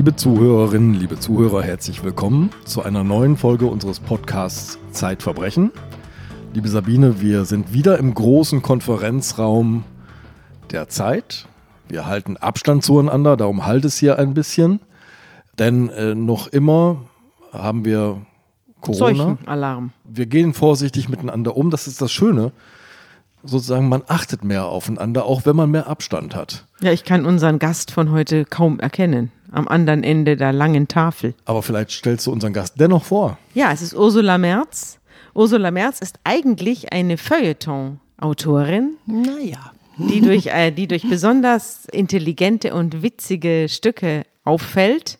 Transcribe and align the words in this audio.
Liebe 0.00 0.16
Zuhörerinnen, 0.16 0.94
liebe 0.94 1.18
Zuhörer, 1.18 1.62
herzlich 1.62 2.02
willkommen 2.02 2.48
zu 2.64 2.82
einer 2.82 3.04
neuen 3.04 3.36
Folge 3.36 3.66
unseres 3.66 4.00
Podcasts 4.00 4.78
Zeitverbrechen. 4.92 5.72
Liebe 6.54 6.68
Sabine, 6.68 7.20
wir 7.20 7.44
sind 7.44 7.74
wieder 7.74 7.98
im 7.98 8.14
großen 8.14 8.62
Konferenzraum 8.62 9.84
der 10.70 10.88
Zeit. 10.88 11.46
Wir 11.86 12.06
halten 12.06 12.38
Abstand 12.38 12.82
zueinander, 12.82 13.36
darum 13.36 13.66
halt 13.66 13.84
es 13.84 13.98
hier 13.98 14.18
ein 14.18 14.32
bisschen. 14.32 14.80
Denn 15.58 15.90
äh, 15.90 16.14
noch 16.14 16.46
immer 16.46 17.02
haben 17.52 17.84
wir 17.84 18.22
Corona. 18.80 19.36
Alarm. 19.44 19.92
Wir 20.04 20.24
gehen 20.24 20.54
vorsichtig 20.54 21.10
miteinander 21.10 21.58
um. 21.58 21.68
Das 21.68 21.86
ist 21.86 22.00
das 22.00 22.10
Schöne. 22.10 22.52
Sozusagen, 23.44 23.90
man 23.90 24.02
achtet 24.08 24.44
mehr 24.44 24.64
aufeinander, 24.64 25.26
auch 25.26 25.44
wenn 25.44 25.56
man 25.56 25.70
mehr 25.70 25.88
Abstand 25.88 26.34
hat. 26.34 26.64
Ja, 26.80 26.90
ich 26.90 27.04
kann 27.04 27.26
unseren 27.26 27.58
Gast 27.58 27.90
von 27.90 28.10
heute 28.10 28.46
kaum 28.46 28.80
erkennen 28.80 29.30
am 29.52 29.68
anderen 29.68 30.02
Ende 30.04 30.36
der 30.36 30.52
langen 30.52 30.88
Tafel. 30.88 31.34
Aber 31.44 31.62
vielleicht 31.62 31.90
stellst 31.90 32.26
du 32.26 32.32
unseren 32.32 32.52
Gast 32.52 32.74
dennoch 32.78 33.04
vor. 33.04 33.38
Ja, 33.54 33.72
es 33.72 33.82
ist 33.82 33.94
Ursula 33.94 34.38
Merz. 34.38 34.98
Ursula 35.34 35.70
Merz 35.70 36.00
ist 36.00 36.18
eigentlich 36.24 36.92
eine 36.92 37.16
Feuilleton-Autorin. 37.16 38.96
Naja. 39.06 39.72
Die 39.96 40.20
durch, 40.20 40.46
äh, 40.46 40.70
die 40.70 40.86
durch 40.88 41.08
besonders 41.08 41.84
intelligente 41.92 42.74
und 42.74 43.02
witzige 43.02 43.66
Stücke 43.68 44.24
auffällt. 44.44 45.18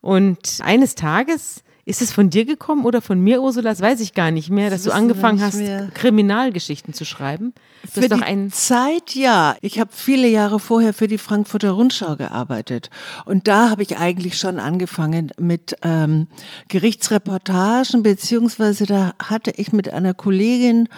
Und 0.00 0.58
eines 0.62 0.94
Tages 0.94 1.62
ist 1.84 2.02
es 2.02 2.12
von 2.12 2.30
dir 2.30 2.44
gekommen 2.44 2.84
oder 2.84 3.00
von 3.00 3.20
mir, 3.20 3.42
Ursula? 3.42 3.70
Das 3.70 3.80
weiß 3.80 4.00
ich 4.00 4.14
gar 4.14 4.30
nicht 4.30 4.50
mehr, 4.50 4.70
dass 4.70 4.82
das 4.82 4.92
du 4.92 4.98
angefangen 4.98 5.40
hast, 5.40 5.56
mehr. 5.56 5.88
Kriminalgeschichten 5.94 6.94
zu 6.94 7.04
schreiben. 7.04 7.54
Du 7.94 8.02
für 8.02 8.08
die 8.08 8.48
Zeit, 8.50 9.14
ja. 9.14 9.56
Ich 9.60 9.80
habe 9.80 9.90
viele 9.92 10.28
Jahre 10.28 10.60
vorher 10.60 10.92
für 10.92 11.08
die 11.08 11.18
Frankfurter 11.18 11.70
Rundschau 11.70 12.16
gearbeitet. 12.16 12.90
Und 13.24 13.48
da 13.48 13.70
habe 13.70 13.82
ich 13.82 13.96
eigentlich 13.96 14.36
schon 14.38 14.58
angefangen 14.58 15.32
mit 15.38 15.76
ähm, 15.82 16.26
Gerichtsreportagen, 16.68 18.02
beziehungsweise 18.02 18.86
da 18.86 19.14
hatte 19.18 19.52
ich 19.56 19.72
mit 19.72 19.92
einer 19.92 20.14
Kollegin 20.14 20.88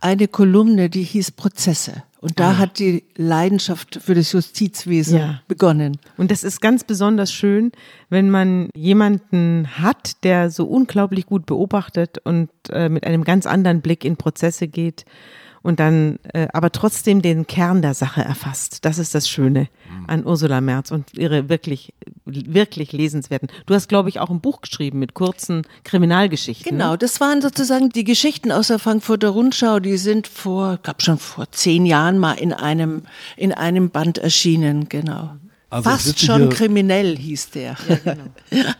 eine 0.00 0.28
Kolumne, 0.28 0.88
die 0.88 1.02
hieß 1.02 1.32
Prozesse. 1.32 2.02
Und 2.20 2.38
da 2.38 2.50
ah. 2.50 2.58
hat 2.58 2.78
die 2.78 3.04
Leidenschaft 3.16 3.98
für 4.02 4.14
das 4.14 4.32
Justizwesen 4.32 5.18
ja. 5.18 5.40
begonnen. 5.48 5.98
Und 6.18 6.30
das 6.30 6.44
ist 6.44 6.60
ganz 6.60 6.84
besonders 6.84 7.32
schön, 7.32 7.72
wenn 8.10 8.30
man 8.30 8.68
jemanden 8.74 9.66
hat, 9.78 10.22
der 10.22 10.50
so 10.50 10.66
unglaublich 10.66 11.24
gut 11.26 11.46
beobachtet 11.46 12.18
und 12.18 12.50
äh, 12.70 12.90
mit 12.90 13.04
einem 13.04 13.24
ganz 13.24 13.46
anderen 13.46 13.80
Blick 13.80 14.04
in 14.04 14.16
Prozesse 14.16 14.68
geht 14.68 15.06
und 15.62 15.80
dann 15.80 16.18
äh, 16.32 16.48
aber 16.52 16.72
trotzdem 16.72 17.22
den 17.22 17.46
Kern 17.46 17.82
der 17.82 17.94
Sache 17.94 18.22
erfasst. 18.22 18.84
Das 18.84 18.98
ist 18.98 19.14
das 19.14 19.28
Schöne 19.28 19.68
an 20.06 20.24
Ursula 20.24 20.60
Merz 20.60 20.90
und 20.90 21.14
ihre 21.16 21.48
wirklich, 21.48 21.92
wirklich 22.24 22.92
lesenswerten. 22.92 23.48
Du 23.66 23.74
hast, 23.74 23.88
glaube 23.88 24.08
ich, 24.08 24.20
auch 24.20 24.30
ein 24.30 24.40
Buch 24.40 24.60
geschrieben 24.62 24.98
mit 24.98 25.14
kurzen 25.14 25.62
Kriminalgeschichten. 25.84 26.76
Ne? 26.76 26.82
Genau, 26.82 26.96
das 26.96 27.20
waren 27.20 27.42
sozusagen 27.42 27.90
die 27.90 28.04
Geschichten 28.04 28.52
aus 28.52 28.68
der 28.68 28.78
Frankfurter 28.78 29.30
Rundschau, 29.30 29.80
die 29.80 29.96
sind 29.96 30.26
vor, 30.26 30.78
gab 30.82 31.02
schon 31.02 31.18
vor 31.18 31.50
zehn 31.52 31.86
Jahren 31.86 32.18
mal 32.18 32.34
in 32.34 32.52
einem, 32.52 33.02
in 33.36 33.52
einem 33.52 33.90
Band 33.90 34.18
erschienen, 34.18 34.88
genau. 34.88 35.36
Also 35.68 35.88
Fast 35.88 36.18
schon 36.18 36.48
kriminell 36.48 37.16
hieß 37.16 37.50
der. 37.50 37.76
Ja, 37.88 37.96
genau. 38.02 38.24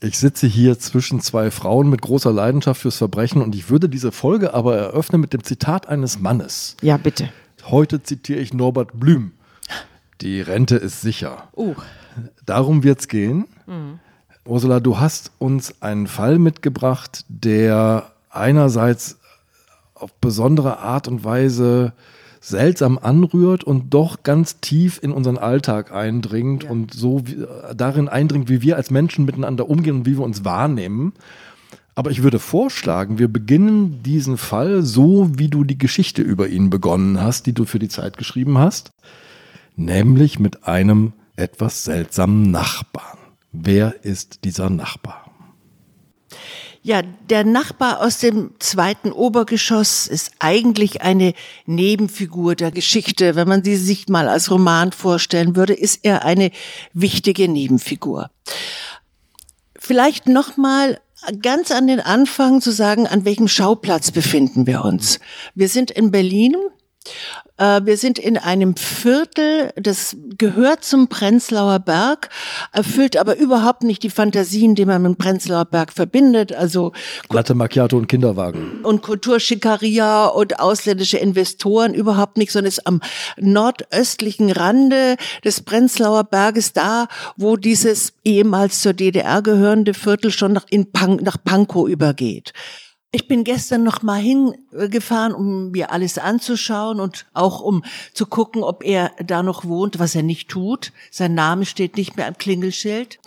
Ich 0.00 0.18
sitze 0.18 0.46
hier 0.46 0.78
zwischen 0.78 1.20
zwei 1.20 1.50
Frauen 1.50 1.88
mit 1.88 2.02
großer 2.02 2.30
Leidenschaft 2.30 2.82
fürs 2.82 2.98
Verbrechen 2.98 3.40
und 3.40 3.54
ich 3.54 3.70
würde 3.70 3.88
diese 3.88 4.12
Folge 4.12 4.52
aber 4.52 4.76
eröffnen 4.76 5.20
mit 5.20 5.32
dem 5.32 5.42
Zitat 5.42 5.88
eines 5.88 6.18
Mannes. 6.18 6.76
Ja, 6.82 6.98
bitte. 6.98 7.30
Heute 7.64 8.02
zitiere 8.02 8.40
ich 8.40 8.52
Norbert 8.52 9.00
Blüm. 9.00 9.32
Die 10.20 10.40
Rente 10.40 10.76
ist 10.76 11.00
sicher. 11.00 11.48
Uh. 11.56 11.74
Darum 12.44 12.82
wird 12.82 13.00
es 13.00 13.08
gehen. 13.08 13.46
Mhm. 13.66 13.98
Ursula, 14.44 14.80
du 14.80 15.00
hast 15.00 15.32
uns 15.38 15.82
einen 15.82 16.06
Fall 16.06 16.38
mitgebracht, 16.38 17.24
der 17.28 18.12
einerseits 18.30 19.18
auf 19.94 20.12
besondere 20.14 20.78
Art 20.78 21.08
und 21.08 21.24
Weise 21.24 21.94
seltsam 22.46 22.98
anrührt 22.98 23.64
und 23.64 23.92
doch 23.92 24.22
ganz 24.22 24.60
tief 24.60 25.00
in 25.02 25.10
unseren 25.10 25.36
Alltag 25.36 25.92
eindringt 25.92 26.64
ja. 26.64 26.70
und 26.70 26.94
so 26.94 27.26
wie, 27.26 27.44
darin 27.74 28.08
eindringt, 28.08 28.48
wie 28.48 28.62
wir 28.62 28.76
als 28.76 28.90
Menschen 28.90 29.24
miteinander 29.24 29.68
umgehen 29.68 29.96
und 29.96 30.06
wie 30.06 30.16
wir 30.16 30.24
uns 30.24 30.44
wahrnehmen. 30.44 31.12
Aber 31.96 32.10
ich 32.10 32.22
würde 32.22 32.38
vorschlagen, 32.38 33.18
wir 33.18 33.28
beginnen 33.28 34.02
diesen 34.04 34.36
Fall 34.36 34.82
so, 34.82 35.30
wie 35.38 35.48
du 35.48 35.64
die 35.64 35.78
Geschichte 35.78 36.22
über 36.22 36.46
ihn 36.46 36.70
begonnen 36.70 37.20
hast, 37.20 37.46
die 37.46 37.52
du 37.52 37.64
für 37.64 37.78
die 37.78 37.88
Zeit 37.88 38.16
geschrieben 38.16 38.58
hast, 38.58 38.90
nämlich 39.74 40.38
mit 40.38 40.68
einem 40.68 41.14
etwas 41.34 41.84
seltsamen 41.84 42.50
Nachbarn. 42.50 43.18
Wer 43.50 44.04
ist 44.04 44.44
dieser 44.44 44.70
Nachbar? 44.70 45.25
Ja, 46.86 47.02
der 47.02 47.42
Nachbar 47.42 48.00
aus 48.00 48.20
dem 48.20 48.52
zweiten 48.60 49.10
Obergeschoss 49.10 50.06
ist 50.06 50.30
eigentlich 50.38 51.02
eine 51.02 51.34
Nebenfigur 51.64 52.54
der 52.54 52.70
Geschichte. 52.70 53.34
Wenn 53.34 53.48
man 53.48 53.64
sie 53.64 53.74
sich 53.74 54.06
mal 54.06 54.28
als 54.28 54.52
Roman 54.52 54.92
vorstellen 54.92 55.56
würde, 55.56 55.74
ist 55.74 56.04
er 56.04 56.24
eine 56.24 56.52
wichtige 56.92 57.48
Nebenfigur. 57.48 58.30
Vielleicht 59.76 60.28
noch 60.28 60.56
mal 60.56 61.00
ganz 61.42 61.72
an 61.72 61.88
den 61.88 61.98
Anfang 61.98 62.60
zu 62.60 62.70
sagen, 62.70 63.08
an 63.08 63.24
welchem 63.24 63.48
Schauplatz 63.48 64.12
befinden 64.12 64.68
wir 64.68 64.84
uns. 64.84 65.18
Wir 65.56 65.68
sind 65.68 65.90
in 65.90 66.12
Berlin 66.12 66.54
wir 67.58 67.96
sind 67.96 68.18
in 68.18 68.36
einem 68.36 68.76
Viertel, 68.76 69.72
das 69.76 70.14
gehört 70.36 70.84
zum 70.84 71.08
Prenzlauer 71.08 71.78
Berg, 71.78 72.28
erfüllt 72.72 73.16
aber 73.16 73.36
überhaupt 73.38 73.82
nicht 73.82 74.02
die 74.02 74.10
Fantasien, 74.10 74.74
die 74.74 74.84
man 74.84 75.00
mit 75.00 75.12
dem 75.12 75.16
Prenzlauer 75.16 75.64
Berg 75.64 75.90
verbindet. 75.92 76.52
Also 76.52 76.92
Latte 77.30 77.54
Macchiato 77.54 77.96
und 77.96 78.08
Kinderwagen. 78.08 78.80
Und 78.82 79.00
Kulturschikaria 79.00 80.26
und 80.26 80.60
ausländische 80.60 81.16
Investoren 81.16 81.94
überhaupt 81.94 82.36
nicht, 82.36 82.52
sondern 82.52 82.68
ist 82.68 82.86
am 82.86 83.00
nordöstlichen 83.38 84.50
Rande 84.52 85.16
des 85.42 85.62
Prenzlauer 85.62 86.24
Berges 86.24 86.74
da, 86.74 87.08
wo 87.36 87.56
dieses 87.56 88.12
ehemals 88.22 88.82
zur 88.82 88.92
DDR 88.92 89.40
gehörende 89.40 89.94
Viertel 89.94 90.30
schon 90.30 90.52
nach, 90.52 90.66
Pan 90.92 91.16
nach 91.22 91.38
Pankow 91.42 91.88
übergeht. 91.88 92.52
Ich 93.12 93.28
bin 93.28 93.44
gestern 93.44 93.84
noch 93.84 94.02
mal 94.02 94.20
hingefahren, 94.20 95.32
um 95.32 95.70
mir 95.70 95.90
alles 95.92 96.18
anzuschauen 96.18 97.00
und 97.00 97.26
auch 97.32 97.60
um 97.60 97.84
zu 98.12 98.26
gucken, 98.26 98.62
ob 98.62 98.84
er 98.84 99.12
da 99.24 99.42
noch 99.42 99.64
wohnt, 99.64 99.98
was 99.98 100.14
er 100.14 100.22
nicht 100.22 100.48
tut. 100.48 100.92
Sein 101.10 101.34
Name 101.34 101.66
steht 101.66 101.96
nicht 101.96 102.16
mehr 102.16 102.26
am 102.26 102.36
Klingelschild. 102.36 103.18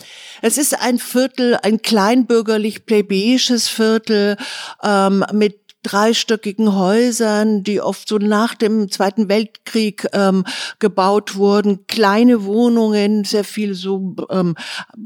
Es 0.42 0.58
ist 0.58 0.80
ein 0.80 1.00
Viertel, 1.00 1.58
ein 1.64 1.82
kleinbürgerlich 1.82 2.86
plebejisches 2.86 3.68
Viertel 3.70 4.38
ähm, 4.84 5.26
mit 5.32 5.69
dreistöckigen 5.84 6.76
Häusern, 6.76 7.64
die 7.64 7.80
oft 7.82 8.08
so 8.08 8.18
nach 8.18 8.54
dem 8.54 8.92
Zweiten 8.92 9.30
Weltkrieg 9.30 10.08
ähm, 10.14 10.44
gebaut 10.80 11.36
wurden, 11.36 11.88
kleine 11.88 12.44
Wohnungen, 12.44 13.24
sehr 13.24 13.44
viel 13.44 13.74
so 13.74 14.16
ähm, 14.30 14.56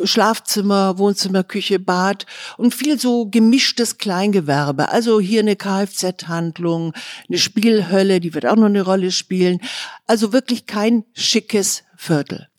Schlafzimmer, 0.04 0.98
Wohnzimmer, 0.98 1.44
Küche, 1.44 1.80
Bad 1.80 2.26
und 2.58 2.74
viel 2.74 3.00
so 3.00 3.28
gemischtes 3.28 3.98
Kleingewerbe. 3.98 4.90
Also 4.90 5.20
hier 5.20 5.42
eine 5.42 5.56
Kfz-Handlung, 5.56 6.94
eine 7.30 7.38
Spielhölle, 7.38 8.20
die 8.20 8.34
wird 8.34 8.48
auch 8.48 8.56
noch 8.56 8.66
eine 8.66 8.82
Rolle 8.82 9.12
spielen. 9.12 9.60
Also 10.08 10.34
wirklich 10.34 10.66
kein 10.66 11.06
schickes 11.14 11.84
Viertel. 12.04 12.50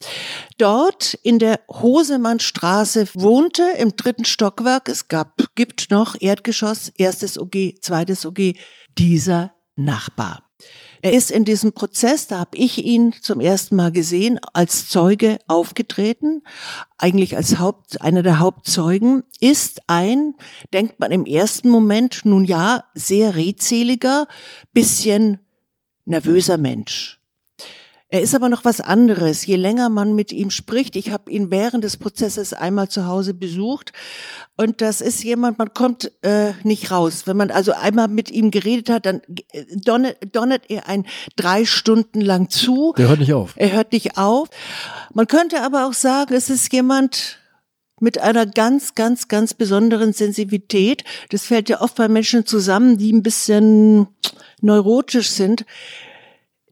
Dort 0.56 1.14
in 1.22 1.38
der 1.38 1.60
Hosemannstraße 1.68 3.08
wohnte 3.12 3.62
im 3.78 3.94
dritten 3.94 4.24
Stockwerk, 4.24 4.88
es 4.88 5.08
gab, 5.08 5.36
gibt 5.54 5.90
noch 5.90 6.16
Erdgeschoss, 6.18 6.90
erstes 6.96 7.38
OG, 7.38 7.74
zweites 7.82 8.24
OG, 8.24 8.54
dieser 8.96 9.52
Nachbar. 9.76 10.44
Er 11.02 11.12
ist 11.12 11.30
in 11.30 11.44
diesem 11.44 11.74
Prozess, 11.74 12.28
da 12.28 12.38
habe 12.38 12.56
ich 12.56 12.82
ihn 12.82 13.12
zum 13.20 13.40
ersten 13.40 13.76
Mal 13.76 13.92
gesehen, 13.92 14.40
als 14.54 14.88
Zeuge 14.88 15.38
aufgetreten, 15.46 16.42
eigentlich 16.96 17.36
als 17.36 17.58
Haupt, 17.58 18.00
einer 18.00 18.22
der 18.22 18.38
Hauptzeugen, 18.38 19.24
ist 19.40 19.82
ein, 19.88 20.34
denkt 20.72 21.00
man 21.00 21.12
im 21.12 21.26
ersten 21.26 21.68
Moment, 21.68 22.22
nun 22.24 22.46
ja, 22.46 22.84
sehr 22.94 23.34
redseliger, 23.34 24.26
bisschen 24.72 25.40
nervöser 26.06 26.56
Mensch. 26.56 27.20
Er 28.14 28.22
ist 28.22 28.32
aber 28.32 28.48
noch 28.48 28.64
was 28.64 28.80
anderes. 28.80 29.44
Je 29.44 29.56
länger 29.56 29.88
man 29.88 30.14
mit 30.14 30.30
ihm 30.30 30.50
spricht, 30.50 30.94
ich 30.94 31.10
habe 31.10 31.32
ihn 31.32 31.50
während 31.50 31.82
des 31.82 31.96
Prozesses 31.96 32.52
einmal 32.52 32.88
zu 32.88 33.08
Hause 33.08 33.34
besucht 33.34 33.92
und 34.56 34.80
das 34.82 35.00
ist 35.00 35.24
jemand, 35.24 35.58
man 35.58 35.74
kommt 35.74 36.12
äh, 36.22 36.52
nicht 36.62 36.92
raus. 36.92 37.26
Wenn 37.26 37.36
man 37.36 37.50
also 37.50 37.72
einmal 37.72 38.06
mit 38.06 38.30
ihm 38.30 38.52
geredet 38.52 38.88
hat, 38.88 39.06
dann 39.06 39.20
äh, 39.50 39.64
donnert, 39.74 40.18
donnert 40.30 40.70
er 40.70 40.88
ein 40.88 41.06
drei 41.34 41.64
Stunden 41.64 42.20
lang 42.20 42.50
zu. 42.50 42.94
Der 42.96 43.08
hört 43.08 43.18
nicht 43.18 43.32
auf. 43.32 43.54
Er 43.56 43.72
hört 43.72 43.92
nicht 43.92 44.16
auf. 44.16 44.48
Man 45.12 45.26
könnte 45.26 45.62
aber 45.62 45.84
auch 45.84 45.92
sagen, 45.92 46.34
es 46.34 46.50
ist 46.50 46.72
jemand, 46.72 47.40
mit 47.98 48.18
einer 48.18 48.46
ganz, 48.46 48.94
ganz, 48.94 49.26
ganz 49.26 49.54
besonderen 49.54 50.12
Sensibilität. 50.12 51.02
Das 51.30 51.46
fällt 51.46 51.68
ja 51.68 51.80
oft 51.80 51.96
bei 51.96 52.06
Menschen 52.06 52.46
zusammen, 52.46 52.96
die 52.96 53.12
ein 53.12 53.24
bisschen 53.24 54.06
neurotisch 54.60 55.30
sind, 55.30 55.64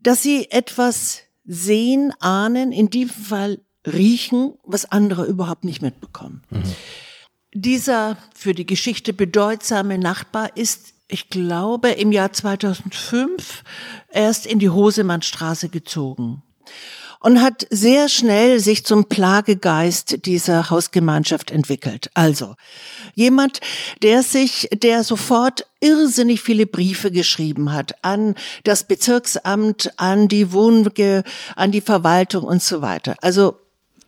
dass 0.01 0.23
sie 0.23 0.49
etwas 0.53 1.22
sehen, 1.45 2.13
ahnen, 2.21 2.73
in 2.73 2.91
diesem 2.91 3.25
Fall 3.25 3.61
riechen, 3.87 4.55
was 4.65 4.85
andere 4.85 5.25
überhaupt 5.27 5.65
nicht 5.65 5.83
mitbekommen. 5.83 6.43
Mhm. 6.51 6.63
Dieser 7.55 8.17
für 8.35 8.55
die 8.55 8.67
Geschichte 8.67 9.13
bedeutsame 9.13 9.99
Nachbar 9.99 10.57
ist, 10.57 10.95
ich 11.09 11.29
glaube, 11.29 11.91
im 11.91 12.13
Jahr 12.13 12.33
2005 12.33 13.65
erst 14.11 14.47
in 14.47 14.59
die 14.59 14.71
Hosemannstraße 14.71 15.69
gezogen 15.69 16.43
und 17.23 17.41
hat 17.41 17.67
sehr 17.71 18.09
schnell 18.09 18.59
sich 18.61 18.85
zum 18.85 19.07
Plagegeist 19.07 20.27
dieser 20.27 20.71
Hausgemeinschaft 20.71 21.51
entwickelt. 21.51 22.11
Also 22.15 22.57
jemand, 23.15 23.61
der 24.03 24.23
sich, 24.23 24.69
der 24.73 25.05
sofort 25.05 25.67
irrsinnig 25.81 26.43
viele 26.43 26.67
Briefe 26.67 27.11
geschrieben 27.11 27.73
hat 27.73 28.05
an 28.05 28.35
das 28.65 28.85
Bezirksamt, 28.85 29.93
an 29.97 30.29
die 30.29 30.53
Wohnge, 30.53 31.23
an 31.57 31.71
die 31.71 31.81
Verwaltung 31.81 32.45
und 32.45 32.63
so 32.63 32.83
weiter. 32.83 33.17
Also 33.23 33.57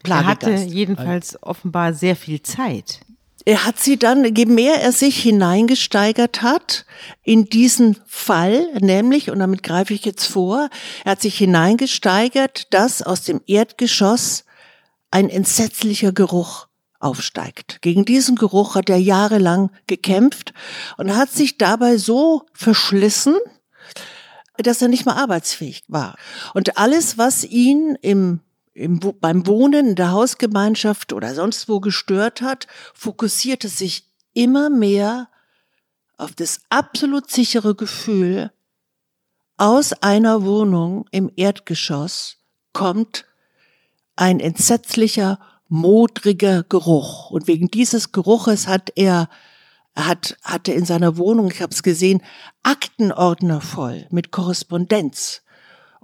Plagegeist. 0.03 0.43
Er 0.43 0.59
hatte 0.59 0.71
jedenfalls 0.71 1.43
offenbar 1.43 1.95
sehr 1.95 2.17
viel 2.17 2.43
Zeit 2.43 3.01
er 3.44 3.64
hat 3.67 3.79
sie 3.79 3.99
dann, 3.99 4.25
je 4.35 4.46
mehr 4.46 4.81
er 4.81 4.93
sich 4.93 5.20
hineingesteigert 5.23 6.43
hat 6.43 6.87
in 7.23 7.44
diesen 7.44 7.99
Fall, 8.06 8.69
nämlich, 8.81 9.31
und 9.31 9.38
damit 9.38 9.62
greife 9.62 9.93
ich 9.93 10.05
jetzt 10.05 10.26
vor, 10.26 10.70
er 11.05 11.12
hat 11.12 11.20
sich 11.20 11.37
hineingesteigert, 11.37 12.73
dass 12.73 13.02
aus 13.02 13.23
dem 13.23 13.43
Erdgeschoss 13.46 14.44
ein 15.11 15.29
entsetzlicher 15.29 16.12
Geruch 16.12 16.69
aufsteigt. 17.00 17.82
Gegen 17.82 18.06
diesen 18.06 18.37
Geruch 18.37 18.76
hat 18.76 18.88
er 18.88 18.96
jahrelang 18.96 19.70
gekämpft 19.87 20.55
und 20.96 21.14
hat 21.14 21.31
sich 21.31 21.58
dabei 21.58 21.99
so 21.99 22.46
verschlissen, 22.55 23.37
dass 24.56 24.81
er 24.81 24.88
nicht 24.88 25.05
mehr 25.05 25.17
arbeitsfähig 25.17 25.82
war. 25.88 26.17
Und 26.55 26.79
alles, 26.79 27.19
was 27.19 27.44
ihn 27.44 27.99
im 28.00 28.41
im, 28.75 29.00
beim 29.21 29.47
Wohnen 29.47 29.91
in 29.91 29.94
der 29.94 30.11
Hausgemeinschaft 30.11 31.12
oder 31.12 31.35
sonst 31.35 31.69
wo 31.69 31.81
gestört 31.81 32.43
hat, 32.43 32.67
fokussierte 32.93 33.69
sich 33.69 34.11
immer 34.35 34.69
mehr 34.69 35.29
auf 36.17 36.35
das 36.35 36.61
absolut 36.69 37.31
sichere 37.31 37.75
Gefühl, 37.75 38.50
aus 39.56 39.93
einer 39.93 40.44
Wohnung 40.44 41.06
im 41.12 41.31
Erdgeschoss 41.37 42.38
kommt 42.73 43.25
ein 44.17 44.41
entsetzlicher, 44.41 45.38
modriger 45.69 46.65
Geruch. 46.65 47.31
Und 47.31 47.47
wegen 47.47 47.70
dieses 47.70 48.11
Geruches 48.11 48.67
hat 48.67 48.91
er, 48.97 49.29
hat, 49.94 50.37
hatte 50.43 50.73
in 50.73 50.85
seiner 50.85 51.17
Wohnung, 51.17 51.50
ich 51.53 51.62
habe 51.62 51.73
es 51.73 51.85
gesehen, 51.85 52.20
Aktenordner 52.65 53.61
voll 53.61 54.06
mit 54.11 54.32
Korrespondenz 54.32 55.44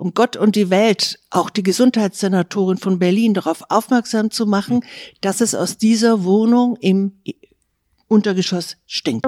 um 0.01 0.15
Gott 0.15 0.37
und 0.37 0.57
die 0.57 0.71
Welt, 0.71 1.19
auch 1.29 1.51
die 1.51 1.63
Gesundheitssenatorin 1.63 2.79
von 2.79 2.99
Berlin 2.99 3.35
darauf 3.35 3.63
aufmerksam 3.69 4.31
zu 4.31 4.47
machen, 4.47 4.83
dass 5.21 5.43
es 5.43 5.55
aus 5.55 5.77
dieser 5.77 6.25
Wohnung 6.25 6.77
im 6.81 7.21
Untergeschoss 8.09 8.79
stinkt. 8.87 9.27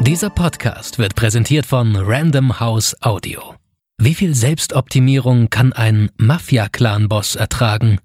Dieser 0.00 0.30
Podcast 0.30 0.98
wird 0.98 1.14
präsentiert 1.14 1.66
von 1.66 1.94
Random 1.96 2.58
House 2.58 2.96
Audio. 3.02 3.54
Wie 3.98 4.14
viel 4.14 4.34
Selbstoptimierung 4.34 5.50
kann 5.50 5.72
ein 5.72 6.10
Mafia-Clan-Boss 6.16 7.36
ertragen? 7.36 7.98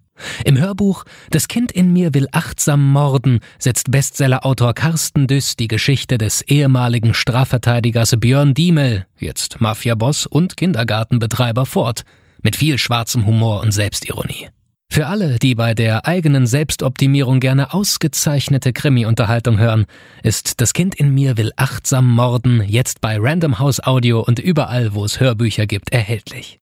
Im 0.45 0.57
Hörbuch 0.57 1.03
Das 1.29 1.47
Kind 1.47 1.71
in 1.71 1.93
mir 1.93 2.13
will 2.13 2.27
achtsam 2.31 2.91
morden 2.91 3.39
setzt 3.59 3.91
Bestsellerautor 3.91 4.73
Carsten 4.73 5.27
Düss 5.27 5.55
die 5.55 5.67
Geschichte 5.67 6.17
des 6.17 6.41
ehemaligen 6.41 7.13
Strafverteidigers 7.13 8.15
Björn 8.19 8.53
Diemel, 8.53 9.05
jetzt 9.19 9.61
Mafiaboss 9.61 10.25
und 10.25 10.57
Kindergartenbetreiber 10.57 11.65
fort, 11.65 12.03
mit 12.41 12.55
viel 12.55 12.77
schwarzem 12.77 13.25
Humor 13.25 13.61
und 13.61 13.71
Selbstironie. 13.71 14.49
Für 14.89 15.07
alle, 15.07 15.37
die 15.37 15.53
bei 15.53 15.73
der 15.73 16.07
eigenen 16.07 16.47
Selbstoptimierung 16.47 17.39
gerne 17.39 17.73
ausgezeichnete 17.73 18.73
Krimi-Unterhaltung 18.73 19.59
hören, 19.59 19.85
ist 20.23 20.61
Das 20.61 20.73
Kind 20.73 20.95
in 20.95 21.13
mir 21.13 21.37
will 21.37 21.51
achtsam 21.55 22.09
morden 22.09 22.63
jetzt 22.65 23.01
bei 23.01 23.17
Random 23.19 23.59
House 23.59 23.81
Audio 23.83 24.21
und 24.21 24.39
überall, 24.39 24.93
wo 24.93 25.03
es 25.03 25.19
Hörbücher 25.19 25.67
gibt, 25.67 25.91
erhältlich 25.91 26.59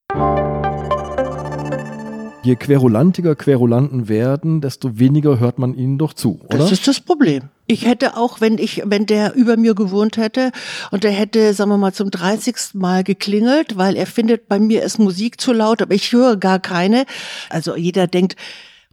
je 2.46 2.56
querulantiger 2.56 3.36
Querulanten 3.36 4.08
werden, 4.08 4.62
desto 4.62 5.00
weniger 5.00 5.40
hört 5.40 5.60
man 5.60 5.74
ihnen 5.74 5.98
doch 5.98 6.14
zu, 6.14 6.40
oder? 6.46 6.58
Das 6.60 6.72
ist 6.72 6.88
das 6.88 7.02
Problem. 7.02 7.44
Ich 7.68 7.86
hätte 7.86 8.16
auch, 8.16 8.42
wenn 8.42 8.58
ich, 8.58 8.84
wenn 8.86 9.06
der 9.06 9.34
über 9.34 9.58
mir 9.58 9.74
gewohnt 9.74 10.18
hätte 10.18 10.52
und 10.92 11.04
der 11.04 11.12
hätte, 11.12 11.54
sagen 11.54 11.72
wir 11.72 11.78
mal, 11.78 11.94
zum 11.94 12.12
30. 12.12 12.56
Mal 12.74 13.04
geklingelt, 13.04 13.76
weil 13.78 13.96
er 13.96 14.06
findet, 14.06 14.48
bei 14.48 14.60
mir 14.60 14.84
ist 14.84 15.00
Musik 15.00 15.42
zu 15.42 15.52
laut, 15.52 15.82
aber 15.82 15.96
ich 15.96 16.12
höre 16.12 16.38
gar 16.38 16.60
keine. 16.60 17.06
Also 17.50 17.76
jeder 17.76 18.08
denkt, 18.08 18.36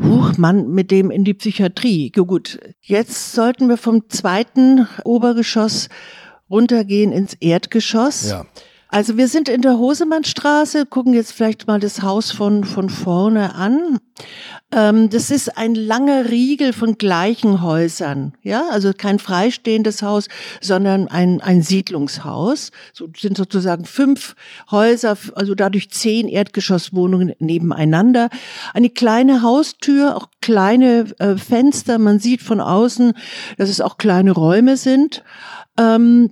Huch, 0.02 0.37
Mann, 0.38 0.69
mit 0.70 0.90
dem 0.90 1.10
in 1.10 1.25
die 1.25 1.34
Psychiatrie. 1.34 2.10
Gut, 2.10 2.58
jetzt 2.81 3.32
sollten 3.32 3.69
wir 3.69 3.76
vom 3.76 4.08
zweiten 4.08 4.88
Obergeschoss 5.04 5.88
runtergehen 6.50 7.12
ins 7.12 7.34
Erdgeschoss. 7.34 8.31
Ja. 8.31 8.46
Also 8.93 9.17
wir 9.17 9.27
sind 9.27 9.49
in 9.49 9.62
der 9.62 9.79
Hosemannstraße, 9.79 10.85
gucken 10.85 11.15
jetzt 11.15 11.33
vielleicht 11.33 11.67
mal 11.67 11.81
das 11.81 12.03
Haus 12.03 12.31
von, 12.31 12.62
von 12.62 12.91
vorne 12.91 13.55
an. 13.55 13.99
Ähm, 14.73 15.11
das 15.11 15.31
ist 15.31 15.59
ein 15.59 15.75
langer 15.75 16.31
Riegel 16.31 16.73
von 16.73 16.97
gleichen 16.97 17.61
Häusern, 17.63 18.33
ja, 18.43 18.69
also 18.71 18.93
kein 18.97 19.19
freistehendes 19.19 20.03
Haus, 20.03 20.29
sondern 20.61 21.09
ein, 21.09 21.43
ein 21.43 21.63
Siedlungshaus. 21.63 22.71
So 22.95 23.09
sind 23.17 23.37
sozusagen 23.37 23.85
fünf 23.85 24.35
Häuser, 24.71 25.17
also 25.35 25.55
dadurch 25.55 25.91
zehn 25.91 26.27
Erdgeschosswohnungen 26.27 27.35
nebeneinander. 27.39 28.31
Eine 28.73 28.89
kleine 28.89 29.43
Haustür, 29.43 30.17
auch 30.17 30.29
kleine 30.41 31.07
äh, 31.19 31.37
Fenster. 31.37 31.99
Man 31.99 32.19
sieht 32.19 32.41
von 32.41 32.61
außen, 32.61 33.13
dass 33.59 33.69
es 33.69 33.83
auch 33.83 33.99
kleine 33.99 34.33
Räume 34.33 34.79
sind. 34.79 35.23
Ähm, 35.79 36.31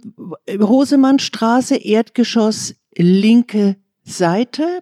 Hosemannstraße, 0.49 1.77
Erdgeschoss, 1.77 2.75
linke 2.97 3.77
Seite. 4.11 4.81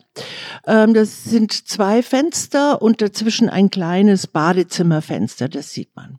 Ähm, 0.67 0.95
das 0.95 1.25
sind 1.25 1.53
zwei 1.53 2.03
Fenster 2.03 2.83
und 2.83 3.01
dazwischen 3.01 3.49
ein 3.49 3.71
kleines 3.71 4.26
Badezimmerfenster, 4.26 5.49
das 5.49 5.73
sieht 5.73 5.95
man. 5.95 6.19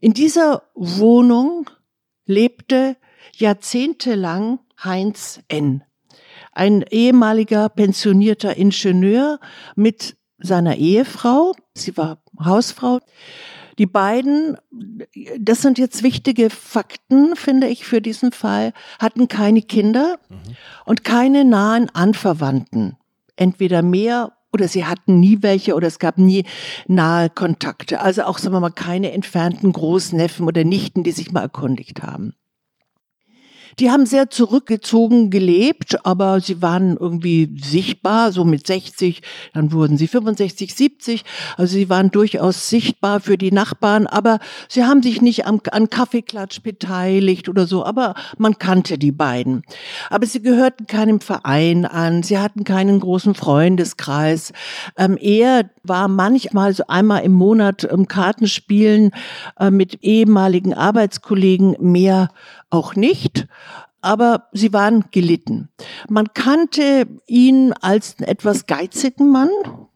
In 0.00 0.14
dieser 0.14 0.62
Wohnung 0.74 1.70
lebte 2.26 2.96
jahrzehntelang 3.36 4.58
Heinz 4.82 5.40
N., 5.48 5.84
ein 6.52 6.82
ehemaliger 6.90 7.68
pensionierter 7.68 8.56
Ingenieur 8.56 9.38
mit 9.74 10.16
seiner 10.38 10.76
Ehefrau. 10.76 11.54
Sie 11.74 11.96
war 11.96 12.22
Hausfrau. 12.44 13.00
Die 13.78 13.86
beiden, 13.86 14.56
das 15.38 15.62
sind 15.62 15.78
jetzt 15.78 16.02
wichtige 16.02 16.50
Fakten, 16.50 17.36
finde 17.36 17.68
ich, 17.68 17.84
für 17.84 18.00
diesen 18.00 18.32
Fall, 18.32 18.72
hatten 18.98 19.28
keine 19.28 19.62
Kinder 19.62 20.18
mhm. 20.28 20.56
und 20.84 21.04
keine 21.04 21.44
nahen 21.44 21.88
Anverwandten. 21.90 22.96
Entweder 23.36 23.82
mehr 23.82 24.32
oder 24.52 24.68
sie 24.68 24.84
hatten 24.84 25.18
nie 25.18 25.38
welche 25.40 25.74
oder 25.74 25.86
es 25.86 25.98
gab 25.98 26.18
nie 26.18 26.44
nahe 26.86 27.30
Kontakte. 27.30 28.00
Also 28.00 28.24
auch, 28.24 28.38
sagen 28.38 28.54
wir 28.54 28.60
mal, 28.60 28.70
keine 28.70 29.12
entfernten 29.12 29.72
Großneffen 29.72 30.46
oder 30.46 30.64
Nichten, 30.64 31.02
die 31.02 31.12
sich 31.12 31.32
mal 31.32 31.40
erkundigt 31.40 32.02
haben. 32.02 32.34
Die 33.78 33.90
haben 33.90 34.06
sehr 34.06 34.30
zurückgezogen 34.30 35.30
gelebt, 35.30 36.04
aber 36.04 36.40
sie 36.40 36.60
waren 36.62 36.96
irgendwie 36.96 37.54
sichtbar, 37.62 38.32
so 38.32 38.44
mit 38.44 38.66
60, 38.66 39.22
dann 39.54 39.72
wurden 39.72 39.96
sie 39.96 40.08
65, 40.08 40.74
70. 40.74 41.24
Also 41.56 41.74
sie 41.74 41.88
waren 41.88 42.10
durchaus 42.10 42.68
sichtbar 42.68 43.20
für 43.20 43.38
die 43.38 43.52
Nachbarn, 43.52 44.06
aber 44.06 44.38
sie 44.68 44.84
haben 44.84 45.02
sich 45.02 45.22
nicht 45.22 45.46
am, 45.46 45.60
an 45.70 45.90
Kaffeeklatsch 45.90 46.62
beteiligt 46.62 47.48
oder 47.48 47.66
so, 47.66 47.84
aber 47.84 48.14
man 48.38 48.58
kannte 48.58 48.98
die 48.98 49.12
beiden. 49.12 49.62
Aber 50.10 50.26
sie 50.26 50.42
gehörten 50.42 50.86
keinem 50.86 51.20
Verein 51.20 51.86
an, 51.86 52.22
sie 52.22 52.38
hatten 52.38 52.64
keinen 52.64 53.00
großen 53.00 53.34
Freundeskreis. 53.34 54.52
Ähm, 54.96 55.16
er 55.20 55.70
war 55.82 56.08
manchmal 56.08 56.74
so 56.74 56.84
einmal 56.88 57.22
im 57.22 57.32
Monat 57.32 57.84
im 57.84 58.06
Kartenspielen 58.06 59.10
äh, 59.58 59.70
mit 59.70 60.02
ehemaligen 60.02 60.74
Arbeitskollegen 60.74 61.76
mehr 61.80 62.28
auch 62.72 62.96
nicht, 62.96 63.46
aber 64.00 64.48
sie 64.52 64.72
waren 64.72 65.04
gelitten. 65.12 65.68
Man 66.08 66.32
kannte 66.34 67.06
ihn 67.26 67.72
als 67.72 68.16
einen 68.18 68.28
etwas 68.28 68.66
geizigen 68.66 69.30
Mann. 69.30 69.50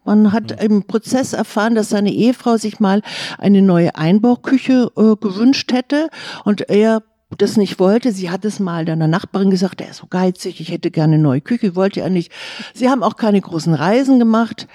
Man 0.04 0.32
hat 0.32 0.50
mhm. 0.52 0.66
im 0.66 0.86
Prozess 0.86 1.32
erfahren, 1.32 1.74
dass 1.74 1.88
seine 1.88 2.12
Ehefrau 2.12 2.56
sich 2.56 2.78
mal 2.78 3.02
eine 3.38 3.62
neue 3.62 3.96
Einbauküche 3.96 4.92
äh, 4.96 5.16
gewünscht 5.16 5.72
hätte 5.72 6.08
und 6.44 6.68
er 6.68 7.02
das 7.38 7.56
nicht 7.56 7.80
wollte. 7.80 8.12
Sie 8.12 8.30
hat 8.30 8.44
es 8.44 8.60
mal 8.60 8.84
deiner 8.84 9.08
Nachbarin 9.08 9.50
gesagt, 9.50 9.80
er 9.80 9.90
ist 9.90 9.96
so 9.96 10.06
geizig, 10.06 10.60
ich 10.60 10.70
hätte 10.70 10.92
gerne 10.92 11.14
eine 11.14 11.22
neue 11.22 11.40
Küche, 11.40 11.74
wollte 11.74 12.00
er 12.00 12.10
nicht. 12.10 12.30
Sie 12.74 12.88
haben 12.88 13.02
auch 13.02 13.16
keine 13.16 13.40
großen 13.40 13.74
Reisen 13.74 14.20
gemacht. 14.20 14.68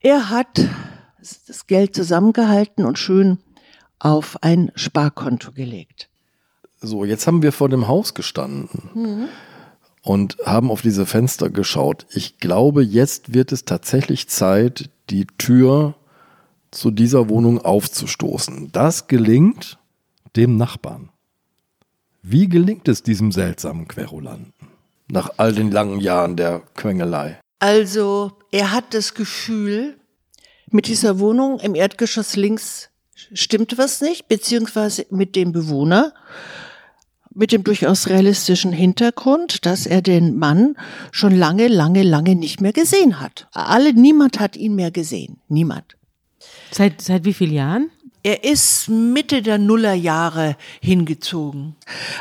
Er 0.00 0.30
hat 0.30 0.60
das 1.46 1.66
Geld 1.66 1.94
zusammengehalten 1.94 2.86
und 2.86 2.98
schön 2.98 3.38
auf 3.98 4.42
ein 4.42 4.70
Sparkonto 4.76 5.52
gelegt. 5.52 6.08
So, 6.80 7.04
jetzt 7.04 7.26
haben 7.26 7.42
wir 7.42 7.52
vor 7.52 7.68
dem 7.68 7.88
Haus 7.88 8.14
gestanden 8.14 8.90
mhm. 8.94 9.28
und 10.02 10.36
haben 10.44 10.70
auf 10.70 10.80
diese 10.80 11.06
Fenster 11.06 11.50
geschaut. 11.50 12.06
Ich 12.10 12.38
glaube, 12.38 12.82
jetzt 12.84 13.34
wird 13.34 13.50
es 13.50 13.64
tatsächlich 13.64 14.28
Zeit, 14.28 14.90
die 15.10 15.26
Tür 15.38 15.94
zu 16.70 16.90
dieser 16.90 17.28
Wohnung 17.28 17.60
aufzustoßen. 17.60 18.70
Das 18.72 19.08
gelingt 19.08 19.78
dem 20.36 20.56
Nachbarn. 20.56 21.10
Wie 22.22 22.48
gelingt 22.48 22.88
es 22.88 23.02
diesem 23.02 23.32
seltsamen 23.32 23.88
Querulanten 23.88 24.52
nach 25.10 25.30
all 25.38 25.52
den 25.52 25.70
langen 25.70 25.98
Jahren 25.98 26.36
der 26.36 26.62
Quengelei? 26.74 27.40
Also, 27.58 28.32
er 28.52 28.70
hat 28.70 28.94
das 28.94 29.14
Gefühl, 29.14 29.96
mit 30.70 30.86
dieser 30.86 31.18
Wohnung 31.18 31.58
im 31.60 31.74
Erdgeschoss 31.74 32.36
links 32.36 32.90
stimmt 33.32 33.78
was 33.78 34.00
nicht, 34.00 34.28
beziehungsweise 34.28 35.06
mit 35.10 35.34
dem 35.34 35.52
Bewohner, 35.52 36.12
mit 37.38 37.52
dem 37.52 37.62
durchaus 37.62 38.08
realistischen 38.08 38.72
Hintergrund, 38.72 39.64
dass 39.64 39.86
er 39.86 40.02
den 40.02 40.36
Mann 40.38 40.76
schon 41.12 41.34
lange, 41.34 41.68
lange, 41.68 42.02
lange 42.02 42.34
nicht 42.34 42.60
mehr 42.60 42.72
gesehen 42.72 43.20
hat. 43.20 43.46
Alle, 43.52 43.94
niemand 43.94 44.40
hat 44.40 44.56
ihn 44.56 44.74
mehr 44.74 44.90
gesehen. 44.90 45.40
Niemand. 45.48 45.96
Seit, 46.72 47.00
seit 47.00 47.24
wie 47.24 47.32
vielen 47.32 47.52
Jahren? 47.52 47.90
Er 48.22 48.44
ist 48.44 48.88
Mitte 48.88 49.42
der 49.42 49.58
Nullerjahre 49.58 50.56
hingezogen. 50.80 51.76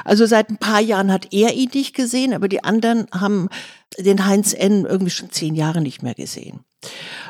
Also 0.06 0.26
seit 0.26 0.50
ein 0.50 0.58
paar 0.58 0.80
Jahren 0.80 1.12
hat 1.12 1.34
er 1.34 1.54
ihn 1.54 1.72
nicht 1.74 1.96
gesehen, 1.96 2.34
aber 2.34 2.48
die 2.48 2.64
anderen 2.64 3.08
haben 3.12 3.50
den 3.98 4.26
Heinz 4.26 4.54
N. 4.54 4.86
irgendwie 4.86 5.12
schon 5.12 5.32
zehn 5.32 5.56
Jahre 5.56 5.82
nicht 5.82 6.04
mehr 6.04 6.14
gesehen. 6.14 6.60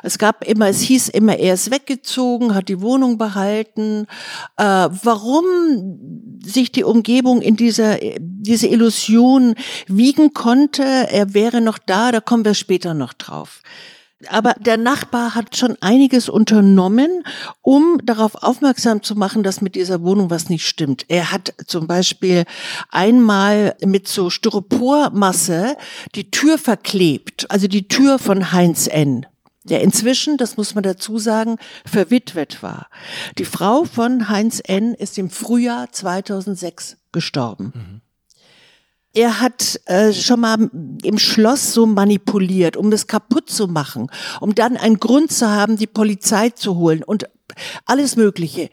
Es 0.03 0.17
gab 0.17 0.43
immer, 0.45 0.67
es 0.67 0.81
hieß 0.81 1.09
immer, 1.09 1.37
er 1.37 1.53
ist 1.53 1.71
weggezogen, 1.71 2.53
hat 2.53 2.69
die 2.69 2.81
Wohnung 2.81 3.17
behalten. 3.17 4.05
Äh, 4.57 4.63
warum 4.63 5.45
sich 6.43 6.71
die 6.71 6.83
Umgebung 6.83 7.41
in 7.41 7.55
dieser 7.55 7.97
diese 8.19 8.67
Illusion 8.67 9.55
wiegen 9.87 10.33
konnte, 10.33 10.83
er 10.83 11.33
wäre 11.33 11.61
noch 11.61 11.77
da, 11.77 12.11
da 12.11 12.19
kommen 12.19 12.45
wir 12.45 12.53
später 12.53 12.93
noch 12.93 13.13
drauf. 13.13 13.61
Aber 14.29 14.55
der 14.59 14.77
Nachbar 14.77 15.35
hat 15.35 15.55
schon 15.55 15.77
einiges 15.79 16.27
unternommen, 16.27 17.23
um 17.61 17.99
darauf 18.03 18.35
aufmerksam 18.35 19.03
zu 19.03 19.15
machen, 19.15 19.43
dass 19.43 19.61
mit 19.61 19.75
dieser 19.75 20.01
Wohnung 20.01 20.31
was 20.31 20.49
nicht 20.49 20.67
stimmt. 20.67 21.05
Er 21.07 21.31
hat 21.31 21.53
zum 21.67 21.85
Beispiel 21.85 22.45
einmal 22.89 23.75
mit 23.85 24.07
so 24.07 24.31
Styropormasse 24.31 25.77
die 26.15 26.31
Tür 26.31 26.57
verklebt, 26.57 27.45
also 27.51 27.67
die 27.67 27.87
Tür 27.87 28.17
von 28.17 28.51
Heinz 28.51 28.87
N 28.87 29.25
der 29.69 29.81
inzwischen, 29.81 30.37
das 30.37 30.55
muss 30.55 30.75
man 30.75 30.83
dazu 30.83 31.17
sagen, 31.17 31.57
verwitwet 31.85 32.63
war. 32.63 32.87
Die 33.37 33.43
Frau 33.43 33.83
von 33.83 34.29
Heinz 34.29 34.61
N. 34.65 34.93
ist 34.93 35.17
im 35.17 35.29
Frühjahr 35.29 35.91
2006 35.91 36.97
gestorben. 37.11 37.73
Mhm. 37.75 38.01
Er 39.17 39.39
hat 39.41 39.81
äh, 39.85 40.13
schon 40.13 40.41
mal 40.41 40.69
im 41.01 41.17
Schloss 41.17 41.73
so 41.73 41.87
manipuliert, 41.87 42.77
um 42.77 42.91
das 42.91 43.07
kaputt 43.07 43.49
zu 43.49 43.67
machen, 43.67 44.11
um 44.41 44.53
dann 44.53 44.77
einen 44.77 44.99
Grund 44.99 45.31
zu 45.31 45.49
haben, 45.49 45.75
die 45.75 45.87
Polizei 45.87 46.51
zu 46.51 46.75
holen 46.75 47.01
und 47.01 47.27
alles 47.87 48.15
Mögliche. 48.15 48.69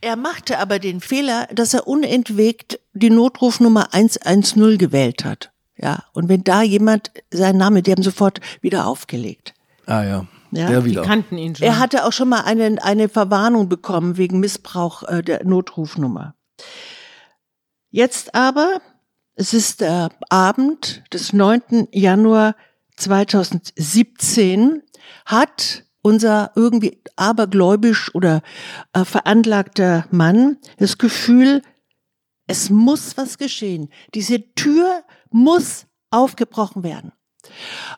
Er 0.00 0.14
machte 0.14 0.60
aber 0.60 0.78
den 0.78 1.00
Fehler, 1.00 1.48
dass 1.52 1.74
er 1.74 1.88
unentwegt 1.88 2.78
die 2.92 3.10
Notrufnummer 3.10 3.92
110 3.92 4.78
gewählt 4.78 5.24
hat. 5.24 5.50
Ja, 5.76 6.04
und 6.12 6.28
wenn 6.28 6.44
da 6.44 6.62
jemand 6.62 7.10
seinen 7.32 7.58
Namen, 7.58 7.82
die 7.82 7.90
haben 7.90 8.04
sofort 8.04 8.40
wieder 8.60 8.86
aufgelegt. 8.86 9.52
Ah 9.86 10.04
ja. 10.04 10.26
Ja, 10.52 10.68
der 10.68 10.84
wieder. 10.84 11.02
Die 11.02 11.08
kannten 11.08 11.38
ihn 11.38 11.56
schon. 11.56 11.66
Er 11.66 11.80
hatte 11.80 12.04
auch 12.04 12.12
schon 12.12 12.28
mal 12.28 12.42
eine, 12.42 12.80
eine 12.84 13.08
Verwarnung 13.08 13.68
bekommen 13.68 14.16
wegen 14.16 14.38
Missbrauch 14.38 15.02
äh, 15.02 15.22
der 15.22 15.44
Notrufnummer. 15.44 16.36
Jetzt 17.90 18.36
aber 18.36 18.80
es 19.38 19.54
ist 19.54 19.82
der 19.82 20.10
Abend 20.30 21.04
des 21.12 21.32
9. 21.32 21.88
Januar 21.92 22.56
2017, 22.96 24.82
hat 25.24 25.84
unser 26.02 26.50
irgendwie 26.56 27.00
abergläubisch 27.14 28.12
oder 28.16 28.42
äh, 28.92 29.04
veranlagter 29.04 30.06
Mann 30.10 30.58
das 30.78 30.98
Gefühl, 30.98 31.62
es 32.48 32.68
muss 32.68 33.16
was 33.16 33.38
geschehen. 33.38 33.90
Diese 34.14 34.52
Tür 34.54 35.04
muss 35.30 35.86
aufgebrochen 36.10 36.82
werden. 36.82 37.12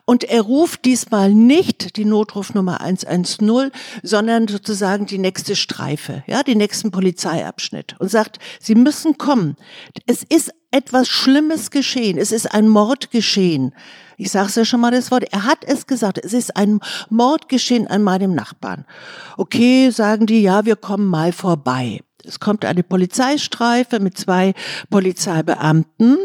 Und 0.05 0.23
er 0.23 0.41
ruft 0.41 0.85
diesmal 0.85 1.33
nicht 1.33 1.97
die 1.97 2.05
Notrufnummer 2.05 2.81
110, 2.81 3.71
sondern 4.03 4.47
sozusagen 4.47 5.05
die 5.05 5.17
nächste 5.17 5.55
Streife, 5.55 6.23
ja, 6.27 6.43
den 6.43 6.57
nächsten 6.57 6.91
Polizeiabschnitt 6.91 7.95
und 7.99 8.09
sagt, 8.09 8.39
Sie 8.59 8.75
müssen 8.75 9.17
kommen. 9.17 9.55
Es 10.05 10.23
ist 10.23 10.51
etwas 10.71 11.07
Schlimmes 11.07 11.69
geschehen. 11.69 12.17
Es 12.17 12.31
ist 12.31 12.53
ein 12.53 12.67
Mord 12.67 13.11
geschehen. 13.11 13.73
Ich 14.17 14.31
sage 14.31 14.47
es 14.47 14.55
ja 14.55 14.65
schon 14.65 14.81
mal 14.81 14.91
das 14.91 15.11
Wort. 15.11 15.25
Er 15.31 15.45
hat 15.45 15.65
es 15.65 15.87
gesagt. 15.87 16.17
Es 16.23 16.33
ist 16.33 16.55
ein 16.55 16.79
Mord 17.09 17.49
geschehen 17.49 17.87
an 17.87 18.03
meinem 18.03 18.33
Nachbarn. 18.33 18.85
Okay, 19.37 19.89
sagen 19.89 20.25
die, 20.25 20.41
ja, 20.41 20.65
wir 20.65 20.75
kommen 20.75 21.07
mal 21.07 21.33
vorbei. 21.33 22.01
Es 22.23 22.39
kommt 22.39 22.65
eine 22.65 22.83
Polizeistreife 22.83 23.99
mit 23.99 24.17
zwei 24.17 24.53
Polizeibeamten. 24.89 26.17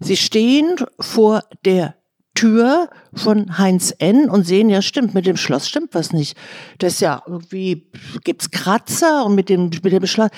Sie 0.00 0.16
stehen 0.16 0.76
vor 1.00 1.42
der 1.64 1.97
Tür 2.38 2.88
von 3.14 3.58
Heinz 3.58 3.92
N. 3.98 4.30
und 4.30 4.46
sehen, 4.46 4.70
ja 4.70 4.80
stimmt, 4.80 5.12
mit 5.12 5.26
dem 5.26 5.36
Schloss 5.36 5.68
stimmt 5.68 5.92
was 5.92 6.12
nicht. 6.12 6.38
Das 6.78 6.92
ist 6.92 7.00
ja 7.00 7.20
irgendwie, 7.26 7.90
gibt's 8.22 8.52
Kratzer 8.52 9.24
und 9.24 9.34
mit 9.34 9.48
dem, 9.48 9.70
mit 9.82 9.92
dem 9.92 10.06
Schloss. 10.06 10.30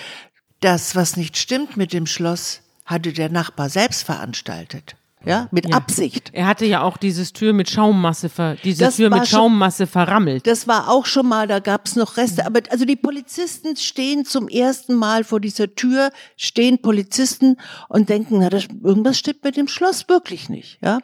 Das, 0.61 0.97
was 0.97 1.19
nicht 1.19 1.37
stimmt 1.37 1.77
mit 1.77 1.93
dem 1.93 2.07
Schloss, 2.07 2.63
hatte 2.87 3.13
der 3.13 3.29
Nachbar 3.29 3.69
selbst 3.69 4.05
veranstaltet. 4.05 4.97
Ja, 5.25 5.49
mit 5.51 5.69
ja. 5.69 5.77
Absicht. 5.77 6.31
Er 6.33 6.47
hatte 6.47 6.65
ja 6.65 6.83
auch 6.83 6.97
dieses 6.97 7.35
Tür 7.35 7.53
mit 7.53 7.69
Schaummasse, 7.69 8.31
ver, 8.31 8.57
diese 8.65 8.85
das 8.85 8.97
Tür 8.97 9.11
mit 9.11 9.29
Schaummasse 9.29 9.85
schon, 9.85 9.93
verrammelt. 9.93 10.47
Das 10.47 10.67
war 10.67 10.89
auch 10.89 11.05
schon 11.05 11.29
mal, 11.29 11.47
da 11.47 11.59
gab 11.59 11.87
es 11.87 11.95
noch 11.95 12.17
Reste. 12.17 12.47
Aber 12.47 12.61
also 12.71 12.87
die 12.87 12.97
Polizisten 12.97 13.77
stehen 13.77 14.25
zum 14.25 14.49
ersten 14.49 14.95
Mal 14.95 15.25
vor 15.25 15.41
dieser 15.41 15.75
Tür, 15.75 16.11
stehen 16.37 16.81
Polizisten 16.81 17.57
und 17.89 18.09
denken, 18.09 18.39
na, 18.39 18.49
das, 18.49 18.69
irgendwas 18.83 19.19
stimmt 19.19 19.45
mit 19.45 19.59
dem 19.59 19.69
Schloss 19.69 20.09
wirklich 20.09 20.49
nicht. 20.49 20.79
Ja, 20.83 21.01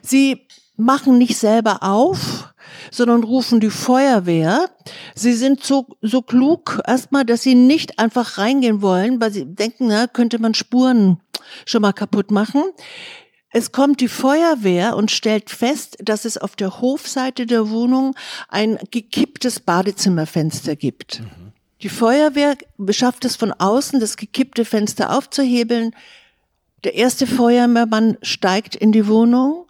sie 0.00 0.46
machen 0.76 1.18
nicht 1.18 1.36
selber 1.36 1.82
auf, 1.82 2.54
sondern 2.90 3.22
rufen 3.22 3.60
die 3.60 3.70
Feuerwehr. 3.70 4.70
Sie 5.14 5.34
sind 5.34 5.62
so, 5.62 5.86
so 6.00 6.22
klug 6.22 6.80
erstmal, 6.86 7.24
dass 7.24 7.42
sie 7.42 7.54
nicht 7.54 7.98
einfach 7.98 8.38
reingehen 8.38 8.82
wollen, 8.82 9.20
weil 9.20 9.32
sie 9.32 9.44
denken, 9.44 9.88
na, 9.88 10.06
könnte 10.06 10.38
man 10.38 10.54
Spuren 10.54 11.20
schon 11.66 11.82
mal 11.82 11.92
kaputt 11.92 12.30
machen. 12.30 12.62
Es 13.52 13.72
kommt 13.72 14.00
die 14.00 14.08
Feuerwehr 14.08 14.96
und 14.96 15.10
stellt 15.10 15.50
fest, 15.50 15.98
dass 16.00 16.24
es 16.24 16.38
auf 16.38 16.54
der 16.54 16.80
Hofseite 16.80 17.46
der 17.46 17.70
Wohnung 17.70 18.14
ein 18.48 18.78
gekipptes 18.90 19.58
Badezimmerfenster 19.58 20.76
gibt. 20.76 21.20
Mhm. 21.20 21.52
Die 21.82 21.88
Feuerwehr 21.88 22.56
schafft 22.90 23.24
es 23.24 23.36
von 23.36 23.52
außen, 23.52 24.00
das 24.00 24.16
gekippte 24.16 24.64
Fenster 24.64 25.16
aufzuhebeln. 25.16 25.94
Der 26.84 26.94
erste 26.94 27.26
Feuerwehrmann 27.26 28.18
steigt 28.22 28.76
in 28.76 28.92
die 28.92 29.06
Wohnung. 29.06 29.66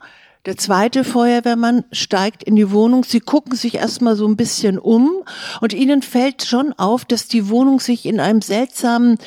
Der 0.47 0.57
zweite 0.57 1.05
Feuerwehrmann 1.05 1.85
steigt 1.93 2.43
in 2.43 2.57
die 2.57 2.71
Wohnung. 2.71 3.05
Sie 3.05 3.21
gucken 3.21 3.57
sich 3.57 3.75
erstmal 3.75 4.17
so 4.17 4.27
ein 4.27 4.37
bisschen 4.37 4.79
um 4.79 5.23
und 5.61 5.75
ihnen 5.75 6.01
fällt 6.01 6.45
schon 6.45 6.73
auf, 6.73 7.05
dass 7.05 7.29
die 7.29 7.51
Wohnung 7.51 7.79
sich 7.79 8.07
in 8.07 8.21
einem 8.21 8.41
seltsamen, 8.41 9.19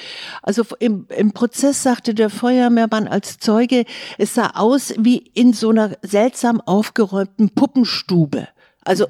also 0.41 0.63
im, 0.79 1.05
im 1.15 1.31
Prozess 1.31 1.83
sagte 1.83 2.15
der 2.15 2.31
Feuerwehrmann 2.31 3.07
als 3.07 3.37
Zeuge, 3.37 3.85
es 4.17 4.33
sah 4.33 4.53
aus 4.55 4.93
wie 4.97 5.17
in 5.17 5.53
so 5.53 5.69
einer 5.69 5.91
seltsam 6.01 6.59
aufgeräumten 6.61 7.51
Puppenstube. 7.51 8.47
Also 8.83 9.05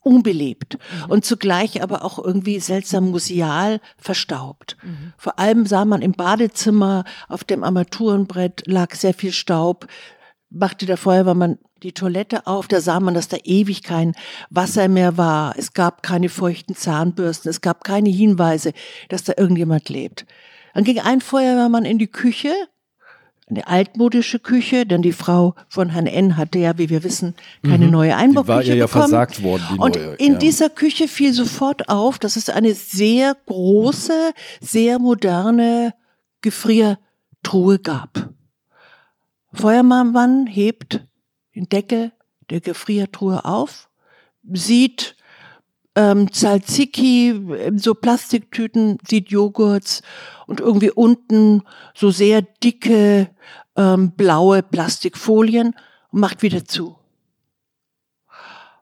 unbelebt 0.00 0.78
mhm. 0.78 1.10
und 1.10 1.24
zugleich 1.24 1.82
aber 1.82 2.04
auch 2.04 2.18
irgendwie 2.18 2.60
seltsam 2.60 3.10
museal 3.10 3.80
verstaubt. 3.98 4.76
Mhm. 4.82 5.12
Vor 5.18 5.38
allem 5.38 5.66
sah 5.66 5.84
man 5.84 6.02
im 6.02 6.12
Badezimmer 6.12 7.04
auf 7.28 7.44
dem 7.44 7.62
Armaturenbrett 7.62 8.62
lag 8.66 8.94
sehr 8.94 9.12
viel 9.12 9.32
Staub, 9.32 9.86
machte 10.50 10.86
der 10.86 10.96
Feuerwehrmann 10.96 11.58
die 11.82 11.92
Toilette 11.92 12.46
auf, 12.46 12.66
da 12.68 12.80
sah 12.80 13.00
man, 13.00 13.14
dass 13.14 13.28
da 13.28 13.36
ewig 13.44 13.82
kein 13.82 14.14
Wasser 14.50 14.88
mehr 14.88 15.16
war. 15.16 15.54
Es 15.56 15.72
gab 15.72 16.02
keine 16.02 16.28
feuchten 16.28 16.74
Zahnbürsten, 16.74 17.50
es 17.50 17.60
gab 17.60 17.84
keine 17.84 18.10
Hinweise, 18.10 18.72
dass 19.08 19.24
da 19.24 19.34
irgendjemand 19.36 19.88
lebt. 19.88 20.26
Dann 20.74 20.84
ging 20.84 20.98
ein 20.98 21.20
Feuerwehrmann 21.20 21.84
in 21.84 21.98
die 21.98 22.08
Küche, 22.08 22.52
eine 23.50 23.66
altmodische 23.66 24.38
Küche, 24.38 24.84
denn 24.84 25.02
die 25.02 25.12
Frau 25.12 25.54
von 25.68 25.88
Herrn 25.88 26.06
N. 26.06 26.36
hatte 26.36 26.58
ja, 26.58 26.76
wie 26.76 26.90
wir 26.90 27.02
wissen, 27.02 27.34
keine 27.62 27.86
mhm. 27.86 27.92
neue 27.92 28.16
Einbauküche 28.16 28.48
war 28.54 28.62
ihr 28.62 28.74
ja 28.74 28.86
bekommen. 28.86 29.08
versagt 29.08 29.42
worden. 29.42 29.64
Die 29.72 29.78
und 29.78 29.96
neue, 29.96 30.14
in 30.14 30.32
ja. 30.34 30.38
dieser 30.38 30.68
Küche 30.68 31.08
fiel 31.08 31.32
sofort 31.32 31.88
auf, 31.88 32.18
dass 32.18 32.36
es 32.36 32.50
eine 32.50 32.74
sehr 32.74 33.36
große, 33.46 34.32
sehr 34.60 34.98
moderne 34.98 35.94
Gefriertruhe 36.42 37.78
gab. 37.78 38.27
Feuermann 39.52 40.46
hebt 40.46 41.06
den 41.54 41.68
Deckel 41.68 42.12
der 42.50 42.60
Gefriertruhe 42.60 43.44
auf, 43.44 43.88
sieht 44.52 45.16
ähm, 45.94 46.30
Tzatziki, 46.30 47.74
so 47.76 47.94
Plastiktüten, 47.94 48.98
sieht 49.06 49.30
Joghurts 49.30 50.02
und 50.46 50.60
irgendwie 50.60 50.90
unten 50.90 51.62
so 51.94 52.10
sehr 52.10 52.42
dicke 52.42 53.30
ähm, 53.76 54.12
blaue 54.12 54.62
Plastikfolien 54.62 55.74
und 56.10 56.20
macht 56.20 56.42
wieder 56.42 56.64
zu. 56.64 56.96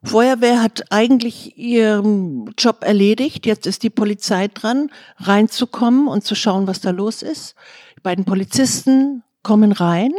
Feuerwehr 0.04 0.62
hat 0.62 0.92
eigentlich 0.92 1.56
ihren 1.58 2.52
Job 2.58 2.84
erledigt. 2.84 3.44
Jetzt 3.46 3.66
ist 3.66 3.82
die 3.82 3.90
Polizei 3.90 4.48
dran, 4.48 4.90
reinzukommen 5.16 6.06
und 6.06 6.22
zu 6.22 6.34
schauen, 6.34 6.66
was 6.66 6.80
da 6.80 6.90
los 6.90 7.22
ist. 7.22 7.56
Die 7.96 8.02
beiden 8.02 8.24
Polizisten 8.24 9.24
kommen 9.42 9.72
rein, 9.72 10.12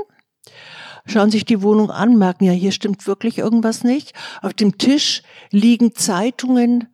schauen 1.08 1.32
sich 1.32 1.46
die 1.46 1.62
Wohnung 1.62 1.90
an, 1.90 2.18
merken 2.18 2.46
ja, 2.46 2.52
hier 2.52 2.72
stimmt 2.72 3.08
wirklich 3.08 3.38
irgendwas 3.40 3.84
nicht. 3.84 4.14
Auf 4.42 4.54
dem 4.54 4.78
Tisch 4.78 5.24
liegen 5.52 5.96
Zeitungen, 5.96 6.88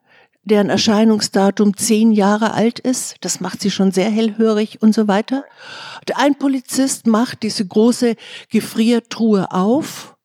deren 0.44 0.70
Erscheinungsdatum 0.70 1.78
zehn 1.78 2.12
Jahre 2.12 2.54
alt 2.54 2.80
ist. 2.80 3.16
Das 3.22 3.40
macht 3.40 3.62
sie 3.62 3.72
schon 3.72 3.92
sehr 3.92 4.10
hellhörig 4.10 4.82
und 4.82 4.94
so 4.94 5.08
weiter. 5.08 5.46
Und 6.00 6.18
ein 6.18 6.36
Polizist 6.36 7.08
macht 7.08 7.44
diese 7.44 7.66
große 7.66 8.16
Gefriertruhe 8.50 9.52
auf, 9.52 10.16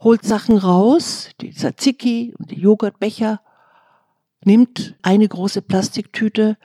holt 0.00 0.24
Sachen 0.24 0.56
raus, 0.56 1.30
die 1.40 1.52
Tzatziki 1.52 2.34
und 2.38 2.50
die 2.50 2.60
Joghurtbecher, 2.60 3.40
nimmt 4.44 4.94
eine 5.02 5.28
große 5.28 5.62
Plastiktüte, 5.62 6.56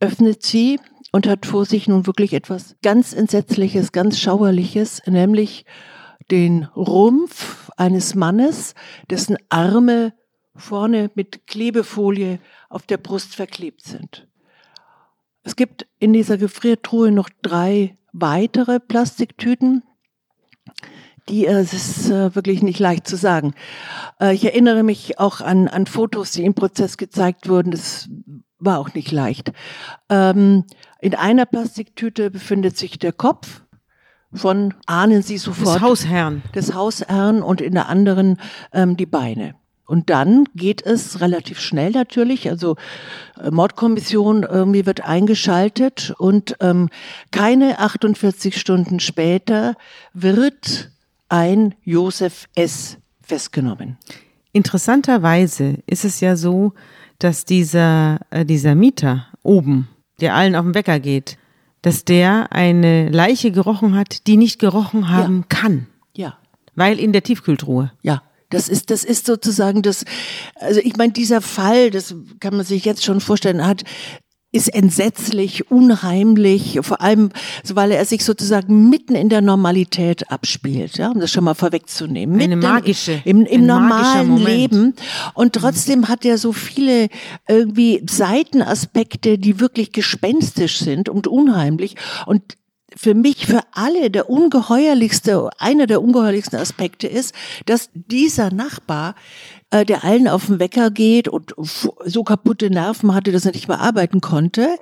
öffnet 0.00 0.42
sie 0.42 0.80
und 1.12 1.26
hat 1.26 1.46
vor 1.46 1.64
sich 1.64 1.86
nun 1.88 2.06
wirklich 2.06 2.32
etwas 2.32 2.74
ganz 2.82 3.12
Entsetzliches, 3.12 3.92
ganz 3.92 4.18
Schauerliches, 4.18 5.02
nämlich 5.06 5.64
den 6.30 6.64
Rumpf 6.76 7.70
eines 7.76 8.14
Mannes, 8.14 8.74
dessen 9.10 9.36
Arme 9.48 10.12
vorne 10.54 11.10
mit 11.14 11.46
Klebefolie 11.46 12.38
auf 12.68 12.86
der 12.86 12.98
Brust 12.98 13.34
verklebt 13.34 13.82
sind. 13.82 14.28
Es 15.42 15.56
gibt 15.56 15.86
in 15.98 16.12
dieser 16.12 16.38
Gefriertruhe 16.38 17.10
noch 17.10 17.28
drei 17.42 17.96
weitere 18.12 18.78
Plastiktüten, 18.78 19.82
die, 21.28 21.46
äh, 21.46 21.52
es 21.52 21.72
ist 21.72 22.10
äh, 22.10 22.34
wirklich 22.34 22.62
nicht 22.62 22.78
leicht 22.78 23.06
zu 23.06 23.16
sagen. 23.16 23.54
Äh, 24.20 24.34
ich 24.34 24.44
erinnere 24.44 24.82
mich 24.82 25.18
auch 25.18 25.40
an, 25.40 25.68
an 25.68 25.86
Fotos, 25.86 26.32
die 26.32 26.44
im 26.44 26.54
Prozess 26.54 26.96
gezeigt 26.96 27.48
wurden. 27.48 27.70
Das 27.70 28.08
war 28.58 28.78
auch 28.78 28.94
nicht 28.94 29.10
leicht. 29.10 29.52
Ähm, 30.08 30.64
in 31.00 31.14
einer 31.14 31.46
Plastiktüte 31.46 32.30
befindet 32.30 32.76
sich 32.76 32.98
der 32.98 33.12
Kopf 33.12 33.62
von, 34.34 34.74
ahnen 34.86 35.22
Sie 35.22 35.38
sofort. 35.38 35.76
Des 35.76 35.82
Hausherrn. 35.82 36.42
Des 36.54 36.74
Hausherrn 36.74 37.42
und 37.42 37.60
in 37.60 37.74
der 37.74 37.88
anderen 37.88 38.38
ähm, 38.72 38.96
die 38.96 39.06
Beine. 39.06 39.54
Und 39.86 40.08
dann 40.08 40.44
geht 40.54 40.80
es 40.86 41.20
relativ 41.20 41.60
schnell 41.60 41.90
natürlich. 41.90 42.48
Also 42.48 42.76
äh, 43.38 43.50
Mordkommission 43.50 44.44
irgendwie 44.44 44.86
wird 44.86 45.02
eingeschaltet 45.02 46.14
und 46.18 46.56
ähm, 46.60 46.88
keine 47.30 47.78
48 47.78 48.58
Stunden 48.58 49.00
später 49.00 49.74
wird 50.14 50.90
ein 51.28 51.74
Josef 51.82 52.48
S. 52.54 52.96
festgenommen. 53.22 53.98
Interessanterweise 54.52 55.78
ist 55.86 56.04
es 56.04 56.20
ja 56.20 56.36
so, 56.36 56.72
dass 57.18 57.44
dieser, 57.44 58.20
äh, 58.30 58.44
dieser 58.44 58.74
Mieter 58.74 59.26
oben, 59.42 59.88
der 60.20 60.34
allen 60.34 60.56
auf 60.56 60.64
den 60.64 60.74
Wecker 60.74 61.00
geht, 61.00 61.38
dass 61.82 62.04
der 62.04 62.52
eine 62.52 63.08
Leiche 63.10 63.50
gerochen 63.52 63.94
hat, 63.94 64.26
die 64.26 64.36
nicht 64.36 64.58
gerochen 64.58 65.08
haben 65.10 65.44
Ja. 65.50 65.56
kann. 65.60 65.86
Ja. 66.16 66.38
Weil 66.74 66.98
in 66.98 67.12
der 67.12 67.22
Tiefkühltruhe. 67.22 67.92
Ja, 68.02 68.22
das 68.50 68.68
ist, 68.68 68.90
das 68.90 69.02
ist 69.04 69.26
sozusagen 69.26 69.82
das, 69.82 70.04
also 70.56 70.80
ich 70.82 70.96
meine, 70.96 71.12
dieser 71.12 71.40
Fall, 71.40 71.90
das 71.90 72.14
kann 72.40 72.56
man 72.56 72.64
sich 72.64 72.84
jetzt 72.84 73.04
schon 73.04 73.20
vorstellen, 73.20 73.66
hat, 73.66 73.82
ist 74.52 74.68
entsetzlich, 74.68 75.70
unheimlich, 75.70 76.78
vor 76.82 77.00
allem, 77.00 77.30
weil 77.72 77.90
er 77.90 78.04
sich 78.04 78.22
sozusagen 78.22 78.90
mitten 78.90 79.14
in 79.14 79.30
der 79.30 79.40
Normalität 79.40 80.30
abspielt, 80.30 80.98
ja, 80.98 81.10
um 81.10 81.20
das 81.20 81.32
schon 81.32 81.44
mal 81.44 81.54
vorwegzunehmen. 81.54 82.38
Eine 82.38 82.56
Mitten 82.56 82.70
magische- 82.70 83.22
Im, 83.24 83.46
im 83.46 83.64
normalen. 83.66 84.36
Leben. 84.36 84.94
Und 85.34 85.54
trotzdem 85.54 86.08
hat 86.08 86.24
er 86.24 86.36
so 86.36 86.52
viele 86.52 87.08
irgendwie 87.48 88.02
Seitenaspekte, 88.08 89.38
die 89.38 89.58
wirklich 89.58 89.92
gespenstisch 89.92 90.78
sind 90.78 91.08
und 91.08 91.26
unheimlich. 91.26 91.96
Und 92.26 92.42
für 92.94 93.14
mich, 93.14 93.46
für 93.46 93.60
alle 93.72 94.10
der 94.10 94.28
ungeheuerlichste, 94.28 95.48
einer 95.58 95.86
der 95.86 96.02
ungeheuerlichsten 96.02 96.58
Aspekte 96.58 97.06
ist, 97.06 97.34
dass 97.64 97.88
dieser 97.94 98.52
Nachbar, 98.52 99.14
äh, 99.72 99.84
der 99.84 100.04
allen 100.04 100.28
auf 100.28 100.46
den 100.46 100.60
Wecker 100.60 100.90
geht 100.90 101.28
und 101.28 101.54
so 101.56 102.24
kaputte 102.24 102.70
Nerven 102.70 103.14
hatte, 103.14 103.32
dass 103.32 103.46
er 103.46 103.52
nicht 103.52 103.68
mehr 103.68 103.80
arbeiten 103.80 104.20
konnte, 104.20 104.76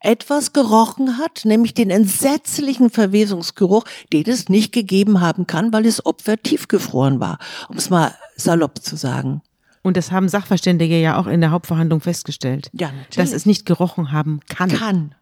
etwas 0.00 0.52
gerochen 0.52 1.18
hat, 1.18 1.44
nämlich 1.44 1.74
den 1.74 1.90
entsetzlichen 1.90 2.90
Verwesungsgeruch, 2.90 3.84
den 4.12 4.24
es 4.26 4.48
nicht 4.48 4.72
gegeben 4.72 5.20
haben 5.20 5.46
kann, 5.46 5.72
weil 5.72 5.82
das 5.82 6.06
Opfer 6.06 6.40
tiefgefroren 6.40 7.18
war, 7.18 7.38
um 7.68 7.76
es 7.76 7.90
mal 7.90 8.14
salopp 8.36 8.82
zu 8.82 8.96
sagen. 8.96 9.42
Und 9.82 9.96
das 9.96 10.10
haben 10.12 10.28
Sachverständige 10.28 11.00
ja 11.00 11.16
auch 11.18 11.26
in 11.26 11.40
der 11.40 11.50
Hauptverhandlung 11.50 12.00
festgestellt. 12.00 12.70
Ja, 12.72 12.88
natürlich. 12.88 13.16
Dass 13.16 13.32
es 13.32 13.46
nicht 13.46 13.66
gerochen 13.66 14.12
haben 14.12 14.40
kann. 14.48 14.68
Kann. 14.70 15.14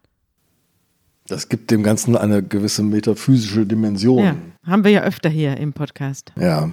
Das 1.27 1.49
gibt 1.49 1.71
dem 1.71 1.81
Ganzen 1.81 2.15
eine 2.15 2.43
gewisse 2.43 2.83
metaphysische 2.83 3.65
Dimension. 3.65 4.23
Ja, 4.23 4.35
haben 4.67 4.83
wir 4.83 4.91
ja 4.91 5.01
öfter 5.01 5.29
hier 5.29 5.57
im 5.57 5.73
Podcast. 5.73 6.31
Ja. 6.39 6.69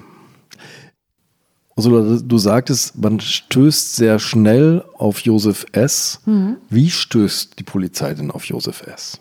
Ursula, 1.77 2.21
du 2.23 2.39
sagtest, 2.39 2.99
man 2.99 3.21
stößt 3.21 3.97
sehr 3.97 4.19
schnell 4.19 4.85
auf 4.95 5.21
Josef 5.21 5.65
S. 5.73 6.21
Wie 6.69 6.91
stößt 6.91 7.59
die 7.59 7.65
Polizei 7.65 8.15
denn 8.15 8.31
auf 8.31 8.45
Josef 8.45 8.83
S.? 8.83 9.19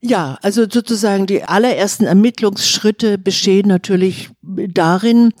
Ja, 0.00 0.38
also 0.42 0.64
sozusagen 0.68 1.26
die 1.26 1.44
allerersten 1.44 2.06
Ermittlungsschritte 2.06 3.18
bestehen 3.18 3.68
natürlich 3.68 4.30
darin, 4.42 5.32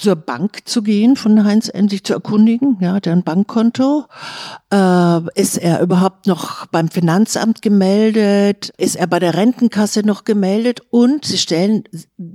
zur 0.00 0.16
Bank 0.16 0.60
zu 0.64 0.82
gehen, 0.82 1.14
von 1.14 1.44
Heinz 1.44 1.68
N. 1.68 1.88
sich 1.90 2.04
zu 2.04 2.14
erkundigen, 2.14 2.78
ja, 2.80 2.94
hat 2.94 3.06
er 3.06 3.12
ein 3.12 3.22
Bankkonto, 3.22 4.06
äh, 4.72 5.40
ist 5.40 5.58
er 5.58 5.82
überhaupt 5.82 6.26
noch 6.26 6.64
beim 6.66 6.88
Finanzamt 6.88 7.60
gemeldet, 7.60 8.72
ist 8.78 8.96
er 8.96 9.06
bei 9.06 9.18
der 9.18 9.34
Rentenkasse 9.34 10.00
noch 10.00 10.24
gemeldet 10.24 10.80
und 10.88 11.26
sie 11.26 11.36
stellen 11.36 11.84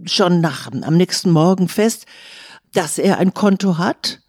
schon 0.06 0.42
nach, 0.42 0.70
am 0.72 0.96
nächsten 0.96 1.32
Morgen 1.32 1.68
fest, 1.68 2.06
dass 2.76 2.98
er 2.98 3.18
ein 3.18 3.34
Konto 3.34 3.78
hat, 3.78 4.22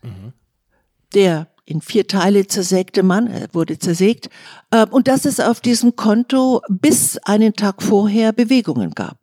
der 1.15 1.49
in 1.65 1.81
vier 1.81 2.07
Teile 2.07 2.47
zersägte 2.47 3.03
Mann, 3.03 3.27
er 3.27 3.49
wurde 3.53 3.79
zersägt, 3.79 4.31
äh, 4.71 4.87
und 4.87 5.09
dass 5.09 5.25
es 5.25 5.41
auf 5.41 5.61
diesem 5.61 5.97
Konto 5.97 6.63
bis 6.69 7.19
einen 7.19 7.55
Tag 7.55 7.83
vorher 7.83 8.33
Bewegungen 8.33 8.93
gab. 8.93 9.19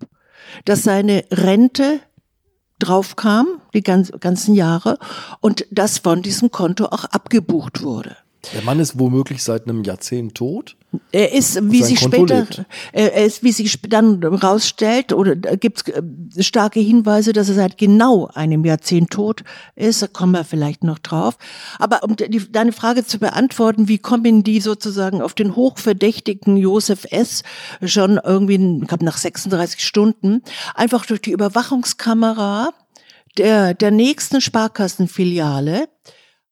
Dass 0.66 0.84
seine 0.84 1.24
Rente 1.32 2.02
draufkam, 2.80 3.48
die 3.74 3.82
ganz, 3.82 4.12
ganzen 4.20 4.56
Jahre, 4.56 5.00
und 5.40 5.66
dass 5.72 6.00
von 6.00 6.22
diesem 6.22 6.52
Konto 6.52 6.86
auch 6.86 7.06
abgebucht 7.06 7.82
wurde. 7.82 8.18
Der 8.51 8.62
Mann 8.63 8.79
ist 8.79 8.99
womöglich 8.99 9.41
seit 9.41 9.67
einem 9.67 9.84
Jahrzehnt 9.84 10.36
tot. 10.36 10.75
Er 11.12 11.32
ist, 11.34 11.71
wie 11.71 11.82
sich 11.82 11.99
später, 11.99 12.45
er 12.91 13.25
ist, 13.25 13.41
wie 13.41 13.51
sich 13.51 13.82
dann 13.82 14.21
rausstellt, 14.23 15.13
oder 15.13 15.36
gibt 15.36 15.84
es 16.36 16.45
starke 16.45 16.79
Hinweise, 16.79 17.34
dass 17.34 17.49
er 17.49 17.56
seit 17.56 17.77
genau 17.77 18.29
einem 18.34 18.65
Jahrzehnt 18.65 19.12
tot 19.12 19.43
ist. 19.75 20.01
Da 20.01 20.08
kommen 20.08 20.34
wir 20.34 20.43
vielleicht 20.43 20.84
noch 20.84 20.99
drauf. 20.99 21.38
Aber 21.79 22.03
um 22.03 22.15
die, 22.15 22.51
deine 22.51 22.73
Frage 22.73 23.06
zu 23.06 23.17
beantworten, 23.17 23.88
wie 23.88 23.97
kommen 23.97 24.43
die 24.43 24.60
sozusagen 24.60 25.21
auf 25.21 25.34
den 25.34 25.56
hochverdächtigen 25.56 26.58
Josef 26.58 27.06
S. 27.10 27.43
schon 27.84 28.19
irgendwie, 28.23 28.82
ich 28.82 28.88
glaube 28.88 29.06
nach 29.06 29.17
36 29.17 29.84
Stunden, 29.84 30.43
einfach 30.75 31.06
durch 31.06 31.21
die 31.21 31.32
Überwachungskamera 31.32 32.71
der, 33.38 33.73
der 33.73 33.91
nächsten 33.91 34.41
Sparkassenfiliale, 34.41 35.88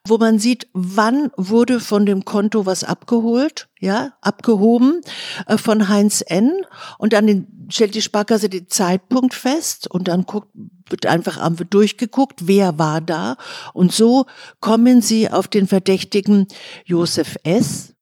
wo 0.07 0.17
man 0.17 0.39
sieht, 0.39 0.67
wann 0.73 1.31
wurde 1.37 1.79
von 1.79 2.05
dem 2.05 2.25
Konto 2.25 2.65
was 2.65 2.83
abgeholt, 2.83 3.69
ja, 3.79 4.13
abgehoben 4.21 5.01
äh, 5.45 5.57
von 5.57 5.89
Heinz 5.89 6.23
N. 6.25 6.53
Und 6.97 7.13
dann 7.13 7.27
den, 7.27 7.67
stellt 7.69 7.93
die 7.93 8.01
Sparkasse 8.01 8.49
den 8.49 8.67
Zeitpunkt 8.67 9.33
fest 9.33 9.87
und 9.87 10.07
dann 10.07 10.25
guckt, 10.25 10.49
wird 10.89 11.05
einfach 11.05 11.39
durchgeguckt, 11.69 12.47
wer 12.47 12.79
war 12.79 12.99
da. 12.99 13.37
Und 13.73 13.93
so 13.93 14.25
kommen 14.59 15.01
sie 15.01 15.29
auf 15.29 15.47
den 15.47 15.67
Verdächtigen 15.67 16.47
Josef 16.85 17.37
S., 17.43 17.93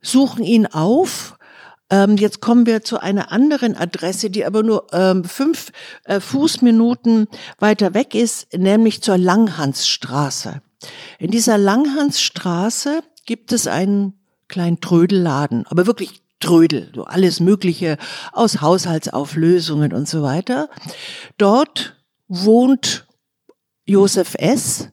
suchen 0.00 0.44
ihn 0.44 0.66
auf. 0.66 1.36
Ähm, 1.90 2.16
jetzt 2.16 2.40
kommen 2.40 2.66
wir 2.66 2.82
zu 2.82 3.00
einer 3.00 3.30
anderen 3.30 3.76
Adresse, 3.76 4.30
die 4.30 4.44
aber 4.44 4.62
nur 4.62 4.86
ähm, 4.92 5.24
fünf 5.24 5.70
äh, 6.04 6.20
Fußminuten 6.20 7.28
weiter 7.58 7.94
weg 7.94 8.14
ist, 8.14 8.52
nämlich 8.56 9.02
zur 9.02 9.18
Langhansstraße. 9.18 10.62
In 11.18 11.30
dieser 11.30 11.58
Langhansstraße 11.58 13.02
gibt 13.24 13.52
es 13.52 13.66
einen 13.66 14.14
kleinen 14.48 14.80
Trödelladen, 14.80 15.66
aber 15.66 15.86
wirklich 15.86 16.22
Trödel, 16.40 16.90
so 16.94 17.04
alles 17.04 17.40
Mögliche 17.40 17.96
aus 18.32 18.60
Haushaltsauflösungen 18.60 19.92
und 19.92 20.08
so 20.08 20.22
weiter. 20.22 20.68
Dort 21.38 21.96
wohnt 22.28 23.06
Josef 23.86 24.34
S. 24.38 24.90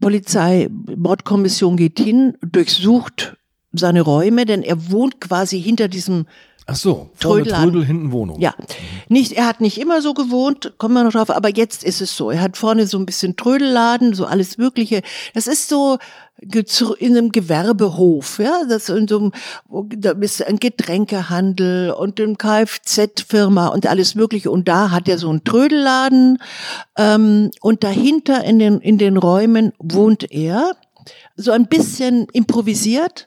Polizei, 0.00 0.68
Mordkommission 0.70 1.76
geht 1.76 1.98
hin, 1.98 2.36
durchsucht 2.40 3.36
seine 3.72 4.00
Räume, 4.00 4.46
denn 4.46 4.62
er 4.62 4.90
wohnt 4.90 5.20
quasi 5.20 5.60
hinter 5.60 5.88
diesem 5.88 6.26
Ach 6.70 6.76
so, 6.76 7.08
vorne 7.14 7.44
Trödelladen. 7.44 7.72
Trödel, 7.72 7.86
hinten 7.86 8.12
Wohnung. 8.12 8.38
Ja, 8.40 8.54
nicht, 9.08 9.32
er 9.32 9.46
hat 9.46 9.62
nicht 9.62 9.80
immer 9.80 10.02
so 10.02 10.12
gewohnt, 10.12 10.74
kommen 10.76 10.92
wir 10.92 11.02
noch 11.02 11.12
drauf, 11.12 11.30
aber 11.30 11.48
jetzt 11.48 11.82
ist 11.82 12.02
es 12.02 12.14
so. 12.14 12.30
Er 12.30 12.42
hat 12.42 12.58
vorne 12.58 12.86
so 12.86 12.98
ein 12.98 13.06
bisschen 13.06 13.36
Trödelladen, 13.36 14.12
so 14.12 14.26
alles 14.26 14.58
Mögliche. 14.58 15.00
Das 15.32 15.46
ist 15.46 15.70
so 15.70 15.96
in 16.98 17.16
einem 17.16 17.32
Gewerbehof, 17.32 18.38
ja, 18.38 18.64
das 18.68 18.90
in 18.90 19.08
so 19.08 19.18
einem, 19.18 19.32
da 19.96 20.10
ist 20.10 20.46
ein 20.46 20.58
Getränkehandel 20.58 21.90
und 21.92 22.20
eine 22.20 22.36
Kfz-Firma 22.36 23.68
und 23.68 23.86
alles 23.86 24.14
Mögliche. 24.14 24.50
Und 24.50 24.68
da 24.68 24.90
hat 24.90 25.08
er 25.08 25.16
so 25.16 25.30
einen 25.30 25.44
Trödelladen 25.44 26.36
ähm, 26.98 27.50
und 27.62 27.82
dahinter 27.82 28.44
in 28.44 28.58
den 28.58 28.80
in 28.80 28.98
den 28.98 29.16
Räumen 29.16 29.72
wohnt 29.78 30.30
er, 30.30 30.72
so 31.34 31.50
ein 31.50 31.66
bisschen 31.66 32.26
improvisiert. 32.34 33.26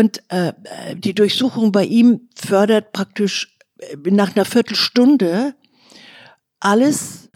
Und 0.00 0.22
äh, 0.28 0.54
die 0.94 1.12
Durchsuchung 1.12 1.72
bei 1.72 1.84
ihm 1.84 2.30
fördert 2.34 2.92
praktisch 2.92 3.58
äh, 3.80 3.96
nach 4.10 4.34
einer 4.34 4.46
Viertelstunde 4.46 5.54
alles 6.58 7.28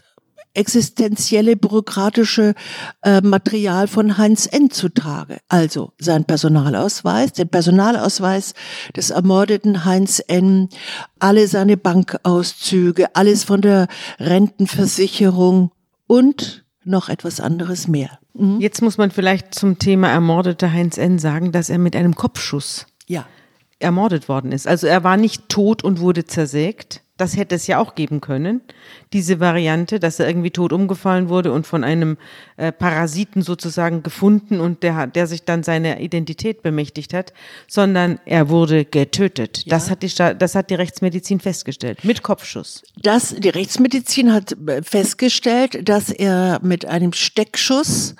existenzielle 0.55 1.57
bürokratische 1.57 2.55
äh, 3.03 3.21
Material 3.21 3.87
von 3.87 4.17
Heinz 4.17 4.47
N. 4.47 4.71
zutage. 4.71 5.37
Also 5.47 5.91
sein 5.99 6.25
Personalausweis, 6.25 7.33
den 7.33 7.49
Personalausweis 7.49 8.55
des 8.95 9.11
ermordeten 9.11 9.85
Heinz 9.85 10.23
N., 10.27 10.69
alle 11.19 11.47
seine 11.47 11.77
Bankauszüge, 11.77 13.15
alles 13.15 13.43
von 13.43 13.61
der 13.61 13.87
Rentenversicherung 14.17 15.71
und 16.07 16.64
noch 16.85 17.09
etwas 17.09 17.39
anderes 17.39 17.87
mehr. 17.87 18.19
Mhm. 18.33 18.59
Jetzt 18.59 18.81
muss 18.81 18.97
man 18.97 19.11
vielleicht 19.11 19.53
zum 19.55 19.79
Thema 19.79 20.09
ermordete 20.09 20.71
Heinz 20.71 20.97
N. 20.97 21.19
sagen, 21.19 21.51
dass 21.51 21.69
er 21.69 21.77
mit 21.79 21.95
einem 21.95 22.15
Kopfschuss 22.15 22.85
Ja. 23.07 23.25
ermordet 23.79 24.29
worden 24.29 24.51
ist. 24.51 24.67
Also 24.67 24.87
er 24.87 25.03
war 25.03 25.17
nicht 25.17 25.49
tot 25.49 25.83
und 25.83 25.99
wurde 25.99 26.25
zersägt. 26.25 27.01
Das 27.17 27.37
hätte 27.37 27.55
es 27.55 27.65
ja 27.67 27.79
auch 27.79 27.95
geben 27.95 28.19
können, 28.19 28.59
diese 29.13 29.39
Variante, 29.39 30.01
dass 30.01 30.19
er 30.19 30.27
irgendwie 30.27 30.51
tot 30.51 30.73
umgefallen 30.73 31.29
wurde 31.29 31.53
und 31.53 31.65
von 31.65 31.85
einem 31.85 32.17
äh, 32.57 32.71
Parasiten 32.71 33.41
sozusagen 33.41 34.01
gefunden 34.03 34.59
und 34.59 34.81
der, 34.83 34.95
hat- 34.95 35.15
der 35.15 35.27
sich 35.27 35.43
dann 35.43 35.63
seine 35.63 36.01
Identität 36.01 36.61
bemächtigt 36.63 37.13
hat, 37.13 37.33
sondern 37.67 38.19
er 38.25 38.49
wurde 38.49 38.85
getötet. 38.85 39.63
Das, 39.71 39.89
hat 39.89 40.03
die, 40.03 40.13
das 40.15 40.55
hat 40.55 40.69
die 40.69 40.75
Rechtsmedizin 40.75 41.39
festgestellt, 41.39 42.03
mit 42.03 42.23
Kopfschuss. 42.23 42.83
Das, 43.01 43.35
die 43.37 43.49
Rechtsmedizin 43.49 44.31
hat 44.33 44.53
äh, 44.67 44.81
festgestellt, 44.83 45.87
dass 45.89 46.09
er 46.09 46.59
mit 46.63 46.85
einem 46.85 47.13
Steckschuss 47.13 48.15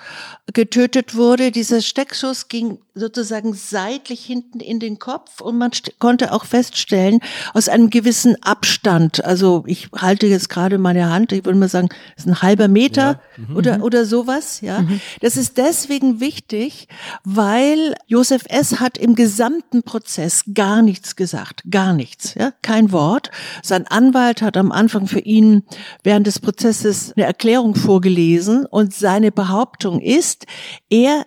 getötet 0.52 1.14
wurde. 1.16 1.50
Dieser 1.50 1.82
Steckschuss 1.82 2.48
ging 2.48 2.78
sozusagen 2.94 3.52
seitlich 3.52 4.24
hinten 4.24 4.60
in 4.60 4.78
den 4.80 4.98
Kopf 4.98 5.40
und 5.40 5.58
man 5.58 5.70
konnte 5.98 6.32
auch 6.32 6.44
feststellen, 6.44 7.20
aus 7.52 7.68
einem 7.68 7.90
gewissen 7.90 8.36
Abstand, 8.42 9.24
also 9.24 9.64
ich 9.66 9.88
halte 9.94 10.26
jetzt 10.26 10.48
gerade 10.48 10.78
meine 10.78 11.10
Hand, 11.10 11.32
ich 11.32 11.44
würde 11.44 11.58
mal 11.58 11.68
sagen, 11.68 11.88
ist 12.16 12.26
ein 12.26 12.40
halber 12.42 12.68
Meter 12.68 13.20
oder, 13.54 13.82
oder 13.82 14.04
sowas, 14.26 14.60
ja. 14.60 14.84
Das 15.20 15.36
ist 15.36 15.56
deswegen 15.56 16.20
wichtig, 16.20 16.88
weil 17.24 17.94
Josef 18.06 18.42
S. 18.48 18.80
hat 18.80 18.98
im 18.98 19.14
gesamten 19.14 19.82
Prozess 19.82 20.44
gar 20.52 20.82
nichts 20.82 21.16
gesagt, 21.16 21.62
gar 21.70 21.92
nichts, 21.92 22.34
ja, 22.34 22.52
kein 22.62 22.92
Wort. 22.92 23.30
Sein 23.62 23.86
Anwalt 23.86 24.42
hat 24.42 24.56
am 24.56 24.72
Anfang 24.72 25.06
für 25.06 25.20
ihn 25.20 25.62
während 26.02 26.26
des 26.26 26.38
Prozesses 26.40 27.12
eine 27.16 27.26
Erklärung 27.26 27.74
vorgelesen 27.74 28.66
und 28.66 28.94
seine 28.94 29.32
Behauptung 29.32 30.00
ist, 30.00 30.46
er 30.90 31.26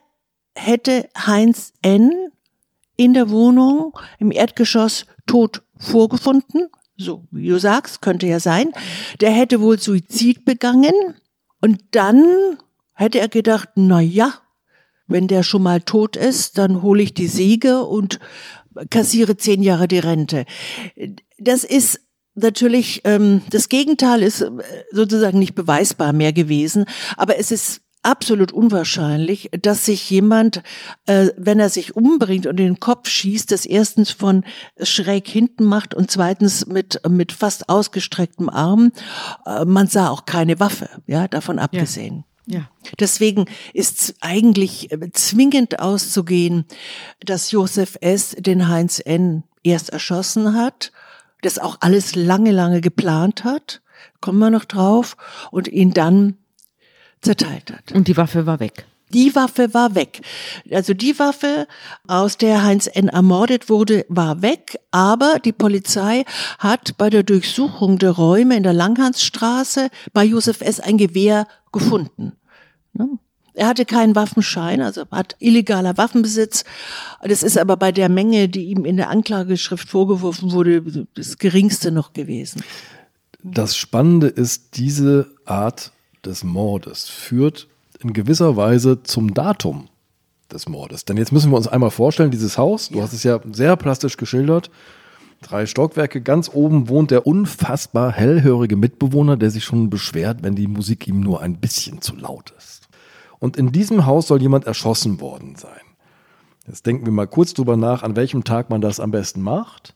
hätte 0.55 1.09
Heinz 1.25 1.73
N. 1.81 2.11
in 2.97 3.13
der 3.13 3.29
Wohnung 3.29 3.97
im 4.19 4.31
Erdgeschoss 4.31 5.05
tot 5.25 5.61
vorgefunden. 5.77 6.67
So, 6.97 7.23
wie 7.31 7.47
du 7.47 7.57
sagst, 7.59 8.01
könnte 8.01 8.27
ja 8.27 8.41
sein. 8.41 8.73
Der 9.21 9.31
hätte 9.31 9.61
wohl 9.61 9.79
Suizid 9.79 10.43
begangen. 10.43 10.91
Und 11.61 11.79
dann 11.91 12.57
hätte 12.99 13.19
er 13.19 13.29
gedacht, 13.29 13.69
na 13.75 14.01
ja, 14.01 14.33
wenn 15.07 15.27
der 15.27 15.43
schon 15.43 15.63
mal 15.63 15.81
tot 15.81 16.15
ist, 16.15 16.57
dann 16.57 16.81
hole 16.81 17.01
ich 17.01 17.13
die 17.13 17.27
Siege 17.27 17.83
und 17.83 18.19
kassiere 18.89 19.37
zehn 19.37 19.63
Jahre 19.63 19.87
die 19.87 19.99
Rente. 19.99 20.45
Das 21.39 21.63
ist 21.63 22.01
natürlich, 22.35 23.01
ähm, 23.05 23.41
das 23.49 23.69
Gegenteil 23.69 24.21
ist 24.21 24.41
äh, 24.41 24.51
sozusagen 24.91 25.39
nicht 25.39 25.55
beweisbar 25.55 26.13
mehr 26.13 26.33
gewesen, 26.33 26.85
aber 27.17 27.39
es 27.39 27.51
ist 27.51 27.81
absolut 28.03 28.51
unwahrscheinlich, 28.51 29.49
dass 29.61 29.85
sich 29.85 30.09
jemand, 30.09 30.61
äh, 31.05 31.29
wenn 31.37 31.59
er 31.59 31.69
sich 31.69 31.95
umbringt 31.95 32.47
und 32.47 32.59
in 32.59 32.65
den 32.67 32.79
Kopf 32.79 33.09
schießt, 33.09 33.51
das 33.51 33.65
erstens 33.65 34.11
von 34.11 34.43
schräg 34.81 35.27
hinten 35.27 35.65
macht 35.65 35.93
und 35.93 36.11
zweitens 36.11 36.65
mit 36.67 37.01
mit 37.09 37.31
fast 37.31 37.69
ausgestrecktem 37.69 38.49
Arm. 38.49 38.91
Äh, 39.45 39.65
man 39.65 39.87
sah 39.87 40.09
auch 40.09 40.25
keine 40.25 40.59
Waffe, 40.59 40.89
ja, 41.07 41.27
davon 41.27 41.59
abgesehen. 41.59 42.17
Ja. 42.17 42.28
Deswegen 42.99 43.45
ist 43.73 44.15
eigentlich 44.21 44.91
äh, 44.91 45.11
zwingend 45.11 45.79
auszugehen, 45.79 46.65
dass 47.19 47.51
Josef 47.51 47.97
S. 48.01 48.35
den 48.37 48.67
Heinz 48.67 49.01
N. 49.03 49.43
erst 49.63 49.91
erschossen 49.91 50.55
hat, 50.55 50.91
das 51.41 51.59
auch 51.59 51.77
alles 51.79 52.15
lange, 52.15 52.51
lange 52.51 52.81
geplant 52.81 53.43
hat, 53.43 53.81
kommen 54.19 54.39
wir 54.39 54.49
noch 54.49 54.65
drauf, 54.65 55.15
und 55.51 55.67
ihn 55.67 55.91
dann 55.91 56.37
zerteilt 57.21 57.71
hat. 57.71 57.91
Und 57.91 58.07
die 58.07 58.17
Waffe 58.17 58.45
war 58.45 58.59
weg. 58.59 58.85
Die 59.11 59.33
Waffe 59.35 59.73
war 59.73 59.95
weg. 59.95 60.21
Also 60.71 60.93
die 60.93 61.17
Waffe, 61.17 61.67
aus 62.07 62.37
der 62.37 62.63
Heinz 62.63 62.87
N. 62.87 63.07
ermordet 63.07 63.69
wurde, 63.69 64.05
war 64.07 64.41
weg, 64.41 64.79
aber 64.91 65.39
die 65.43 65.51
Polizei 65.51 66.25
hat 66.59 66.97
bei 66.97 67.09
der 67.09 67.23
Durchsuchung 67.23 67.97
der 67.97 68.11
Räume 68.11 68.55
in 68.55 68.63
der 68.63 68.73
Langhansstraße 68.73 69.89
bei 70.13 70.23
Josef 70.23 70.61
S. 70.61 70.79
ein 70.79 70.97
Gewehr 70.97 71.47
gefunden. 71.71 72.33
Ne? 72.93 73.09
Er 73.59 73.67
hatte 73.67 73.85
keinen 73.85 74.15
Waffenschein, 74.15 74.81
also 74.81 75.03
hat 75.11 75.35
illegaler 75.39 75.97
Waffenbesitz. 75.97 76.63
Das 77.21 77.43
ist 77.43 77.57
aber 77.57 77.75
bei 77.75 77.91
der 77.91 78.07
Menge, 78.07 78.47
die 78.47 78.65
ihm 78.65 78.85
in 78.85 78.95
der 78.95 79.09
Anklageschrift 79.09 79.89
vorgeworfen 79.89 80.53
wurde, 80.53 80.81
das 81.15 81.37
geringste 81.37 81.91
noch 81.91 82.13
gewesen. 82.13 82.63
Das 83.43 83.75
Spannende 83.75 84.27
ist, 84.27 84.77
diese 84.77 85.31
Art 85.43 85.91
des 86.23 86.43
Mordes 86.43 87.09
führt 87.09 87.67
in 87.99 88.13
gewisser 88.13 88.55
Weise 88.55 89.03
zum 89.03 89.33
Datum 89.33 89.89
des 90.51 90.67
Mordes. 90.67 91.05
Denn 91.05 91.17
jetzt 91.17 91.31
müssen 91.31 91.51
wir 91.51 91.57
uns 91.57 91.67
einmal 91.67 91.91
vorstellen, 91.91 92.31
dieses 92.31 92.57
Haus, 92.57 92.89
du 92.89 93.01
hast 93.01 93.13
es 93.13 93.23
ja 93.23 93.39
sehr 93.51 93.75
plastisch 93.75 94.17
geschildert, 94.17 94.71
drei 95.41 95.65
Stockwerke, 95.65 96.21
ganz 96.21 96.49
oben 96.53 96.89
wohnt 96.89 97.11
der 97.11 97.27
unfassbar 97.27 98.11
hellhörige 98.11 98.75
Mitbewohner, 98.75 99.37
der 99.37 99.51
sich 99.51 99.63
schon 99.63 99.89
beschwert, 99.89 100.39
wenn 100.41 100.55
die 100.55 100.67
Musik 100.67 101.07
ihm 101.07 101.19
nur 101.19 101.41
ein 101.41 101.57
bisschen 101.57 102.01
zu 102.01 102.15
laut 102.15 102.53
ist. 102.57 102.87
Und 103.39 103.57
in 103.57 103.71
diesem 103.71 104.05
Haus 104.05 104.27
soll 104.27 104.41
jemand 104.41 104.65
erschossen 104.65 105.21
worden 105.21 105.55
sein. 105.55 105.79
Jetzt 106.67 106.85
denken 106.85 107.05
wir 107.05 107.13
mal 107.13 107.27
kurz 107.27 107.53
drüber 107.53 107.77
nach, 107.77 108.03
an 108.03 108.15
welchem 108.15 108.43
Tag 108.43 108.69
man 108.69 108.81
das 108.81 108.99
am 108.99 109.11
besten 109.11 109.41
macht. 109.41 109.95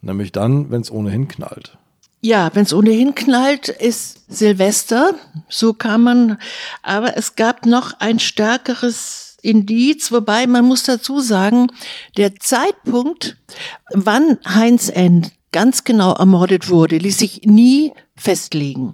Nämlich 0.00 0.32
dann, 0.32 0.70
wenn 0.70 0.80
es 0.80 0.90
ohnehin 0.90 1.28
knallt. 1.28 1.78
Ja, 2.24 2.54
wenn 2.54 2.62
es 2.62 2.72
ohnehin 2.72 3.16
knallt, 3.16 3.68
ist 3.68 4.20
Silvester, 4.28 5.16
so 5.48 5.72
kann 5.72 6.02
man, 6.02 6.38
aber 6.80 7.16
es 7.16 7.34
gab 7.34 7.66
noch 7.66 7.94
ein 7.98 8.20
stärkeres 8.20 9.38
Indiz, 9.42 10.12
wobei 10.12 10.46
man 10.46 10.64
muss 10.64 10.84
dazu 10.84 11.18
sagen, 11.18 11.66
der 12.16 12.36
Zeitpunkt, 12.36 13.38
wann 13.92 14.38
Heinz 14.46 14.88
N. 14.88 15.32
ganz 15.50 15.82
genau 15.82 16.12
ermordet 16.12 16.68
wurde, 16.68 16.96
ließ 16.98 17.18
sich 17.18 17.40
nie 17.44 17.92
festlegen. 18.14 18.92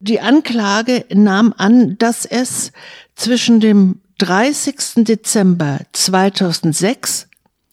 Die 0.00 0.20
Anklage 0.20 1.04
nahm 1.12 1.52
an, 1.58 1.98
dass 1.98 2.24
es 2.24 2.72
zwischen 3.14 3.60
dem 3.60 4.00
30. 4.18 5.04
Dezember 5.04 5.80
2006 5.92 7.28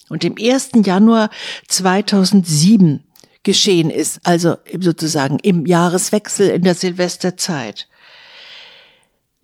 und 0.10 0.24
dem 0.24 0.36
1. 0.38 0.72
Januar 0.84 1.30
2007 1.70 3.06
geschehen 3.44 3.90
ist, 3.90 4.20
also 4.24 4.56
sozusagen 4.80 5.40
im 5.40 5.66
Jahreswechsel 5.66 6.50
in 6.50 6.62
der 6.64 6.76
Silvesterzeit. 6.76 7.88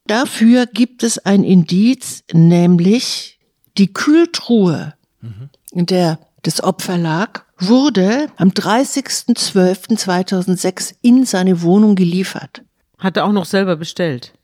Dafür 0.07 0.67
gibt 0.67 1.03
es 1.03 1.17
ein 1.19 1.43
Indiz, 1.43 2.23
nämlich 2.31 3.39
die 3.77 3.91
Kühltruhe, 3.91 4.93
in 5.71 5.87
der 5.87 6.19
das 6.43 6.63
Opfer 6.63 6.97
lag, 6.97 7.41
wurde 7.57 8.27
am 8.37 8.47
30.12.2006 8.49 10.93
in 11.01 11.25
seine 11.25 11.63
Wohnung 11.63 11.95
geliefert. 11.95 12.61
Hat 12.99 13.17
er 13.17 13.25
auch 13.25 13.31
noch 13.31 13.45
selber 13.45 13.75
bestellt. 13.75 14.34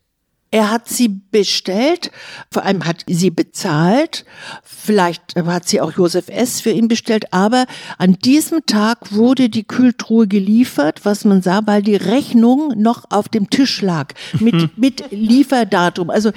Er 0.52 0.70
hat 0.70 0.86
sie 0.86 1.08
bestellt, 1.08 2.10
vor 2.50 2.64
allem 2.64 2.84
hat 2.84 3.04
sie 3.08 3.30
bezahlt, 3.30 4.26
vielleicht 4.62 5.34
hat 5.34 5.66
sie 5.66 5.80
auch 5.80 5.92
Josef 5.92 6.28
S. 6.28 6.60
für 6.60 6.70
ihn 6.70 6.88
bestellt, 6.88 7.32
aber 7.32 7.64
an 7.96 8.18
diesem 8.22 8.66
Tag 8.66 9.12
wurde 9.12 9.48
die 9.48 9.64
Kühltruhe 9.64 10.28
geliefert, 10.28 11.00
was 11.04 11.24
man 11.24 11.40
sah, 11.40 11.62
weil 11.64 11.80
die 11.82 11.96
Rechnung 11.96 12.74
noch 12.76 13.06
auf 13.10 13.30
dem 13.30 13.48
Tisch 13.48 13.80
lag, 13.80 14.12
mit, 14.40 14.76
mit 14.76 15.10
Lieferdatum. 15.10 16.10
Also, 16.10 16.32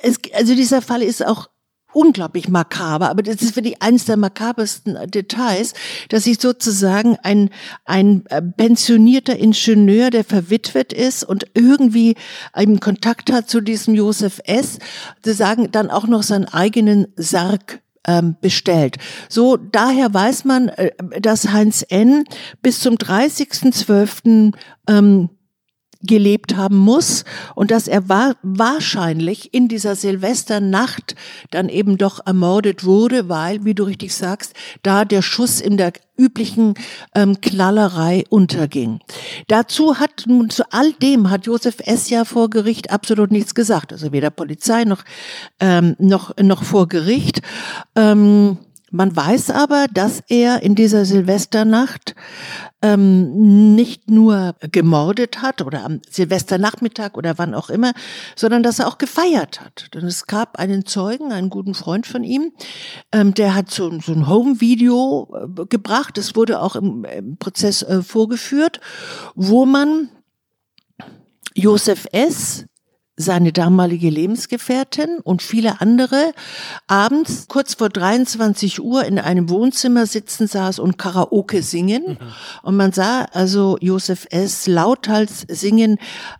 es, 0.00 0.20
also 0.32 0.54
dieser 0.54 0.80
Fall 0.80 1.02
ist 1.02 1.26
auch 1.26 1.48
unglaublich 1.94 2.48
makaber, 2.48 3.08
aber 3.10 3.22
das 3.22 3.36
ist 3.36 3.56
wirklich 3.56 3.82
eines 3.82 4.04
der 4.04 4.16
makabersten 4.16 4.98
Details, 5.10 5.74
dass 6.08 6.24
sich 6.24 6.40
sozusagen 6.40 7.16
ein, 7.22 7.50
ein 7.84 8.24
äh, 8.26 8.42
pensionierter 8.42 9.36
Ingenieur, 9.36 10.10
der 10.10 10.24
verwitwet 10.24 10.92
ist 10.92 11.24
und 11.24 11.46
irgendwie 11.54 12.16
einen 12.52 12.80
Kontakt 12.80 13.32
hat 13.32 13.48
zu 13.48 13.60
diesem 13.60 13.94
Josef 13.94 14.40
S., 14.44 14.78
sagen 15.24 15.70
dann 15.72 15.90
auch 15.90 16.06
noch 16.06 16.22
seinen 16.22 16.46
eigenen 16.46 17.08
Sarg 17.16 17.80
ähm, 18.06 18.36
bestellt. 18.40 18.96
So, 19.28 19.56
daher 19.56 20.12
weiß 20.12 20.44
man, 20.44 20.68
äh, 20.68 20.90
dass 21.20 21.52
Heinz 21.52 21.84
N. 21.88 22.24
bis 22.62 22.80
zum 22.80 22.96
30.12. 22.96 24.52
Ähm, 24.88 25.30
gelebt 26.06 26.56
haben 26.56 26.76
muss 26.76 27.24
und 27.54 27.70
dass 27.70 27.88
er 27.88 28.08
war, 28.08 28.36
wahrscheinlich 28.42 29.52
in 29.54 29.68
dieser 29.68 29.96
Silvesternacht 29.96 31.14
dann 31.50 31.68
eben 31.68 31.98
doch 31.98 32.20
ermordet 32.24 32.84
wurde, 32.84 33.28
weil, 33.28 33.64
wie 33.64 33.74
du 33.74 33.84
richtig 33.84 34.14
sagst, 34.14 34.54
da 34.82 35.04
der 35.04 35.22
Schuss 35.22 35.60
in 35.60 35.76
der 35.76 35.92
üblichen 36.16 36.74
ähm, 37.14 37.40
Knallerei 37.40 38.24
unterging. 38.28 39.00
Dazu 39.48 39.98
hat 39.98 40.24
nun 40.26 40.50
zu 40.50 40.64
all 40.70 40.92
dem 40.92 41.30
hat 41.30 41.46
Josef 41.46 41.76
S. 41.80 42.08
ja 42.08 42.24
vor 42.24 42.50
Gericht 42.50 42.90
absolut 42.90 43.32
nichts 43.32 43.54
gesagt, 43.54 43.92
also 43.92 44.12
weder 44.12 44.30
Polizei 44.30 44.84
noch 44.84 45.02
ähm, 45.58 45.96
noch 45.98 46.36
noch 46.36 46.62
vor 46.62 46.88
Gericht. 46.88 47.42
Ähm, 47.96 48.58
man 48.94 49.14
weiß 49.14 49.50
aber, 49.50 49.86
dass 49.92 50.22
er 50.28 50.62
in 50.62 50.76
dieser 50.76 51.04
Silvesternacht 51.04 52.14
ähm, 52.80 53.74
nicht 53.74 54.08
nur 54.08 54.54
gemordet 54.70 55.42
hat 55.42 55.62
oder 55.62 55.84
am 55.84 56.00
Silvesternachmittag 56.08 57.14
oder 57.14 57.36
wann 57.36 57.54
auch 57.54 57.70
immer, 57.70 57.92
sondern 58.36 58.62
dass 58.62 58.78
er 58.78 58.86
auch 58.86 58.98
gefeiert 58.98 59.60
hat. 59.60 59.88
Denn 59.94 60.06
es 60.06 60.26
gab 60.26 60.60
einen 60.60 60.86
Zeugen, 60.86 61.32
einen 61.32 61.50
guten 61.50 61.74
Freund 61.74 62.06
von 62.06 62.22
ihm, 62.22 62.52
ähm, 63.10 63.34
der 63.34 63.56
hat 63.56 63.68
so, 63.68 63.90
so 64.00 64.12
ein 64.12 64.28
Home-Video 64.28 65.28
äh, 65.58 65.66
gebracht. 65.66 66.16
Das 66.16 66.36
wurde 66.36 66.62
auch 66.62 66.76
im, 66.76 67.04
im 67.04 67.36
Prozess 67.36 67.82
äh, 67.82 68.00
vorgeführt, 68.00 68.80
wo 69.34 69.66
man 69.66 70.08
Josef 71.56 72.06
S 72.12 72.66
seine 73.16 73.52
damalige 73.52 74.10
Lebensgefährtin 74.10 75.18
und 75.22 75.42
viele 75.42 75.80
andere 75.80 76.32
abends 76.88 77.46
kurz 77.46 77.74
vor 77.74 77.88
23 77.88 78.82
Uhr 78.82 79.04
in 79.04 79.18
einem 79.18 79.48
Wohnzimmer 79.50 80.06
sitzen 80.06 80.48
saß 80.48 80.80
und 80.80 80.98
Karaoke 80.98 81.62
singen. 81.62 82.18
Mhm. 82.18 82.18
Und 82.62 82.76
man 82.76 82.92
sah 82.92 83.22
also 83.32 83.78
Josef 83.80 84.26
S. 84.30 84.66
lauthals 84.66 85.46
singen, 85.48 85.98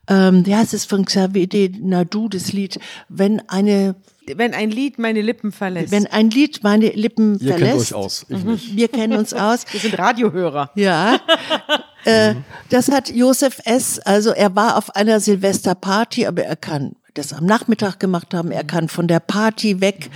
ähm, 0.09 0.45
wie 0.47 0.57
heißt 0.57 0.75
es 0.75 0.85
von 0.85 1.05
Xavier 1.05 1.71
Nadu, 1.81 2.29
das 2.29 2.53
Lied, 2.53 2.81
wenn 3.09 3.41
eine 3.49 3.95
wenn 4.27 4.55
ein 4.55 4.71
Lied 4.71 4.99
meine 4.99 5.21
Lippen 5.21 5.53
verlässt. 5.53 5.93
Wenn 5.93 6.07
ein 6.07 6.31
Lied 6.31 6.63
meine 6.63 6.89
Lippen 6.89 7.39
Ihr 7.41 7.53
verlässt. 7.53 7.61
kennt 7.61 7.81
euch 7.83 7.95
aus. 7.95 8.27
Ich 8.31 8.43
mhm. 8.43 8.53
nicht. 8.53 8.77
Wir 8.77 8.89
kennen 8.89 9.19
uns 9.19 9.35
aus. 9.35 9.67
Wir 9.71 9.81
sind 9.81 9.99
Radiohörer. 9.99 10.71
Ja. 10.77 11.21
Äh, 12.05 12.35
das 12.69 12.91
hat 12.91 13.11
Josef 13.11 13.61
S., 13.65 13.99
also 13.99 14.31
er 14.31 14.55
war 14.55 14.77
auf 14.77 14.95
einer 14.95 15.21
Silvesterparty, 15.21 16.27
aber 16.27 16.45
er 16.45 16.57
kann 16.57 16.97
das 17.15 17.33
am 17.33 17.47
Nachmittag 17.47 18.01
gemacht 18.01 18.35
haben, 18.35 18.51
er 18.51 18.65
kann 18.65 18.89
von 18.89 19.07
der 19.07 19.21
Party 19.21 19.81
weg. 19.81 20.11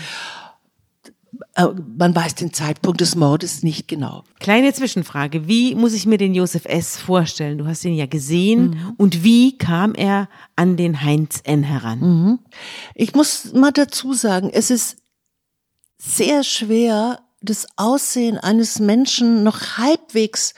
Äh, 1.55 1.67
man 1.97 2.15
weiß 2.15 2.35
den 2.35 2.53
Zeitpunkt 2.53 3.01
des 3.01 3.15
Mordes 3.15 3.63
nicht 3.63 3.89
genau. 3.89 4.25
Kleine 4.41 4.73
Zwischenfrage. 4.73 5.49
Wie 5.49 5.75
muss 5.75 5.93
ich 5.93 6.07
mir 6.07 6.19
den 6.19 6.35
Josef 6.35 6.65
S. 6.65 6.97
vorstellen? 6.97 7.59
Du 7.59 7.67
hast 7.67 7.85
ihn 7.85 7.95
ja 7.95 8.07
gesehen. 8.07 8.71
Mhm. 8.71 8.95
Und 8.97 9.25
wie 9.25 9.57
kam 9.57 9.95
er 9.95 10.29
an 10.57 10.77
den 10.77 11.03
Heinz 11.03 11.41
N. 11.45 11.63
heran? 11.63 12.01
Mhm. 12.01 12.39
Ich 12.95 13.15
muss 13.15 13.53
mal 13.53 13.73
dazu 13.73 14.13
sagen, 14.13 14.51
es 14.53 14.71
ist 14.71 14.97
sehr 15.99 16.45
schwer, 16.45 17.21
das 17.41 17.67
Aussehen 17.77 18.39
eines 18.39 18.79
Menschen 18.79 19.45
noch 19.45 19.79
halbwegs 19.79 20.55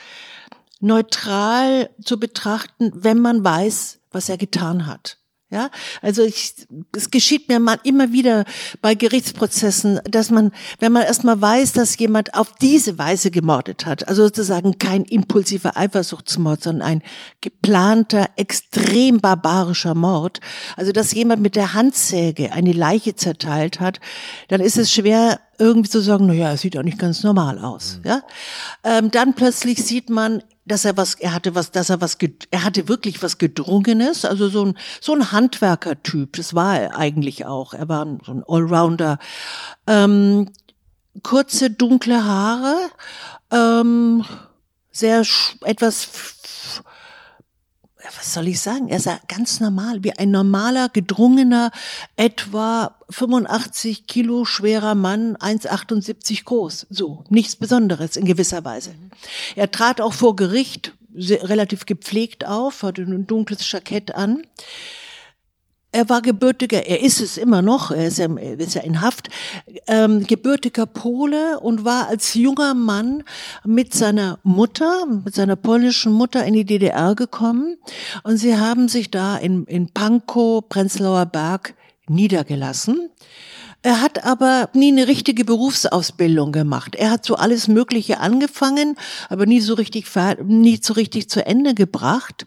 neutral 0.81 1.91
zu 2.03 2.19
betrachten, 2.19 2.91
wenn 2.95 3.19
man 3.19 3.45
weiß, 3.45 4.01
was 4.11 4.29
er 4.29 4.39
getan 4.39 4.87
hat. 4.87 5.21
Ja, 5.53 5.69
also 6.01 6.23
ich, 6.23 6.55
es 6.95 7.11
geschieht 7.11 7.49
mir 7.49 7.59
mal 7.59 7.81
immer 7.83 8.13
wieder 8.13 8.45
bei 8.83 8.95
Gerichtsprozessen, 8.95 9.99
dass 10.05 10.31
man, 10.31 10.53
wenn 10.79 10.93
man 10.93 11.03
erstmal 11.03 11.41
weiß, 11.41 11.73
dass 11.73 11.99
jemand 11.99 12.35
auf 12.35 12.53
diese 12.61 12.99
Weise 12.99 13.33
gemordet 13.33 13.85
hat, 13.85 14.07
also 14.07 14.23
sozusagen 14.23 14.79
kein 14.79 15.03
impulsiver 15.03 15.77
Eifersuchtsmord, 15.77 16.63
sondern 16.63 16.87
ein 16.87 17.03
geplanter, 17.41 18.31
extrem 18.37 19.21
barbarischer 19.21 19.97
Mord, 19.97 20.39
also 20.77 20.93
dass 20.93 21.13
jemand 21.15 21.43
mit 21.43 21.57
der 21.57 21.75
Handsäge 21.75 22.53
eine 22.53 22.73
Leiche 22.73 23.17
zerteilt 23.17 23.81
hat, 23.81 23.99
dann 24.47 24.61
ist 24.61 24.79
es 24.79 24.93
schwer, 24.93 25.41
irgendwie 25.61 25.91
zu 25.91 26.01
sagen, 26.01 26.27
na 26.27 26.33
ja, 26.33 26.49
er 26.51 26.57
sieht 26.57 26.77
auch 26.77 26.83
nicht 26.83 26.99
ganz 26.99 27.23
normal 27.23 27.59
aus, 27.59 28.01
ja. 28.05 28.23
Ähm, 28.83 29.11
dann 29.11 29.35
plötzlich 29.35 29.85
sieht 29.85 30.11
man, 30.11 30.43
dass 30.65 30.85
er 30.85 30.97
was, 30.97 31.15
er 31.15 31.35
hatte 31.35 31.55
was, 31.55 31.71
dass 31.71 31.91
er 31.91 32.01
was, 32.01 32.17
er 32.51 32.65
hatte 32.65 32.89
wirklich 32.89 33.23
was 33.23 33.39
Gedrungenes, 33.39 34.25
also 34.25 34.49
so 34.49 34.65
ein, 34.67 34.79
so 35.01 35.15
ein 35.15 35.33
Handwerkertyp, 35.33 36.37
das 36.37 36.55
war 36.55 36.79
er 36.79 36.97
eigentlich 36.97 37.47
auch. 37.47 37.75
Er 37.75 37.89
war 37.89 38.07
so 38.25 38.33
ein 38.33 38.45
Allrounder. 38.47 39.19
Ähm, 39.87 40.51
kurze, 41.23 41.71
dunkle 41.71 42.25
Haare, 42.25 42.77
ähm, 43.51 44.25
sehr 44.93 45.23
etwas 45.65 46.09
was 48.17 48.35
soll 48.35 48.49
ich 48.49 48.61
sagen? 48.61 48.89
Er 48.89 49.01
sah 49.01 49.21
ganz 49.29 49.61
normal, 49.61 50.03
wie 50.03 50.13
ein 50.13 50.31
normaler, 50.31 50.89
gedrungener, 50.89 51.71
etwa 52.17 52.97
85 53.11 54.07
Kilo 54.07 54.45
schwerer 54.45 54.95
Mann, 54.95 55.37
1,78 55.37 56.45
groß. 56.45 56.87
So, 56.91 57.25
nichts 57.29 57.57
Besonderes 57.57 58.17
in 58.17 58.25
gewisser 58.25 58.65
Weise. 58.65 58.95
Er 59.57 59.71
trat 59.71 60.01
auch 60.01 60.13
vor 60.13 60.37
Gericht 60.37 60.93
relativ 61.15 61.87
gepflegt 61.87 62.47
auf, 62.47 62.83
hatte 62.83 63.03
ein 63.03 63.27
dunkles 63.27 63.71
Jackett 63.71 64.15
an. 64.15 64.45
Er 65.93 66.09
war 66.09 66.23
gebürtiger, 66.23 66.87
er 66.87 67.03
ist 67.03 67.21
es 67.21 67.37
immer 67.37 67.63
noch, 67.63 67.91
er 67.91 68.07
ist 68.07 68.19
ja, 68.19 68.27
ist 68.37 68.75
ja 68.75 68.83
in 68.83 69.01
Haft, 69.01 69.29
ähm, 69.89 70.25
gebürtiger 70.25 70.87
Pole 70.87 71.59
und 71.59 71.85
war 71.85 72.07
als 72.07 72.35
junger 72.35 72.75
Mann 72.75 73.25
mit 73.65 73.93
seiner 73.93 74.39
Mutter, 74.45 75.07
mit 75.07 75.35
seiner 75.35 75.57
polnischen 75.57 76.13
Mutter 76.13 76.45
in 76.45 76.55
die 76.55 76.65
DDR 76.65 77.17
gekommen 77.17 77.77
und 78.23 78.37
sie 78.37 78.57
haben 78.57 78.89
sich 78.89 79.11
da 79.11 79.37
in, 79.37 79.65
in 79.65 79.89
Pankow, 79.89 80.69
Prenzlauer 80.69 81.27
Berg 81.27 81.75
niedergelassen. 82.09 83.11
Er 83.83 84.03
hat 84.03 84.25
aber 84.25 84.69
nie 84.75 84.93
eine 84.93 85.09
richtige 85.09 85.45
Berufsausbildung 85.45 86.53
gemacht. 86.53 86.95
Er 86.95 87.11
hat 87.11 87.25
so 87.25 87.37
alles 87.37 87.67
Mögliche 87.67 88.21
angefangen, 88.21 88.97
aber 89.29 89.47
nie 89.47 89.61
so 89.61 89.75
richtig, 89.75 90.07
nie 90.45 90.79
so 90.83 90.93
richtig 90.93 91.31
zu 91.31 91.45
Ende 91.47 91.75
gebracht. 91.75 92.45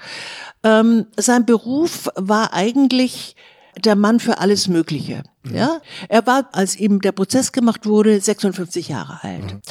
Ähm, 0.64 1.08
sein 1.18 1.46
Beruf 1.46 2.10
war 2.16 2.54
eigentlich 2.54 3.36
der 3.84 3.96
Mann 3.96 4.20
für 4.20 4.38
alles 4.38 4.68
Mögliche. 4.68 5.24
Mhm. 5.44 5.56
Ja, 5.56 5.82
er 6.08 6.28
war, 6.28 6.50
als 6.52 6.76
ihm 6.76 7.02
der 7.02 7.12
Prozess 7.12 7.52
gemacht 7.52 7.86
wurde, 7.86 8.20
56 8.20 8.90
Jahre 8.90 9.24
alt. 9.24 9.54
Mhm. 9.54 9.62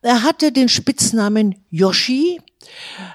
Er 0.00 0.22
hatte 0.22 0.52
den 0.52 0.68
Spitznamen 0.68 1.56
Yoshi. 1.70 2.40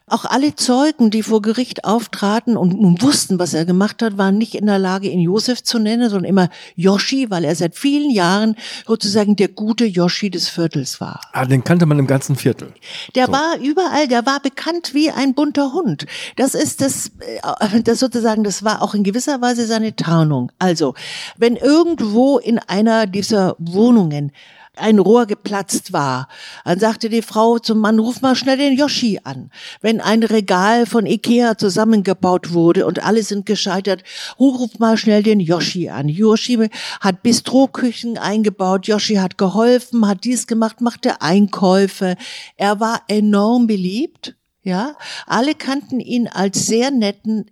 Auch 0.08 0.26
alle 0.26 0.56
Zeugen, 0.56 1.12
die 1.12 1.22
vor 1.22 1.42
Gericht 1.42 1.86
auftraten 1.86 2.58
und 2.58 2.82
nun 2.82 3.02
wussten, 3.02 3.40
was 3.40 3.54
er 3.54 3.66
gemacht 3.66 4.02
hat, 4.02 4.18
waren 4.18 4.38
nicht 4.38 4.56
in 4.56 4.66
der 4.66 4.80
Lage, 4.80 5.10
ihn 5.10 5.20
Josef 5.20 5.64
zu 5.64 5.80
nennen, 5.80 6.10
sondern 6.10 6.30
immer 6.30 6.50
Yoshi, 6.76 7.30
weil 7.30 7.46
er 7.46 7.56
seit 7.56 7.76
vielen 7.76 8.10
Jahren 8.10 8.56
sozusagen 8.86 9.36
der 9.36 9.50
gute 9.50 9.86
Yoshi 9.86 10.30
des 10.30 10.50
Viertels 10.50 11.00
war. 11.00 11.22
Ah, 11.34 11.46
den 11.46 11.64
kannte 11.64 11.86
man 11.86 12.00
im 12.00 12.08
ganzen 12.08 12.36
Viertel. 12.36 12.74
Der 13.16 13.28
so. 13.28 13.32
war 13.32 13.58
überall, 13.60 14.08
der 14.08 14.26
war 14.26 14.40
bekannt 14.40 14.94
wie 14.94 15.12
ein 15.12 15.36
bunter 15.36 15.72
Hund. 15.74 16.06
Das 16.36 16.56
ist 16.56 16.82
das, 16.82 17.12
äh, 17.20 17.82
das 17.82 18.00
sozusagen, 18.00 18.44
das 18.44 18.64
war 18.64 18.82
auch 18.82 18.94
in 18.94 19.04
gewisser 19.04 19.40
Weise 19.42 19.68
seine 19.68 19.96
Tarnung. 19.96 20.52
Also, 20.58 20.96
wenn 21.38 21.56
irgendwo 21.58 22.40
in 22.40 22.60
einer 22.60 23.08
dieser 23.08 23.56
Wohnungen 23.60 24.32
ein 24.76 24.98
Rohr 24.98 25.28
geplatzt 25.28 25.94
war. 25.94 26.28
Dann 26.66 26.80
sagte 26.80 27.10
die 27.10 27.22
Frau 27.22 27.60
zum 27.60 27.80
Mann, 27.80 28.00
ruf 28.00 28.22
mal 28.22 28.36
schnell 28.36 28.58
den 28.58 28.76
Yoshi 28.76 29.20
an. 29.24 29.52
Wenn 29.82 30.02
ein 30.02 30.24
Regal 30.24 30.86
von 30.86 31.06
Ikea 31.06 31.58
zusammengebaut 31.58 32.54
wurde 32.54 32.88
und 32.88 33.04
alle 33.04 33.22
sind 33.22 33.46
gescheitert, 33.46 34.04
ruf 34.40 34.80
mal 34.80 34.98
schnell 34.98 35.22
den 35.22 35.40
Yoshi 35.40 35.90
an. 35.90 36.10
Yoshi 36.10 36.70
hat 37.02 37.22
Bistroküchen 37.22 38.18
eingebaut, 38.18 38.88
Yoshi 38.88 39.16
hat 39.16 39.38
geholfen, 39.38 40.08
hat 40.08 40.24
dies 40.24 40.48
gemacht, 40.48 40.82
machte 40.82 41.22
Einkäufe. 41.22 42.16
Er 42.58 42.80
war 42.80 43.04
enorm 43.08 43.68
beliebt. 43.68 44.36
Ja, 44.66 44.96
alle 45.28 45.56
kannten 45.56 46.00
ihn 46.00 46.30
als 46.30 46.68
sehr 46.68 46.90
netten, 46.90 47.52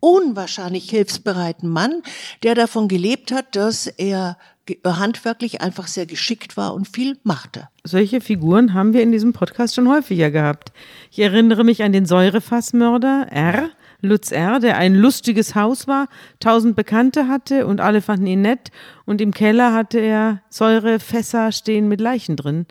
unwahrscheinlich 0.00 0.90
hilfsbereiten 0.90 1.68
Mann, 1.68 2.02
der 2.42 2.54
davon 2.54 2.88
gelebt 2.88 3.32
hat, 3.32 3.56
dass 3.56 3.86
er 3.86 4.36
handwerklich 4.84 5.60
einfach 5.60 5.86
sehr 5.86 6.06
geschickt 6.06 6.56
war 6.56 6.74
und 6.74 6.88
viel 6.88 7.18
machte. 7.22 7.68
Solche 7.84 8.20
Figuren 8.20 8.74
haben 8.74 8.92
wir 8.92 9.02
in 9.02 9.12
diesem 9.12 9.32
Podcast 9.32 9.74
schon 9.74 9.88
häufiger 9.88 10.30
gehabt. 10.30 10.72
Ich 11.10 11.18
erinnere 11.18 11.64
mich 11.64 11.82
an 11.82 11.92
den 11.92 12.06
Säurefassmörder 12.06 13.26
R., 13.30 13.70
Lutz 14.02 14.32
R., 14.32 14.58
der 14.58 14.76
ein 14.76 14.96
lustiges 14.96 15.54
Haus 15.54 15.86
war, 15.86 16.08
tausend 16.40 16.74
Bekannte 16.74 17.28
hatte 17.28 17.66
und 17.66 17.80
alle 17.80 18.02
fanden 18.02 18.26
ihn 18.26 18.42
nett. 18.42 18.72
Und 19.04 19.20
im 19.20 19.32
Keller 19.32 19.72
hatte 19.72 20.00
er 20.00 20.42
Säurefässer 20.48 21.52
stehen 21.52 21.88
mit 21.88 22.00
Leichen 22.00 22.36
drin, 22.36 22.66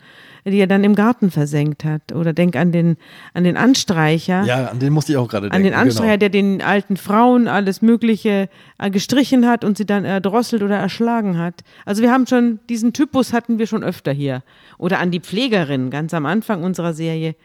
die 0.45 0.57
er 0.57 0.67
dann 0.67 0.83
im 0.83 0.93
Garten 0.93 1.31
versenkt 1.31 1.85
hat. 1.85 2.11
Oder 2.13 2.33
denk 2.33 2.57
an 2.57 2.73
den, 2.73 2.97
an 3.33 3.45
den 3.45 3.55
Anstreicher. 3.55 4.43
Ja, 4.43 4.67
an 4.67 4.79
den 4.79 4.91
musste 4.91 5.13
ich 5.13 5.17
auch 5.17 5.29
gerade 5.29 5.49
denken. 5.49 5.55
An 5.55 5.63
den 5.63 5.73
Anstreicher, 5.73 6.17
genau. 6.17 6.19
der 6.19 6.29
den 6.29 6.61
alten 6.61 6.97
Frauen 6.97 7.47
alles 7.47 7.81
Mögliche 7.81 8.49
äh, 8.77 8.89
gestrichen 8.89 9.47
hat 9.47 9.63
und 9.63 9.77
sie 9.77 9.85
dann 9.85 10.03
erdrosselt 10.03 10.63
oder 10.63 10.77
erschlagen 10.77 11.37
hat. 11.37 11.61
Also 11.85 12.01
wir 12.01 12.11
haben 12.11 12.27
schon, 12.27 12.59
diesen 12.69 12.91
Typus 12.91 13.31
hatten 13.31 13.57
wir 13.57 13.67
schon 13.67 13.83
öfter 13.83 14.11
hier. 14.11 14.43
Oder 14.77 14.99
an 14.99 15.11
die 15.11 15.21
Pflegerin, 15.21 15.91
ganz 15.91 16.13
am 16.13 16.25
Anfang 16.25 16.63
unserer 16.63 16.93
Serie 16.93 17.35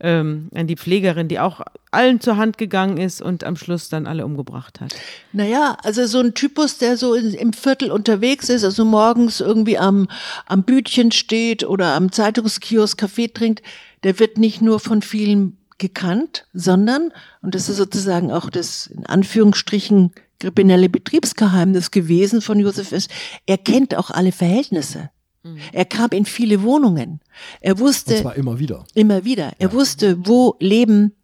ähm, 0.00 0.48
an 0.54 0.66
die 0.66 0.76
Pflegerin, 0.76 1.28
die 1.28 1.38
auch 1.38 1.60
allen 1.90 2.20
zur 2.20 2.36
Hand 2.36 2.58
gegangen 2.58 2.96
ist 2.96 3.20
und 3.20 3.44
am 3.44 3.56
Schluss 3.56 3.88
dann 3.88 4.06
alle 4.06 4.24
umgebracht 4.24 4.80
hat. 4.80 4.94
Naja, 5.32 5.76
also 5.82 6.06
so 6.06 6.20
ein 6.20 6.34
Typus, 6.34 6.78
der 6.78 6.96
so 6.96 7.14
im 7.14 7.52
Viertel 7.52 7.90
unterwegs 7.90 8.48
ist, 8.48 8.64
also 8.64 8.84
morgens 8.84 9.40
irgendwie 9.40 9.78
am, 9.78 10.08
am 10.46 10.62
Bütchen 10.62 11.12
steht 11.12 11.64
oder 11.64 11.94
am 11.94 12.12
Zeitungskiosk 12.12 12.98
Kaffee 12.98 13.28
trinkt, 13.28 13.62
der 14.02 14.18
wird 14.18 14.38
nicht 14.38 14.62
nur 14.62 14.80
von 14.80 15.02
vielen 15.02 15.56
gekannt, 15.78 16.46
sondern, 16.52 17.12
und 17.42 17.54
das 17.54 17.68
ist 17.68 17.76
sozusagen 17.76 18.30
auch 18.30 18.50
das 18.50 18.86
in 18.86 19.06
Anführungsstrichen 19.06 20.12
kriminelle 20.38 20.88
Betriebsgeheimnis 20.88 21.90
gewesen 21.90 22.40
von 22.40 22.58
Josef 22.58 22.92
S., 22.92 23.08
er 23.46 23.58
kennt 23.58 23.94
auch 23.94 24.10
alle 24.10 24.32
Verhältnisse. 24.32 25.10
Mhm. 25.42 25.58
Er 25.72 25.84
kam 25.84 26.10
in 26.10 26.24
viele 26.24 26.62
Wohnungen. 26.62 27.20
Er 27.60 27.78
wusste. 27.78 28.16
Und 28.16 28.22
zwar 28.22 28.36
immer 28.36 28.58
wieder. 28.58 28.84
Immer 28.94 29.24
wieder. 29.24 29.52
Er 29.58 29.68
ja. 29.68 29.72
wusste, 29.72 30.26
wo 30.26 30.56
leben, 30.60 31.14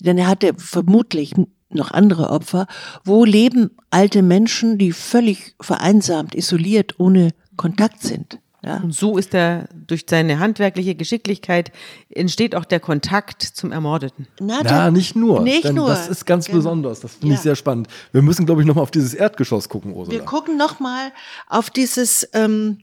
denn 0.00 0.18
er 0.18 0.28
hatte 0.28 0.54
vermutlich 0.56 1.34
noch 1.70 1.90
andere 1.90 2.30
Opfer, 2.30 2.66
wo 3.04 3.24
leben 3.24 3.70
alte 3.90 4.22
Menschen, 4.22 4.78
die 4.78 4.92
völlig 4.92 5.54
vereinsamt, 5.60 6.34
isoliert, 6.34 6.98
ohne 6.98 7.34
Kontakt 7.56 8.02
sind. 8.02 8.38
Ja. 8.64 8.78
Und 8.78 8.92
so 8.92 9.16
ist 9.16 9.34
er 9.34 9.68
durch 9.72 10.04
seine 10.08 10.40
handwerkliche 10.40 10.96
Geschicklichkeit 10.96 11.70
entsteht 12.10 12.56
auch 12.56 12.64
der 12.64 12.80
Kontakt 12.80 13.42
zum 13.42 13.70
Ermordeten. 13.70 14.26
Na, 14.40 14.60
Na 14.64 14.90
nicht 14.90 15.14
nur. 15.14 15.42
Nicht 15.42 15.72
nur. 15.72 15.88
Das 15.88 16.08
ist 16.08 16.26
ganz 16.26 16.46
genau. 16.46 16.58
besonders. 16.58 17.00
Das 17.00 17.12
finde 17.12 17.28
ja. 17.28 17.34
ich 17.34 17.40
sehr 17.40 17.54
spannend. 17.54 17.86
Wir 18.10 18.20
müssen, 18.20 18.46
glaube 18.46 18.60
ich, 18.60 18.66
nochmal 18.66 18.82
auf 18.82 18.90
dieses 18.90 19.14
Erdgeschoss 19.14 19.68
gucken, 19.68 19.92
Ursula. 19.92 20.18
Wir 20.18 20.24
gucken 20.24 20.56
nochmal 20.56 21.12
auf 21.46 21.70
dieses 21.70 22.28
ähm, 22.32 22.78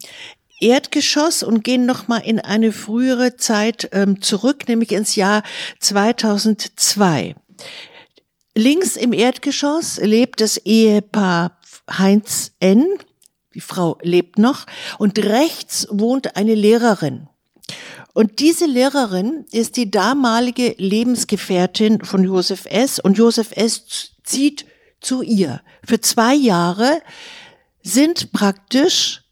Erdgeschoss 0.60 1.44
und 1.44 1.64
gehen 1.64 1.86
nochmal 1.86 2.22
in 2.24 2.40
eine 2.40 2.72
frühere 2.72 3.36
Zeit 3.36 3.90
ähm, 3.92 4.22
zurück, 4.22 4.68
nämlich 4.68 4.92
ins 4.92 5.16
Jahr 5.16 5.44
2002. 5.80 7.36
Links 8.56 8.96
im 8.96 9.12
Erdgeschoss 9.12 9.98
lebt 9.98 10.40
das 10.40 10.58
Ehepaar 10.58 11.60
Heinz 11.92 12.54
N. 12.60 12.86
Die 13.54 13.62
Frau 13.62 13.98
lebt 14.02 14.40
noch. 14.40 14.66
Und 14.98 15.20
rechts 15.20 15.88
wohnt 15.92 16.36
eine 16.38 16.56
Lehrerin. 16.56 17.28
Und 18.14 18.40
diese 18.40 18.66
Lehrerin 18.66 19.46
ist 19.52 19.76
die 19.76 19.92
damalige 19.92 20.74
Lebensgefährtin 20.78 22.04
von 22.06 22.24
Josef 22.24 22.66
S. 22.66 23.00
Und 23.00 23.18
Josef 23.18 23.52
S. 23.52 24.14
zieht 24.24 24.66
zu 25.02 25.22
ihr. 25.22 25.62
Für 25.86 26.00
zwei 26.00 26.34
Jahre 26.34 27.02
sind 27.84 28.32
praktisch 28.32 29.25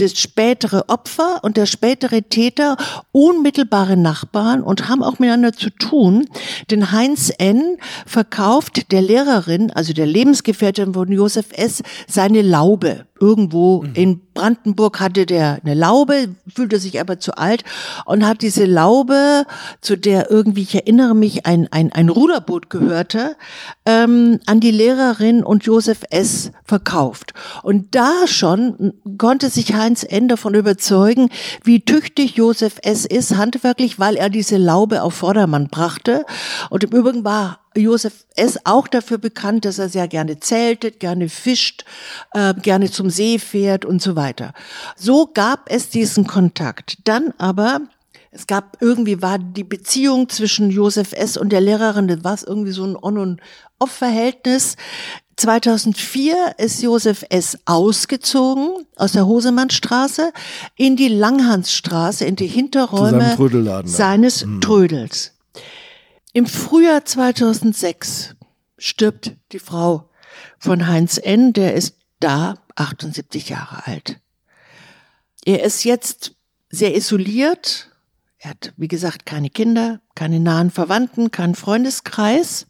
das 0.00 0.18
spätere 0.18 0.88
Opfer 0.88 1.40
und 1.42 1.56
der 1.56 1.66
spätere 1.66 2.22
Täter 2.22 2.76
unmittelbare 3.12 3.96
Nachbarn 3.96 4.62
und 4.62 4.88
haben 4.88 5.02
auch 5.02 5.18
miteinander 5.18 5.52
zu 5.52 5.70
tun. 5.70 6.28
Denn 6.70 6.92
Heinz 6.92 7.32
N. 7.38 7.76
verkauft 8.06 8.92
der 8.92 9.02
Lehrerin, 9.02 9.70
also 9.70 9.92
der 9.92 10.06
Lebensgefährtin 10.06 10.94
von 10.94 11.10
Josef 11.10 11.46
S., 11.52 11.82
seine 12.06 12.42
Laube. 12.42 13.06
Irgendwo 13.20 13.82
mhm. 13.82 13.92
in 13.94 14.20
Brandenburg 14.32 14.98
hatte 14.98 15.26
der 15.26 15.60
eine 15.62 15.74
Laube, 15.74 16.34
fühlte 16.52 16.78
sich 16.78 16.98
aber 17.00 17.20
zu 17.20 17.36
alt 17.36 17.64
und 18.06 18.26
hat 18.26 18.40
diese 18.40 18.64
Laube, 18.64 19.44
zu 19.82 19.96
der 19.96 20.30
irgendwie, 20.30 20.62
ich 20.62 20.74
erinnere 20.74 21.14
mich, 21.14 21.44
ein, 21.44 21.68
ein, 21.70 21.92
ein 21.92 22.08
Ruderboot 22.08 22.70
gehörte, 22.70 23.36
ähm, 23.84 24.40
an 24.46 24.60
die 24.60 24.70
Lehrerin 24.70 25.44
und 25.44 25.64
Josef 25.64 26.00
S. 26.10 26.50
verkauft. 26.64 27.34
Und 27.62 27.94
da 27.94 28.26
schon 28.26 28.94
konnte 29.18 29.50
sich 29.50 29.74
Heinz 29.74 30.04
N. 30.08 30.28
davon 30.28 30.54
überzeugen, 30.54 31.28
wie 31.62 31.84
tüchtig 31.84 32.36
Josef 32.36 32.78
S. 32.82 33.04
ist, 33.04 33.36
handwerklich, 33.36 33.98
weil 33.98 34.16
er 34.16 34.30
diese 34.30 34.56
Laube 34.56 35.02
auf 35.02 35.14
Vordermann 35.14 35.68
brachte. 35.68 36.24
Und 36.70 36.84
im 36.84 36.90
Übrigen 36.90 37.24
war 37.24 37.59
Josef 37.76 38.24
S. 38.36 38.58
auch 38.64 38.88
dafür 38.88 39.18
bekannt, 39.18 39.64
dass 39.64 39.78
er 39.78 39.88
sehr 39.88 40.08
gerne 40.08 40.40
zeltet, 40.40 41.00
gerne 41.00 41.28
fischt, 41.28 41.84
äh, 42.32 42.54
gerne 42.54 42.90
zum 42.90 43.10
See 43.10 43.38
fährt 43.38 43.84
und 43.84 44.02
so 44.02 44.16
weiter. 44.16 44.52
So 44.96 45.30
gab 45.32 45.70
es 45.70 45.88
diesen 45.88 46.26
Kontakt. 46.26 46.98
Dann 47.04 47.32
aber 47.38 47.80
es 48.32 48.46
gab 48.46 48.76
irgendwie 48.80 49.22
war 49.22 49.38
die 49.38 49.64
Beziehung 49.64 50.28
zwischen 50.28 50.70
Josef 50.70 51.12
S. 51.12 51.36
und 51.36 51.50
der 51.50 51.60
Lehrerin, 51.60 52.08
das 52.08 52.22
war 52.22 52.38
irgendwie 52.46 52.72
so 52.72 52.84
ein 52.84 52.96
On- 52.96 53.18
und 53.18 53.40
Off-Verhältnis. 53.78 54.76
2004 55.36 56.54
ist 56.58 56.82
Josef 56.82 57.24
S. 57.30 57.58
ausgezogen 57.64 58.86
aus 58.96 59.12
der 59.12 59.26
Hosemannstraße 59.26 60.32
in 60.76 60.96
die 60.96 61.08
Langhansstraße, 61.08 62.24
in 62.24 62.36
die 62.36 62.46
Hinterräume 62.46 63.36
seines 63.84 64.44
mhm. 64.44 64.60
Trödels. 64.60 65.32
Im 66.32 66.46
Frühjahr 66.46 67.04
2006 67.04 68.36
stirbt 68.78 69.36
die 69.50 69.58
Frau 69.58 70.10
von 70.58 70.86
Heinz 70.86 71.18
N., 71.18 71.52
der 71.52 71.74
ist 71.74 71.96
da 72.20 72.54
78 72.76 73.48
Jahre 73.48 73.86
alt. 73.86 74.20
Er 75.44 75.64
ist 75.64 75.82
jetzt 75.82 76.36
sehr 76.68 76.94
isoliert. 76.94 77.90
Er 78.38 78.50
hat, 78.50 78.72
wie 78.76 78.86
gesagt, 78.86 79.26
keine 79.26 79.50
Kinder, 79.50 80.00
keine 80.14 80.38
nahen 80.38 80.70
Verwandten, 80.70 81.32
keinen 81.32 81.56
Freundeskreis. 81.56 82.66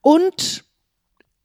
Und 0.00 0.64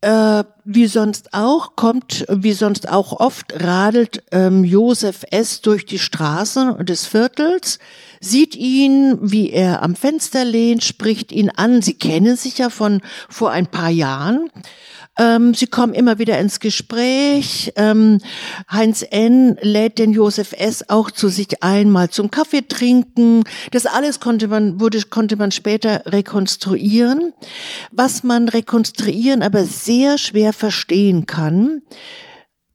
äh, 0.01 0.43
wie 0.63 0.87
sonst 0.87 1.33
auch 1.33 1.75
kommt, 1.75 2.25
wie 2.29 2.53
sonst 2.53 2.89
auch 2.89 3.19
oft 3.19 3.53
radelt 3.63 4.23
ähm, 4.31 4.63
Josef 4.63 5.23
S. 5.29 5.61
durch 5.61 5.85
die 5.85 5.99
Straßen 5.99 6.85
des 6.85 7.05
Viertels, 7.05 7.79
sieht 8.19 8.55
ihn, 8.55 9.17
wie 9.21 9.51
er 9.51 9.83
am 9.83 9.95
Fenster 9.95 10.43
lehnt, 10.43 10.83
spricht 10.83 11.31
ihn 11.31 11.49
an. 11.49 11.81
Sie 11.81 11.93
kennen 11.93 12.35
sich 12.35 12.57
ja 12.57 12.69
von 12.69 13.01
vor 13.29 13.51
ein 13.51 13.67
paar 13.67 13.89
Jahren. 13.89 14.49
Ähm, 15.17 15.53
sie 15.53 15.67
kommen 15.67 15.93
immer 15.93 16.19
wieder 16.19 16.39
ins 16.39 16.59
Gespräch. 16.59 17.73
Ähm, 17.75 18.19
Heinz 18.71 19.05
N. 19.09 19.57
lädt 19.61 19.99
den 19.99 20.13
Josef 20.13 20.53
S. 20.53 20.89
auch 20.89 21.11
zu 21.11 21.27
sich 21.27 21.61
einmal 21.61 22.09
zum 22.09 22.31
Kaffee 22.31 22.65
trinken. 22.67 23.43
Das 23.71 23.85
alles 23.85 24.19
konnte 24.19 24.47
man, 24.47 24.79
wurde, 24.79 25.01
konnte 25.03 25.35
man 25.35 25.51
später 25.51 26.03
rekonstruieren. 26.05 27.33
Was 27.91 28.23
man 28.23 28.47
rekonstruieren 28.47 29.41
aber 29.41 29.65
sehr 29.65 30.17
schwer 30.17 30.53
verstehen 30.53 31.25
kann, 31.25 31.81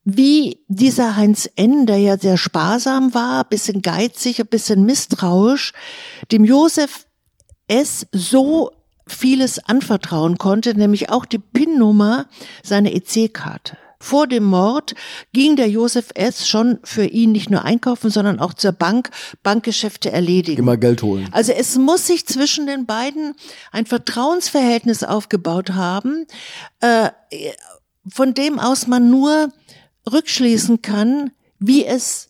wie 0.04 0.62
dieser 0.68 1.16
Heinz 1.16 1.50
N., 1.56 1.86
der 1.86 1.98
ja 1.98 2.16
sehr 2.16 2.36
sparsam 2.36 3.12
war, 3.12 3.44
bisschen 3.44 3.82
geizig, 3.82 4.40
ein 4.40 4.46
bisschen 4.46 4.84
misstrauisch, 4.84 5.72
dem 6.30 6.44
Josef 6.44 7.06
S. 7.66 8.06
so 8.12 8.70
vieles 9.06 9.58
anvertrauen 9.58 10.38
konnte, 10.38 10.74
nämlich 10.76 11.10
auch 11.10 11.24
die 11.24 11.38
PIN-Nummer 11.38 12.26
seiner 12.62 12.92
EC-Karte. 12.92 13.76
Vor 13.98 14.26
dem 14.26 14.44
Mord 14.44 14.94
ging 15.32 15.56
der 15.56 15.68
Josef 15.68 16.10
S. 16.14 16.46
schon 16.46 16.78
für 16.84 17.06
ihn 17.06 17.32
nicht 17.32 17.50
nur 17.50 17.64
einkaufen, 17.64 18.10
sondern 18.10 18.40
auch 18.40 18.52
zur 18.52 18.72
Bank, 18.72 19.10
Bankgeschäfte 19.42 20.12
erledigen. 20.12 20.60
Immer 20.60 20.76
Geld 20.76 21.02
holen. 21.02 21.28
Also 21.32 21.52
es 21.52 21.76
muss 21.76 22.06
sich 22.06 22.26
zwischen 22.26 22.66
den 22.66 22.84
beiden 22.84 23.34
ein 23.72 23.86
Vertrauensverhältnis 23.86 25.02
aufgebaut 25.02 25.70
haben, 25.70 26.26
äh, 26.80 27.08
von 28.06 28.34
dem 28.34 28.58
aus 28.58 28.86
man 28.86 29.10
nur 29.10 29.48
rückschließen 30.10 30.82
kann, 30.82 31.30
wie 31.58 31.84
es 31.86 32.28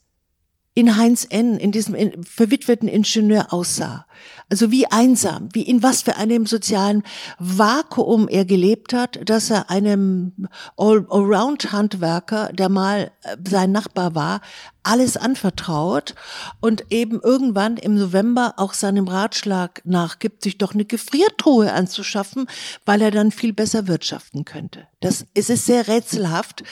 in 0.75 0.97
Heinz 0.97 1.27
N., 1.29 1.59
in 1.59 1.73
diesem 1.73 1.97
verwitweten 2.23 2.87
Ingenieur 2.87 3.53
aussah. 3.53 4.07
Also 4.49 4.71
wie 4.71 4.87
einsam, 4.87 5.49
wie 5.53 5.63
in 5.63 5.83
was 5.83 6.03
für 6.03 6.17
einem 6.17 6.47
sozialen 6.47 7.03
Vakuum 7.39 8.29
er 8.29 8.45
gelebt 8.45 8.93
hat, 8.93 9.29
dass 9.29 9.51
er 9.51 9.71
einem 9.71 10.49
Allround-Handwerker, 10.77 12.53
der 12.53 12.69
mal 12.69 13.11
äh, 13.23 13.37
sein 13.49 13.73
Nachbar 13.73 14.15
war, 14.15 14.41
alles 14.85 15.17
anvertraut 15.17 16.15
und 16.61 16.85
eben 16.91 17.21
irgendwann 17.21 17.77
im 17.77 17.97
November 17.97 18.55
auch 18.57 18.73
seinem 18.73 19.09
Ratschlag 19.09 19.83
nachgibt, 19.85 20.45
sich 20.45 20.59
doch 20.59 20.75
eine 20.75 20.85
Gefriertruhe 20.85 21.73
anzuschaffen, 21.73 22.47
weil 22.85 23.03
er 23.03 23.11
dann 23.11 23.33
viel 23.33 23.53
besser 23.53 23.89
wirtschaften 23.89 24.45
könnte. 24.45 24.87
Das 25.01 25.27
es 25.35 25.51
ist 25.51 25.67
sehr 25.67 25.89
rätselhaft. 25.89 26.63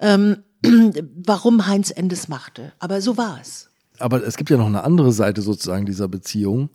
Ähm, 0.00 0.42
warum 1.24 1.66
Heinz 1.66 1.90
Endes 1.90 2.28
machte. 2.28 2.72
Aber 2.80 3.00
so 3.00 3.16
war 3.16 3.38
es. 3.40 3.70
Aber 3.98 4.26
es 4.26 4.36
gibt 4.36 4.50
ja 4.50 4.56
noch 4.56 4.66
eine 4.66 4.84
andere 4.84 5.12
Seite 5.12 5.42
sozusagen 5.42 5.86
dieser 5.86 6.08
Beziehung. 6.08 6.70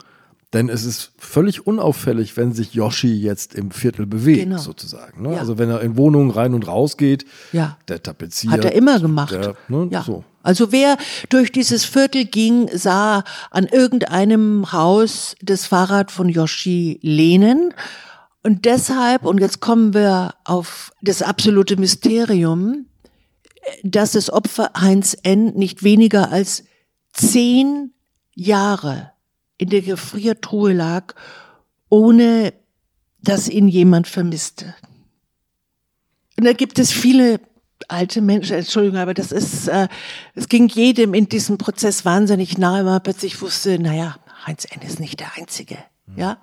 Denn 0.54 0.70
es 0.70 0.86
ist 0.86 1.12
völlig 1.18 1.68
unauffällig, 1.68 2.38
wenn 2.38 2.54
sich 2.54 2.74
Yoshi 2.74 3.14
jetzt 3.14 3.56
im 3.56 3.72
Viertel 3.72 4.06
bewegt, 4.06 4.44
genau. 4.44 4.58
sozusagen. 4.58 5.22
Ne? 5.22 5.34
Ja. 5.34 5.40
Also 5.40 5.58
wenn 5.58 5.70
er 5.70 5.82
in 5.82 5.98
Wohnungen 5.98 6.32
rein 6.32 6.54
und 6.54 6.68
raus 6.68 6.98
geht, 6.98 7.26
ja. 7.52 7.78
der 7.88 8.02
tapeziert. 8.02 8.54
Hat 8.54 8.64
er 8.64 8.74
immer 8.74 9.00
gemacht. 9.00 9.32
Der, 9.32 9.56
ne, 9.68 9.90
ja. 9.92 10.04
so. 10.04 10.24
Also 10.44 10.72
wer 10.72 10.98
durch 11.30 11.52
dieses 11.52 11.86
Viertel 11.86 12.26
ging, 12.26 12.70
sah 12.72 13.24
an 13.50 13.66
irgendeinem 13.66 14.72
Haus 14.72 15.36
das 15.42 15.66
Fahrrad 15.66 16.12
von 16.12 16.30
Yoshi 16.30 17.00
lehnen. 17.02 17.74
Und 18.44 18.66
deshalb, 18.66 19.26
und 19.26 19.40
jetzt 19.40 19.60
kommen 19.60 19.96
wir 19.96 20.36
auf 20.44 20.92
das 21.02 21.24
absolute 21.24 21.78
Mysterium, 21.78 22.86
dass 23.84 24.12
das 24.12 24.30
Opfer 24.30 24.70
Heinz 24.80 25.18
N. 25.24 25.54
nicht 25.56 25.84
weniger 25.84 26.32
als 26.32 26.64
zehn 27.12 27.94
Jahre 28.36 29.15
in 29.58 29.70
der 29.70 29.82
Gefriertruhe 29.82 30.74
lag, 30.74 31.14
ohne 31.90 32.54
dass 33.22 33.50
ihn 33.50 33.68
jemand 33.68 34.08
vermisste. 34.08 34.76
Und 36.38 36.46
da 36.46 36.54
gibt 36.54 36.80
es 36.80 36.92
viele 36.92 37.40
alte 37.88 38.22
Menschen, 38.22 38.58
Entschuldigung, 38.58 38.98
aber 39.00 39.14
das 39.14 39.32
ist, 39.32 39.68
äh, 39.68 39.88
es 40.34 40.48
ging 40.50 40.68
jedem 40.68 41.14
in 41.14 41.30
diesem 41.30 41.58
Prozess 41.58 42.06
wahnsinnig 42.06 42.58
nahe, 42.58 42.86
weil 42.86 42.94
man 42.94 43.04
plötzlich 43.04 43.42
wusste, 43.42 43.80
naja, 43.80 44.18
Heinz 44.46 44.66
N. 44.66 44.82
ist 44.82 45.00
nicht 45.00 45.20
der 45.20 45.36
Einzige. 45.36 45.78
Ja, 46.16 46.38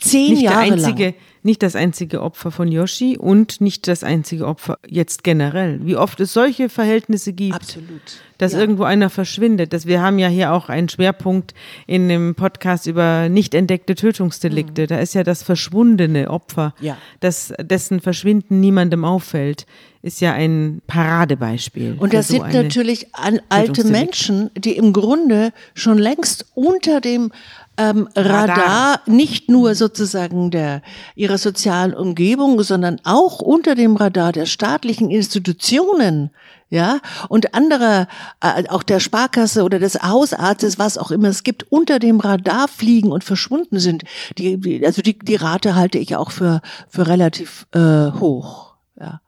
zehn 0.00 0.32
nicht 0.32 0.42
Jahre 0.42 0.64
der 0.64 0.74
einzige, 0.74 1.04
lang. 1.04 1.14
Nicht 1.46 1.62
das 1.62 1.76
einzige 1.76 2.22
Opfer 2.22 2.50
von 2.50 2.72
Yoshi 2.72 3.18
und 3.18 3.60
nicht 3.60 3.86
das 3.86 4.02
einzige 4.02 4.46
Opfer 4.46 4.78
jetzt 4.88 5.24
generell. 5.24 5.78
Wie 5.82 5.94
oft 5.94 6.18
es 6.20 6.32
solche 6.32 6.70
Verhältnisse 6.70 7.34
gibt. 7.34 7.54
Absolut. 7.54 8.00
Dass 8.38 8.54
ja. 8.54 8.60
irgendwo 8.60 8.84
einer 8.84 9.10
verschwindet. 9.10 9.74
Dass 9.74 9.84
wir 9.84 10.00
haben 10.00 10.18
ja 10.18 10.28
hier 10.28 10.54
auch 10.54 10.70
einen 10.70 10.88
Schwerpunkt 10.88 11.52
in 11.86 12.08
dem 12.08 12.34
Podcast 12.34 12.86
über 12.86 13.28
nicht 13.28 13.54
entdeckte 13.54 13.94
Tötungsdelikte. 13.94 14.84
Mhm. 14.84 14.86
Da 14.86 14.98
ist 15.00 15.14
ja 15.14 15.22
das 15.22 15.42
verschwundene 15.42 16.30
Opfer, 16.30 16.74
ja. 16.80 16.96
das, 17.20 17.52
dessen 17.60 18.00
Verschwinden 18.00 18.60
niemandem 18.60 19.04
auffällt, 19.04 19.66
ist 20.04 20.20
ja 20.20 20.32
ein 20.32 20.82
Paradebeispiel. 20.86 21.96
Und 21.98 22.12
das 22.12 22.28
so 22.28 22.34
sind 22.34 22.52
natürlich 22.52 23.08
alte 23.48 23.84
Menschen, 23.84 24.50
die 24.56 24.76
im 24.76 24.94
Grunde 24.94 25.52
schon 25.74 25.98
längst 25.98 26.46
unter 26.54 27.00
dem 27.00 27.32
ähm, 27.76 28.08
Radar, 28.14 28.48
Radar, 28.48 29.00
nicht 29.06 29.50
nur 29.50 29.74
sozusagen 29.74 30.50
der 30.50 30.82
ihrer 31.16 31.38
sozialen 31.38 31.94
Umgebung, 31.94 32.62
sondern 32.62 33.00
auch 33.04 33.40
unter 33.40 33.74
dem 33.74 33.96
Radar 33.96 34.32
der 34.32 34.46
staatlichen 34.46 35.10
Institutionen, 35.10 36.30
ja, 36.70 37.00
und 37.28 37.54
anderer, 37.54 38.08
äh, 38.40 38.68
auch 38.68 38.82
der 38.82 39.00
Sparkasse 39.00 39.64
oder 39.64 39.78
des 39.78 40.02
Hausarztes, 40.02 40.78
was 40.78 40.98
auch 40.98 41.10
immer 41.10 41.28
es 41.28 41.42
gibt, 41.42 41.70
unter 41.70 41.98
dem 41.98 42.20
Radar 42.20 42.68
fliegen 42.68 43.12
und 43.12 43.24
verschwunden 43.24 43.78
sind. 43.78 44.04
Die, 44.38 44.58
die 44.58 44.84
also 44.84 45.02
die, 45.02 45.18
die 45.18 45.36
Rate 45.36 45.74
halte 45.74 45.98
ich 45.98 46.16
auch 46.16 46.30
für 46.30 46.62
für 46.88 47.06
relativ 47.06 47.66
äh, 47.72 48.12
hoch. 48.18 48.74
Ja, 48.98 49.20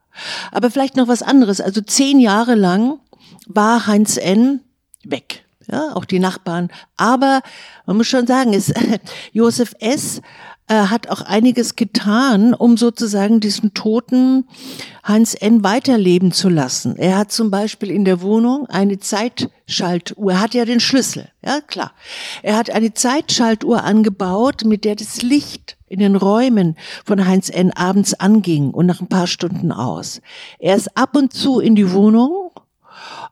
aber 0.51 0.71
vielleicht 0.71 0.95
noch 0.95 1.07
was 1.07 1.21
anderes. 1.21 1.61
Also 1.61 1.81
zehn 1.81 2.19
Jahre 2.19 2.55
lang 2.55 2.99
war 3.45 3.87
Heinz 3.87 4.17
N. 4.17 4.61
weg 5.03 5.46
ja, 5.71 5.95
auch 5.95 6.05
die 6.05 6.19
Nachbarn. 6.19 6.69
Aber 6.95 7.41
man 7.85 7.97
muss 7.97 8.07
schon 8.07 8.27
sagen, 8.27 8.53
es, 8.53 8.73
Josef 9.33 9.73
S. 9.79 10.21
Äh, 10.69 10.87
hat 10.87 11.07
auch 11.07 11.21
einiges 11.21 11.77
getan, 11.77 12.53
um 12.53 12.75
sozusagen 12.75 13.39
diesen 13.39 13.73
toten 13.73 14.45
Hans 15.01 15.33
N. 15.33 15.63
weiterleben 15.63 16.33
zu 16.33 16.49
lassen. 16.49 16.97
Er 16.97 17.17
hat 17.17 17.31
zum 17.31 17.49
Beispiel 17.49 17.89
in 17.89 18.03
der 18.03 18.19
Wohnung 18.19 18.67
eine 18.67 18.99
Zeitschaltuhr. 18.99 20.33
Er 20.33 20.41
hat 20.41 20.53
ja 20.53 20.65
den 20.65 20.81
Schlüssel, 20.81 21.29
ja 21.41 21.61
klar. 21.61 21.93
Er 22.43 22.57
hat 22.57 22.69
eine 22.69 22.93
Zeitschaltuhr 22.93 23.85
angebaut, 23.85 24.65
mit 24.65 24.83
der 24.83 24.97
das 24.97 25.21
Licht 25.21 25.77
in 25.87 25.99
den 25.99 26.17
Räumen 26.17 26.75
von 27.05 27.25
Heinz 27.25 27.49
N. 27.49 27.71
abends 27.71 28.13
anging 28.15 28.71
und 28.71 28.87
nach 28.87 28.99
ein 28.99 29.07
paar 29.07 29.27
Stunden 29.27 29.71
aus. 29.71 30.21
Er 30.59 30.75
ist 30.75 30.97
ab 30.97 31.15
und 31.15 31.31
zu 31.31 31.61
in 31.61 31.75
die 31.75 31.93
Wohnung 31.93 32.51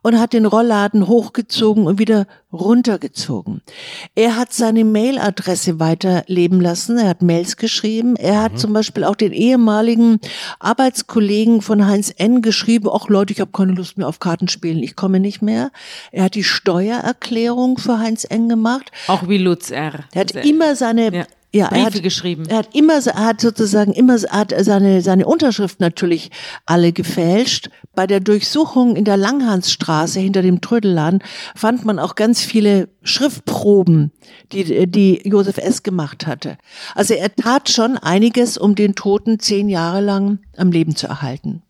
und 0.05 0.19
hat 0.19 0.33
den 0.33 0.45
Rollladen 0.45 1.07
hochgezogen 1.07 1.87
und 1.87 1.97
wieder 1.97 2.27
runtergezogen. 2.53 3.63
Er 4.13 4.35
hat 4.35 4.53
seine 4.53 4.85
Mailadresse 4.85 5.79
weiterleben 5.79 6.61
lassen. 6.61 6.99
Er 6.99 7.09
hat 7.09 7.23
Mails 7.23 7.57
geschrieben. 7.57 8.15
Er 8.15 8.43
hat 8.43 8.53
mhm. 8.53 8.57
zum 8.57 8.73
Beispiel 8.73 9.03
auch 9.03 9.15
den 9.15 9.31
ehemaligen 9.31 10.19
Arbeitskollegen 10.59 11.63
von 11.63 11.87
Heinz 11.87 12.13
N. 12.15 12.43
geschrieben, 12.43 12.87
ach 12.93 13.09
Leute, 13.09 13.33
ich 13.33 13.41
habe 13.41 13.49
keine 13.51 13.71
Lust 13.71 13.97
mehr 13.97 14.07
auf 14.07 14.19
Kartenspielen, 14.19 14.83
ich 14.83 14.95
komme 14.95 15.19
nicht 15.19 15.41
mehr. 15.41 15.71
Er 16.11 16.25
hat 16.25 16.35
die 16.35 16.43
Steuererklärung 16.43 17.79
für 17.79 17.97
Heinz 17.97 18.27
N. 18.29 18.47
gemacht. 18.47 18.91
Auch 19.07 19.27
wie 19.27 19.39
Lutz 19.39 19.71
R. 19.71 20.03
Er 20.13 20.21
hat 20.21 20.35
immer 20.35 20.75
seine 20.75 21.11
ja 21.11 21.25
ja, 21.55 21.69
Briefe 21.69 21.81
er 21.81 21.85
hat, 21.85 22.03
geschrieben. 22.03 22.45
Er 22.47 22.57
hat 22.57 22.75
immer, 22.75 22.95
er 23.05 23.25
hat 23.25 23.41
sozusagen 23.41 23.93
immer, 23.93 24.15
hat 24.15 24.53
seine, 24.59 25.01
seine 25.01 25.25
Unterschrift 25.25 25.79
natürlich 25.79 26.31
alle 26.65 26.91
gefälscht. 26.91 27.69
Bei 27.93 28.07
der 28.07 28.19
Durchsuchung 28.19 28.95
in 28.95 29.05
der 29.05 29.17
Langhansstraße 29.17 30.19
hinter 30.19 30.41
dem 30.41 30.59
Trödelladen 30.61 31.23
fand 31.55 31.85
man 31.85 31.99
auch 31.99 32.15
ganz 32.15 32.41
viele 32.41 32.89
Schriftproben, 33.03 34.11
die, 34.51 34.87
die 34.87 35.21
Josef 35.23 35.57
S. 35.57 35.83
gemacht 35.83 36.27
hatte. 36.27 36.57
Also 36.93 37.13
er 37.13 37.33
tat 37.33 37.69
schon 37.69 37.97
einiges, 37.97 38.57
um 38.57 38.75
den 38.75 38.95
Toten 38.95 39.39
zehn 39.39 39.69
Jahre 39.69 40.01
lang 40.01 40.39
am 40.57 40.71
Leben 40.71 40.95
zu 40.95 41.07
erhalten. 41.07 41.61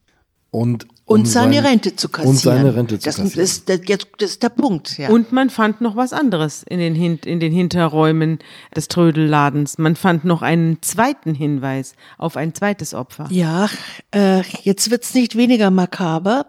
Und 0.49 0.87
und 1.05 1.27
seine 1.27 1.55
sein, 1.55 1.65
Rente 1.65 1.95
zu 1.95 2.09
kassieren. 2.09 2.35
Und 2.35 2.41
seine 2.41 2.75
Rente 2.75 2.97
zu 2.97 3.05
das, 3.05 3.17
kassieren. 3.17 3.39
Das, 3.39 3.65
das, 3.65 3.81
das, 3.81 4.07
das 4.17 4.29
ist 4.31 4.43
der 4.43 4.49
Punkt. 4.49 4.97
Ja. 4.97 5.09
Und 5.09 5.31
man 5.31 5.51
fand 5.51 5.79
noch 5.81 5.95
was 5.95 6.13
anderes 6.13 6.63
in 6.63 6.79
den, 6.79 6.95
in 6.95 7.39
den 7.39 7.53
Hinterräumen 7.53 8.39
des 8.75 8.87
Trödelladens. 8.87 9.77
Man 9.77 9.95
fand 9.95 10.25
noch 10.25 10.41
einen 10.41 10.81
zweiten 10.81 11.35
Hinweis 11.35 11.93
auf 12.17 12.37
ein 12.37 12.55
zweites 12.55 12.95
Opfer. 12.95 13.27
Ja, 13.29 13.69
äh, 14.11 14.41
jetzt 14.63 14.89
wird's 14.89 15.13
nicht 15.13 15.37
weniger 15.37 15.69
makaber. 15.69 16.47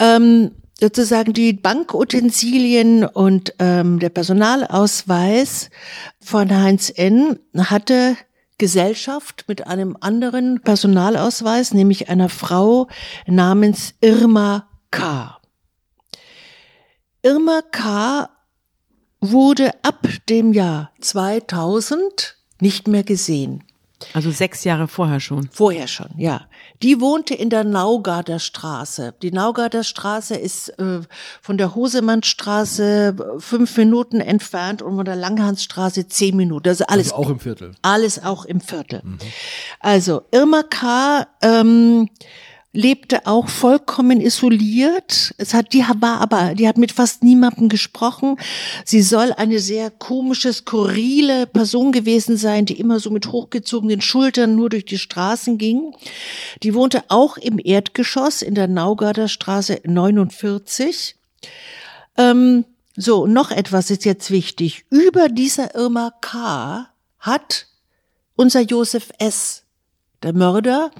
Ähm, 0.00 0.50
sozusagen 0.80 1.32
die 1.32 1.52
Bankutensilien 1.52 3.04
und 3.04 3.54
ähm, 3.58 3.98
der 4.00 4.10
Personalausweis 4.10 5.70
von 6.20 6.50
Heinz 6.50 6.92
N. 6.94 7.38
hatte 7.56 8.16
Gesellschaft 8.58 9.44
mit 9.46 9.66
einem 9.66 9.96
anderen 10.00 10.60
Personalausweis, 10.60 11.72
nämlich 11.72 12.08
einer 12.08 12.28
Frau 12.28 12.88
namens 13.26 13.94
Irma 14.00 14.68
K. 14.90 15.38
Irma 17.22 17.62
K. 17.70 18.28
wurde 19.20 19.72
ab 19.82 20.06
dem 20.28 20.52
Jahr 20.52 20.92
2000 21.00 22.36
nicht 22.60 22.88
mehr 22.88 23.04
gesehen. 23.04 23.64
Also 24.12 24.30
sechs 24.30 24.64
Jahre 24.64 24.86
vorher 24.86 25.20
schon. 25.20 25.48
Vorher 25.50 25.88
schon, 25.88 26.08
ja. 26.16 26.42
Die 26.82 27.00
wohnte 27.00 27.34
in 27.34 27.50
der 27.50 27.64
Naugarder 27.64 28.38
Straße. 28.38 29.14
Die 29.22 29.32
Naugarder 29.32 29.82
Straße 29.82 30.36
ist 30.36 30.68
äh, 30.78 31.00
von 31.42 31.58
der 31.58 31.74
Hosemannstraße 31.74 33.16
äh, 33.18 33.40
fünf 33.40 33.76
Minuten 33.76 34.20
entfernt 34.20 34.82
und 34.82 34.96
von 34.96 35.04
der 35.04 35.16
Langhansstraße 35.16 36.06
zehn 36.06 36.36
Minuten. 36.36 36.68
Also 36.68 36.84
alles. 36.86 37.12
Also 37.12 37.24
auch 37.24 37.30
im 37.30 37.40
Viertel. 37.40 37.72
Alles 37.82 38.22
auch 38.22 38.44
im 38.44 38.60
Viertel. 38.60 39.02
Mhm. 39.02 39.18
Also 39.80 40.22
Irma 40.30 40.62
K. 40.62 41.26
Ähm, 41.42 42.08
lebte 42.72 43.26
auch 43.26 43.48
vollkommen 43.48 44.20
isoliert. 44.20 45.34
Es 45.38 45.54
hat, 45.54 45.72
die 45.72 45.84
war 46.00 46.20
aber, 46.20 46.54
die 46.54 46.68
hat 46.68 46.76
mit 46.76 46.92
fast 46.92 47.22
niemandem 47.22 47.68
gesprochen. 47.68 48.36
Sie 48.84 49.02
soll 49.02 49.32
eine 49.32 49.58
sehr 49.58 49.90
komische, 49.90 50.52
skurrile 50.52 51.46
Person 51.46 51.92
gewesen 51.92 52.36
sein, 52.36 52.66
die 52.66 52.78
immer 52.78 53.00
so 53.00 53.10
mit 53.10 53.32
hochgezogenen 53.32 54.00
Schultern 54.00 54.54
nur 54.54 54.68
durch 54.68 54.84
die 54.84 54.98
Straßen 54.98 55.56
ging. 55.56 55.94
Die 56.62 56.74
wohnte 56.74 57.04
auch 57.08 57.36
im 57.38 57.58
Erdgeschoss 57.62 58.42
in 58.42 58.54
der 58.54 58.68
Naugarder 58.68 59.28
Straße 59.28 59.80
49. 59.84 61.16
Ähm, 62.18 62.64
so, 62.96 63.26
noch 63.26 63.50
etwas 63.50 63.90
ist 63.90 64.04
jetzt 64.04 64.30
wichtig. 64.30 64.84
Über 64.90 65.28
dieser 65.28 65.74
Irma 65.74 66.12
K. 66.20 66.88
hat 67.18 67.66
unser 68.34 68.60
Josef 68.60 69.10
S., 69.18 69.64
der 70.22 70.32
Mörder, 70.32 70.90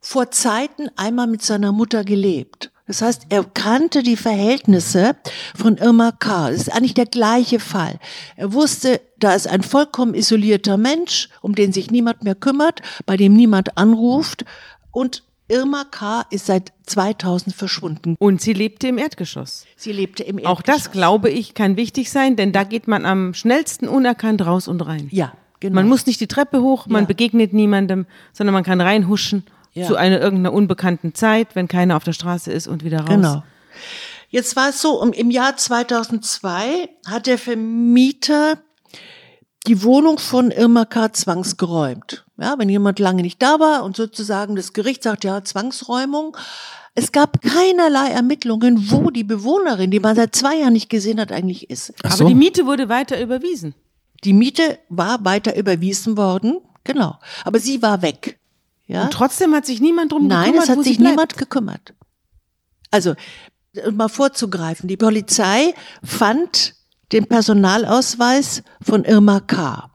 vor 0.00 0.30
Zeiten 0.30 0.88
einmal 0.96 1.26
mit 1.26 1.42
seiner 1.42 1.72
Mutter 1.72 2.04
gelebt. 2.04 2.70
Das 2.86 3.02
heißt, 3.02 3.26
er 3.28 3.44
kannte 3.44 4.02
die 4.02 4.16
Verhältnisse 4.16 5.14
von 5.54 5.76
Irma 5.76 6.10
K. 6.10 6.50
Das 6.50 6.62
ist 6.62 6.74
eigentlich 6.74 6.94
der 6.94 7.06
gleiche 7.06 7.60
Fall. 7.60 8.00
Er 8.34 8.52
wusste, 8.52 9.00
da 9.16 9.32
ist 9.34 9.46
ein 9.46 9.62
vollkommen 9.62 10.14
isolierter 10.14 10.76
Mensch, 10.76 11.28
um 11.40 11.54
den 11.54 11.72
sich 11.72 11.92
niemand 11.92 12.24
mehr 12.24 12.34
kümmert, 12.34 12.80
bei 13.06 13.16
dem 13.16 13.34
niemand 13.34 13.78
anruft. 13.78 14.44
Und 14.90 15.22
Irma 15.46 15.84
K. 15.84 16.22
ist 16.30 16.46
seit 16.46 16.72
2000 16.86 17.54
verschwunden. 17.54 18.16
Und 18.18 18.40
sie 18.40 18.54
lebte 18.54 18.88
im 18.88 18.98
Erdgeschoss. 18.98 19.66
Sie 19.76 19.92
lebte 19.92 20.24
im 20.24 20.38
Erdgeschoss. 20.38 20.58
Auch 20.58 20.62
das, 20.62 20.90
glaube 20.90 21.30
ich, 21.30 21.54
kann 21.54 21.76
wichtig 21.76 22.10
sein, 22.10 22.34
denn 22.34 22.50
da 22.50 22.64
geht 22.64 22.88
man 22.88 23.06
am 23.06 23.34
schnellsten 23.34 23.86
unerkannt 23.86 24.44
raus 24.44 24.66
und 24.66 24.80
rein. 24.80 25.06
Ja, 25.12 25.32
genau. 25.60 25.76
Man 25.76 25.88
muss 25.88 26.06
nicht 26.06 26.20
die 26.20 26.26
Treppe 26.26 26.60
hoch, 26.60 26.86
man 26.86 27.04
ja. 27.04 27.06
begegnet 27.06 27.52
niemandem, 27.52 28.06
sondern 28.32 28.54
man 28.54 28.64
kann 28.64 28.80
reinhuschen 28.80 29.44
ja. 29.72 29.86
zu 29.86 29.96
einer 29.96 30.20
irgendeiner 30.20 30.52
unbekannten 30.52 31.14
Zeit, 31.14 31.54
wenn 31.54 31.68
keiner 31.68 31.96
auf 31.96 32.04
der 32.04 32.12
Straße 32.12 32.52
ist 32.52 32.66
und 32.66 32.84
wieder 32.84 33.00
raus. 33.00 33.08
Genau. 33.08 33.42
Jetzt 34.28 34.54
war 34.54 34.68
es 34.68 34.80
so, 34.80 35.02
im 35.02 35.30
Jahr 35.30 35.56
2002 35.56 36.88
hat 37.06 37.26
der 37.26 37.36
Vermieter 37.36 38.58
die 39.66 39.82
Wohnung 39.82 40.18
von 40.18 40.50
Irma 40.50 40.84
K. 40.84 41.12
zwangsgeräumt. 41.12 42.24
Ja, 42.38 42.54
wenn 42.58 42.68
jemand 42.68 42.98
lange 42.98 43.22
nicht 43.22 43.42
da 43.42 43.60
war 43.60 43.84
und 43.84 43.96
sozusagen 43.96 44.56
das 44.56 44.72
Gericht 44.72 45.02
sagt, 45.02 45.24
ja, 45.24 45.44
Zwangsräumung. 45.44 46.36
Es 46.94 47.12
gab 47.12 47.42
keinerlei 47.42 48.08
Ermittlungen, 48.08 48.90
wo 48.90 49.10
die 49.10 49.24
Bewohnerin, 49.24 49.90
die 49.90 50.00
man 50.00 50.16
seit 50.16 50.34
zwei 50.34 50.56
Jahren 50.56 50.72
nicht 50.72 50.90
gesehen 50.90 51.20
hat, 51.20 51.30
eigentlich 51.30 51.70
ist. 51.70 51.86
So. 51.86 51.94
Aber 52.04 52.24
die 52.24 52.34
Miete 52.34 52.66
wurde 52.66 52.88
weiter 52.88 53.20
überwiesen. 53.20 53.74
Die 54.24 54.32
Miete 54.32 54.78
war 54.88 55.24
weiter 55.24 55.56
überwiesen 55.56 56.16
worden, 56.16 56.58
genau. 56.84 57.18
Aber 57.44 57.58
sie 57.58 57.80
war 57.82 58.02
weg. 58.02 58.39
Ja? 58.90 59.04
Und 59.04 59.12
trotzdem 59.12 59.54
hat 59.54 59.66
sich 59.66 59.80
niemand 59.80 60.10
drum 60.10 60.26
Nein, 60.26 60.46
gekümmert. 60.46 60.68
Nein, 60.68 60.72
es 60.72 60.78
hat 60.78 60.84
sich 60.84 60.98
niemand 60.98 61.36
gekümmert. 61.36 61.94
Also, 62.90 63.14
mal 63.92 64.08
vorzugreifen, 64.08 64.88
die 64.88 64.96
Polizei 64.96 65.74
fand 66.02 66.74
den 67.12 67.26
Personalausweis 67.26 68.64
von 68.82 69.04
Irma 69.04 69.38
K. 69.38 69.92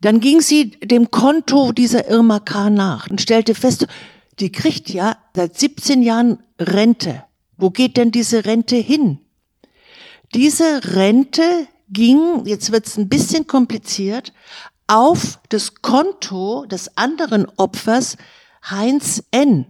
Dann 0.00 0.18
ging 0.18 0.40
sie 0.40 0.70
dem 0.70 1.12
Konto 1.12 1.70
dieser 1.70 2.08
Irma 2.08 2.40
K. 2.40 2.68
nach 2.68 3.08
und 3.08 3.20
stellte 3.20 3.54
fest, 3.54 3.86
die 4.40 4.50
kriegt 4.50 4.90
ja 4.90 5.16
seit 5.36 5.56
17 5.56 6.02
Jahren 6.02 6.42
Rente. 6.58 7.22
Wo 7.56 7.70
geht 7.70 7.96
denn 7.96 8.10
diese 8.10 8.44
Rente 8.44 8.74
hin? 8.74 9.20
Diese 10.34 10.96
Rente 10.96 11.68
ging, 11.88 12.44
jetzt 12.44 12.72
wird 12.72 12.88
es 12.88 12.96
ein 12.96 13.08
bisschen 13.08 13.46
kompliziert, 13.46 14.32
auf 14.86 15.38
das 15.48 15.76
Konto 15.82 16.66
des 16.66 16.96
anderen 16.96 17.46
Opfers 17.56 18.16
Heinz 18.68 19.24
N. 19.30 19.66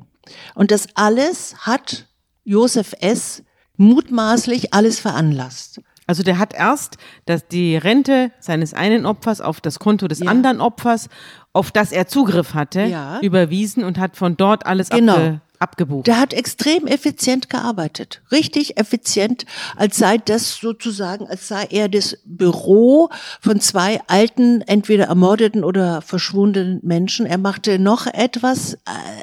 Und 0.54 0.70
das 0.70 0.86
alles 0.94 1.54
hat 1.66 2.06
Josef 2.44 2.94
S. 3.00 3.42
mutmaßlich 3.76 4.74
alles 4.74 5.00
veranlasst. 5.00 5.80
Also 6.06 6.22
der 6.22 6.38
hat 6.38 6.52
erst 6.52 6.96
dass 7.26 7.46
die 7.46 7.76
Rente 7.76 8.32
seines 8.40 8.74
einen 8.74 9.06
Opfers 9.06 9.40
auf 9.40 9.60
das 9.60 9.78
Konto 9.78 10.08
des 10.08 10.18
ja. 10.18 10.30
anderen 10.30 10.60
Opfers, 10.60 11.08
auf 11.52 11.70
das 11.70 11.92
er 11.92 12.06
Zugriff 12.06 12.54
hatte, 12.54 12.82
ja. 12.82 13.20
überwiesen 13.20 13.84
und 13.84 13.98
hat 13.98 14.16
von 14.16 14.36
dort 14.36 14.66
alles 14.66 14.90
genau. 14.90 15.38
Abge 15.62 15.82
abgebucht. 15.82 16.06
Der 16.06 16.18
hat 16.18 16.32
extrem 16.34 16.86
effizient 16.86 17.50
gearbeitet. 17.50 18.22
Richtig 18.30 18.78
effizient, 18.78 19.44
als 19.76 19.96
sei 19.96 20.18
das 20.18 20.56
sozusagen, 20.56 21.26
als 21.26 21.48
sei 21.48 21.66
er 21.70 21.88
das 21.88 22.18
Büro 22.24 23.08
von 23.40 23.60
zwei 23.60 24.00
alten, 24.06 24.60
entweder 24.62 25.06
ermordeten 25.06 25.64
oder 25.64 26.00
verschwundenen 26.02 26.78
Menschen. 26.82 27.26
Er 27.26 27.38
machte 27.38 27.78
noch 27.78 28.06
etwas, 28.06 28.78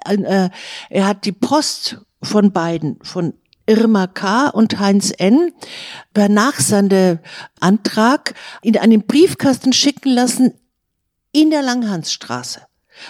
äh, 0.05 0.15
äh, 0.15 0.49
er 0.89 1.07
hat 1.07 1.25
die 1.25 1.31
Post 1.31 2.01
von 2.21 2.51
beiden, 2.51 2.99
von 3.03 3.33
Irma 3.65 4.07
K. 4.07 4.49
und 4.49 4.79
Heinz 4.79 5.13
N. 5.15 5.53
per 6.13 6.27
Nachsendeantrag 6.27 8.33
in 8.63 8.77
einen 8.77 9.05
Briefkasten 9.05 9.71
schicken 9.73 10.09
lassen 10.09 10.53
in 11.31 11.51
der 11.51 11.61
Langhansstraße. 11.61 12.61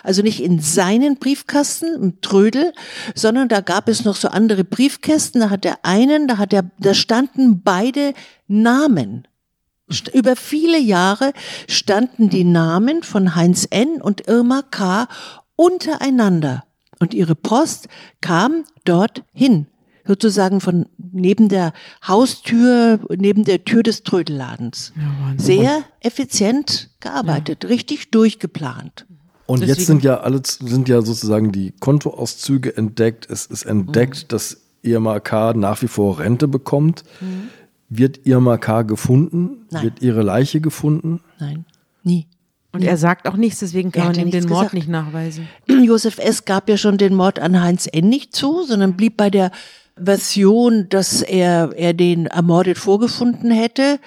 Also 0.03 0.21
nicht 0.21 0.41
in 0.41 0.59
seinen 0.59 1.17
Briefkasten, 1.17 1.93
im 1.95 2.21
Trödel, 2.21 2.73
sondern 3.15 3.47
da 3.47 3.61
gab 3.61 3.87
es 3.89 4.05
noch 4.05 4.15
so 4.15 4.27
andere 4.29 4.63
Briefkästen. 4.63 5.41
Da 5.41 5.49
hat 5.49 5.65
er 5.65 5.79
einen, 5.83 6.27
da 6.27 6.37
hat 6.37 6.53
er, 6.53 6.69
da 6.79 6.93
standen 6.93 7.61
beide 7.61 8.13
Namen. 8.47 9.27
Über 10.13 10.35
viele 10.35 10.79
Jahre 10.79 11.33
standen 11.67 12.29
die 12.29 12.43
Namen 12.43 13.03
von 13.03 13.35
Heinz 13.35 13.67
N. 13.69 14.01
und 14.01 14.27
Irma 14.27 14.61
K. 14.61 15.07
untereinander. 15.55 16.63
Und 16.99 17.13
ihre 17.13 17.35
Post 17.35 17.87
kam 18.21 18.65
dort 18.85 19.23
hin 19.33 19.67
sozusagen 20.09 20.59
von 20.59 20.87
neben 20.97 21.49
der 21.49 21.71
Haustür, 22.05 22.99
neben 23.15 23.43
der 23.43 23.63
Tür 23.63 23.83
des 23.83 24.01
Trödelladens. 24.01 24.91
Ja, 24.97 25.33
Sehr 25.37 25.83
effizient 25.99 26.89
gearbeitet, 26.99 27.63
ja. 27.63 27.69
richtig 27.69 28.09
durchgeplant. 28.09 29.05
Und 29.49 29.61
Deswegen. 29.61 29.77
jetzt 29.79 29.87
sind 29.87 30.03
ja 30.03 30.19
alle 30.19 30.43
sind 30.45 30.87
ja 30.89 31.01
sozusagen 31.01 31.51
die 31.51 31.71
Kontoauszüge 31.71 32.77
entdeckt. 32.77 33.27
Es 33.31 33.47
ist 33.47 33.63
entdeckt, 33.63 34.25
mhm. 34.25 34.27
dass 34.27 34.57
Irma 34.83 35.19
K. 35.19 35.53
nach 35.53 35.81
wie 35.81 35.87
vor 35.87 36.19
Rente 36.19 36.47
bekommt. 36.47 37.03
Mhm. 37.19 37.49
Wird 37.89 38.27
Irma 38.27 38.57
K. 38.57 38.83
gefunden? 38.83 39.65
Nein. 39.71 39.85
Wird 39.85 40.03
ihre 40.03 40.21
Leiche 40.21 40.61
gefunden? 40.61 41.21
Nein, 41.39 41.65
nie. 42.03 42.27
Und 42.73 42.83
er 42.83 42.97
sagt 42.97 43.27
auch 43.27 43.37
nichts, 43.37 43.61
deswegen 43.61 43.91
kann 43.91 44.09
man 44.09 44.19
ihm 44.19 44.29
den 44.29 44.43
Mord 44.43 44.59
gesagt. 44.59 44.73
nicht 44.75 44.87
nachweisen. 44.87 45.47
Josef 45.67 46.19
S. 46.19 46.45
gab 46.45 46.69
ja 46.69 46.77
schon 46.77 46.99
den 46.99 47.15
Mord 47.15 47.39
an 47.39 47.59
Heinz 47.59 47.89
N. 47.91 48.07
nicht 48.07 48.35
zu, 48.35 48.61
sondern 48.61 48.95
blieb 48.97 49.17
bei 49.17 49.31
der 49.31 49.49
Version, 49.97 50.89
dass 50.89 51.23
er, 51.23 51.71
er 51.75 51.95
den 51.95 52.27
ermordet 52.27 52.77
vorgefunden 52.77 53.49
hätte. 53.49 53.99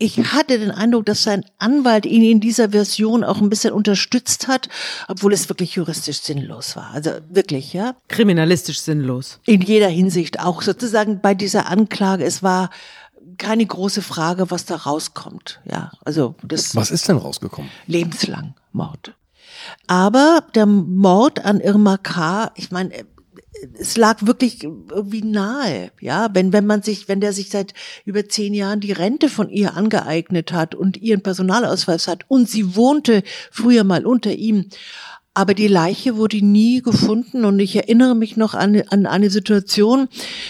Ich 0.00 0.16
hatte 0.32 0.60
den 0.60 0.70
Eindruck, 0.70 1.06
dass 1.06 1.24
sein 1.24 1.44
Anwalt 1.58 2.06
ihn 2.06 2.22
in 2.22 2.38
dieser 2.38 2.70
Version 2.70 3.24
auch 3.24 3.40
ein 3.40 3.50
bisschen 3.50 3.72
unterstützt 3.72 4.46
hat, 4.46 4.68
obwohl 5.08 5.32
es 5.32 5.48
wirklich 5.48 5.74
juristisch 5.74 6.20
sinnlos 6.20 6.76
war. 6.76 6.92
Also 6.92 7.10
wirklich, 7.28 7.72
ja. 7.72 7.96
Kriminalistisch 8.06 8.78
sinnlos. 8.80 9.40
In 9.44 9.60
jeder 9.60 9.88
Hinsicht 9.88 10.38
auch 10.38 10.62
sozusagen 10.62 11.20
bei 11.20 11.34
dieser 11.34 11.68
Anklage. 11.68 12.24
Es 12.24 12.44
war 12.44 12.70
keine 13.38 13.66
große 13.66 14.00
Frage, 14.00 14.52
was 14.52 14.66
da 14.66 14.76
rauskommt. 14.76 15.60
Ja, 15.68 15.90
also 16.04 16.36
das. 16.44 16.76
Was 16.76 16.92
ist 16.92 17.08
denn 17.08 17.16
rausgekommen? 17.16 17.70
Lebenslang 17.88 18.54
Mord. 18.72 19.14
Aber 19.88 20.44
der 20.54 20.66
Mord 20.66 21.44
an 21.44 21.58
Irma 21.58 21.96
K., 21.96 22.52
ich 22.54 22.70
meine, 22.70 22.92
es 23.78 23.96
lag 23.96 24.26
wirklich 24.26 24.64
irgendwie 24.64 25.22
nahe, 25.22 25.90
ja, 26.00 26.28
wenn, 26.32 26.52
wenn 26.52 26.66
man 26.66 26.82
sich, 26.82 27.08
wenn 27.08 27.20
der 27.20 27.32
sich 27.32 27.50
seit 27.50 27.74
über 28.04 28.28
zehn 28.28 28.54
Jahren 28.54 28.80
die 28.80 28.92
Rente 28.92 29.28
von 29.28 29.48
ihr 29.50 29.76
angeeignet 29.76 30.52
hat 30.52 30.74
und 30.74 30.96
ihren 30.96 31.22
Personalausweis 31.22 32.08
hat 32.08 32.24
und 32.28 32.48
sie 32.48 32.76
wohnte 32.76 33.22
früher 33.50 33.84
mal 33.84 34.06
unter 34.06 34.32
ihm, 34.32 34.66
aber 35.34 35.54
die 35.54 35.68
Leiche 35.68 36.16
wurde 36.16 36.44
nie 36.44 36.82
gefunden 36.82 37.44
und 37.44 37.60
ich 37.60 37.76
erinnere 37.76 38.14
mich 38.14 38.36
noch 38.36 38.54
an, 38.54 38.82
an 38.88 39.06
eine 39.06 39.30
Situation, 39.30 40.08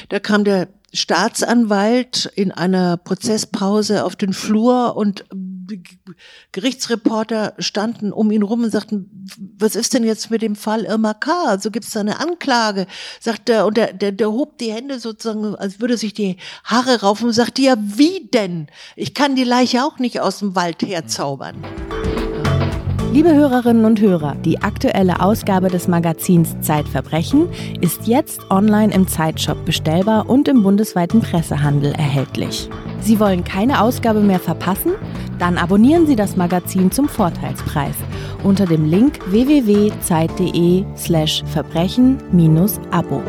da 0.08 0.18
kam 0.18 0.44
der 0.44 0.68
Staatsanwalt 0.94 2.30
in 2.34 2.52
einer 2.52 2.96
Prozesspause 2.96 4.04
auf 4.04 4.16
den 4.16 4.32
Flur 4.32 4.96
und 4.96 5.26
Gerichtsreporter 6.52 7.54
standen 7.58 8.12
um 8.12 8.30
ihn 8.30 8.42
rum 8.42 8.64
und 8.64 8.70
sagten, 8.70 9.26
was 9.58 9.76
ist 9.76 9.94
denn 9.94 10.04
jetzt 10.04 10.30
mit 10.30 10.42
dem 10.42 10.56
Fall 10.56 10.84
Irma 10.84 11.14
K? 11.14 11.30
So 11.30 11.48
also 11.48 11.70
gibt 11.70 11.86
es 11.86 11.92
da 11.92 12.00
eine 12.00 12.20
Anklage, 12.20 12.86
sagt 13.20 13.48
er, 13.48 13.66
und 13.66 13.76
der, 13.76 13.92
der, 13.92 14.12
der 14.12 14.30
hob 14.30 14.58
die 14.58 14.72
Hände 14.72 14.98
sozusagen, 14.98 15.54
als 15.56 15.80
würde 15.80 15.96
sich 15.96 16.14
die 16.14 16.36
Haare 16.64 17.00
raufen 17.00 17.26
und 17.26 17.32
sagte, 17.32 17.62
ja, 17.62 17.76
wie 17.78 18.28
denn? 18.32 18.68
Ich 18.96 19.14
kann 19.14 19.36
die 19.36 19.44
Leiche 19.44 19.84
auch 19.84 19.98
nicht 19.98 20.20
aus 20.20 20.38
dem 20.38 20.54
Wald 20.54 20.82
herzaubern. 20.82 21.64
Liebe 23.10 23.34
Hörerinnen 23.34 23.86
und 23.86 24.02
Hörer, 24.02 24.34
die 24.34 24.60
aktuelle 24.60 25.22
Ausgabe 25.22 25.68
des 25.68 25.88
Magazins 25.88 26.60
Zeitverbrechen 26.60 27.48
ist 27.80 28.06
jetzt 28.06 28.50
online 28.50 28.92
im 28.92 29.08
Zeitshop 29.08 29.64
bestellbar 29.64 30.28
und 30.28 30.46
im 30.46 30.62
bundesweiten 30.62 31.22
Pressehandel 31.22 31.92
erhältlich. 31.92 32.68
Sie 33.00 33.18
wollen 33.18 33.44
keine 33.44 33.80
Ausgabe 33.80 34.20
mehr 34.20 34.40
verpassen? 34.40 34.92
Dann 35.38 35.56
abonnieren 35.56 36.06
Sie 36.06 36.16
das 36.16 36.36
Magazin 36.36 36.90
zum 36.90 37.08
Vorteilspreis 37.08 37.96
unter 38.44 38.66
dem 38.66 38.84
Link 38.84 39.20
www.zeit.de/slash 39.30 41.44
verbrechen-abo. 41.46 43.22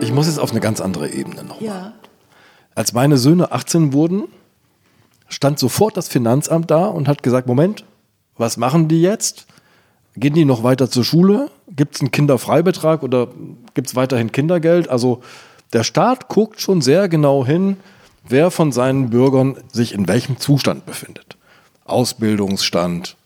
Ich 0.00 0.12
muss 0.12 0.28
jetzt 0.28 0.38
auf 0.38 0.52
eine 0.52 0.60
ganz 0.60 0.80
andere 0.80 1.08
Ebene 1.08 1.42
nochmal. 1.42 1.58
Ja. 1.60 1.92
Als 2.76 2.92
meine 2.92 3.16
Söhne 3.16 3.50
18 3.50 3.92
wurden, 3.92 4.28
stand 5.34 5.58
sofort 5.58 5.96
das 5.96 6.08
Finanzamt 6.08 6.70
da 6.70 6.86
und 6.86 7.08
hat 7.08 7.22
gesagt, 7.22 7.46
Moment, 7.46 7.84
was 8.36 8.56
machen 8.56 8.88
die 8.88 9.02
jetzt? 9.02 9.46
Gehen 10.16 10.34
die 10.34 10.44
noch 10.44 10.62
weiter 10.62 10.88
zur 10.88 11.04
Schule? 11.04 11.50
Gibt 11.68 11.96
es 11.96 12.00
einen 12.00 12.12
Kinderfreibetrag 12.12 13.02
oder 13.02 13.28
gibt 13.74 13.88
es 13.88 13.96
weiterhin 13.96 14.30
Kindergeld? 14.30 14.88
Also 14.88 15.22
der 15.72 15.82
Staat 15.82 16.28
guckt 16.28 16.60
schon 16.60 16.80
sehr 16.80 17.08
genau 17.08 17.44
hin, 17.44 17.76
wer 18.28 18.52
von 18.52 18.70
seinen 18.70 19.10
Bürgern 19.10 19.56
sich 19.72 19.92
in 19.92 20.06
welchem 20.06 20.38
Zustand 20.38 20.86
befindet. 20.86 21.36
Ausbildungsstand, 21.84 23.16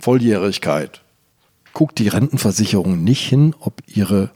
Volljährigkeit. 0.00 1.00
Guckt 1.72 1.98
die 1.98 2.08
Rentenversicherung 2.08 3.02
nicht 3.02 3.26
hin, 3.26 3.54
ob 3.60 3.82
ihre 3.86 4.30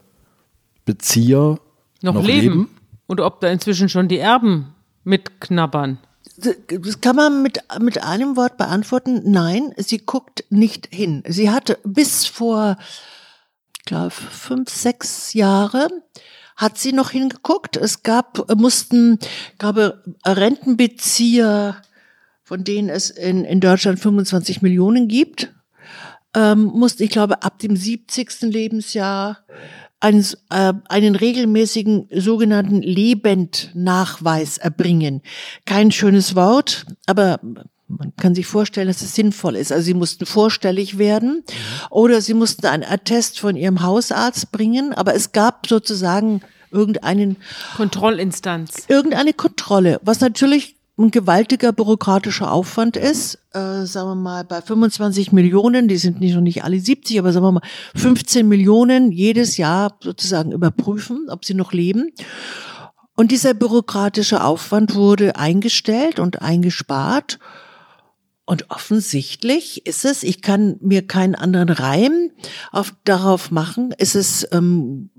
Bezieher 0.85 1.59
noch, 2.03 2.15
noch 2.15 2.25
leben. 2.25 2.41
leben? 2.41 2.69
Und 3.07 3.21
ob 3.21 3.41
da 3.41 3.49
inzwischen 3.49 3.89
schon 3.89 4.07
die 4.07 4.19
Erben 4.19 4.75
mitknabbern? 5.05 5.99
Das 6.37 7.01
kann 7.01 7.17
man 7.17 7.43
mit, 7.43 7.61
mit 7.81 8.03
einem 8.03 8.37
Wort 8.37 8.57
beantworten. 8.57 9.23
Nein, 9.25 9.73
sie 9.77 9.99
guckt 9.99 10.45
nicht 10.51 10.89
hin. 10.93 11.23
Sie 11.27 11.51
hatte 11.51 11.79
bis 11.85 12.27
vor, 12.27 12.77
ich 13.79 13.85
glaube, 13.85 14.11
fünf, 14.11 14.71
sechs 14.71 15.35
Jahre 15.35 15.89
hat 16.57 16.77
sie 16.77 16.93
noch 16.93 17.11
hingeguckt. 17.11 17.77
Es 17.77 18.03
gab, 18.03 18.53
mussten, 18.57 19.19
glaube, 19.59 20.03
Rentenbezieher, 20.27 21.81
von 22.43 22.65
denen 22.65 22.89
es 22.89 23.11
in, 23.11 23.45
in 23.45 23.61
Deutschland 23.61 24.01
25 24.01 24.61
Millionen 24.63 25.07
gibt, 25.09 25.53
ähm, 26.39 26.65
mussten, 26.67 27.03
ich 27.03 27.11
glaube, 27.11 27.43
ab 27.43 27.59
dem 27.59 27.75
70. 27.77 28.43
Lebensjahr 28.43 29.39
einen, 29.99 30.25
äh, 30.51 30.73
einen 30.89 31.17
regelmäßigen 31.17 32.09
sogenannten 32.15 32.81
Lebendnachweis 32.81 34.59
erbringen. 34.59 35.23
Kein 35.65 35.91
schönes 35.91 36.37
Wort, 36.37 36.87
aber 37.07 37.41
man 37.89 38.13
kann 38.17 38.35
sich 38.35 38.47
vorstellen, 38.47 38.87
dass 38.87 39.03
es 39.03 39.15
sinnvoll 39.15 39.57
ist. 39.57 39.73
Also 39.73 39.87
sie 39.87 39.95
mussten 39.95 40.27
vorstellig 40.27 40.99
werden 40.99 41.43
oder 41.91 42.21
sie 42.21 42.35
mussten 42.35 42.67
ein 42.67 42.85
Attest 42.85 43.41
von 43.41 43.57
ihrem 43.57 43.83
Hausarzt 43.83 44.53
bringen, 44.53 44.93
aber 44.93 45.15
es 45.15 45.33
gab 45.33 45.67
sozusagen 45.67 46.43
irgendeinen 46.71 47.37
Kontrollinstanz. 47.77 48.85
Irgendeine 48.89 49.33
Kontrolle, 49.33 50.01
was 50.05 50.21
natürlich 50.21 50.77
ein 50.99 51.11
gewaltiger 51.11 51.73
bürokratischer 51.73 52.51
Aufwand 52.51 52.97
ist, 52.97 53.39
äh, 53.53 53.85
sagen 53.85 54.11
wir 54.11 54.15
mal 54.17 54.45
bei 54.45 54.61
25 54.61 55.33
Millionen, 55.33 55.87
die 55.87 55.97
sind 55.97 56.21
nicht 56.21 56.35
noch 56.35 56.43
nicht 56.43 56.65
alle 56.65 56.81
70, 56.81 57.19
aber 57.19 57.33
sagen 57.33 57.47
wir 57.47 57.53
mal 57.53 57.63
15 57.95 58.49
Millionen 58.49 59.13
jedes 59.13 59.57
Jahr 59.57 59.97
sozusagen 60.03 60.51
überprüfen, 60.51 61.29
ob 61.31 61.45
sie 61.45 61.55
noch 61.55 61.73
leben. 61.73 62.11
Und 63.15 63.31
dieser 63.31 63.55
bürokratische 63.55 64.43
Aufwand 64.43 64.95
wurde 64.95 65.37
eingestellt 65.37 66.19
und 66.19 66.43
eingespart. 66.43 67.39
Und 68.49 68.71
offensichtlich 68.71 69.85
ist 69.85 70.07
es, 70.07 70.23
ich 70.23 70.41
kann 70.41 70.79
mir 70.81 71.07
keinen 71.07 71.35
anderen 71.35 71.69
Reim 71.69 72.31
auf, 72.73 72.95
darauf 73.05 73.51
machen, 73.51 73.93
ist 73.99 74.15
es 74.15 74.49
ähm, 74.53 75.11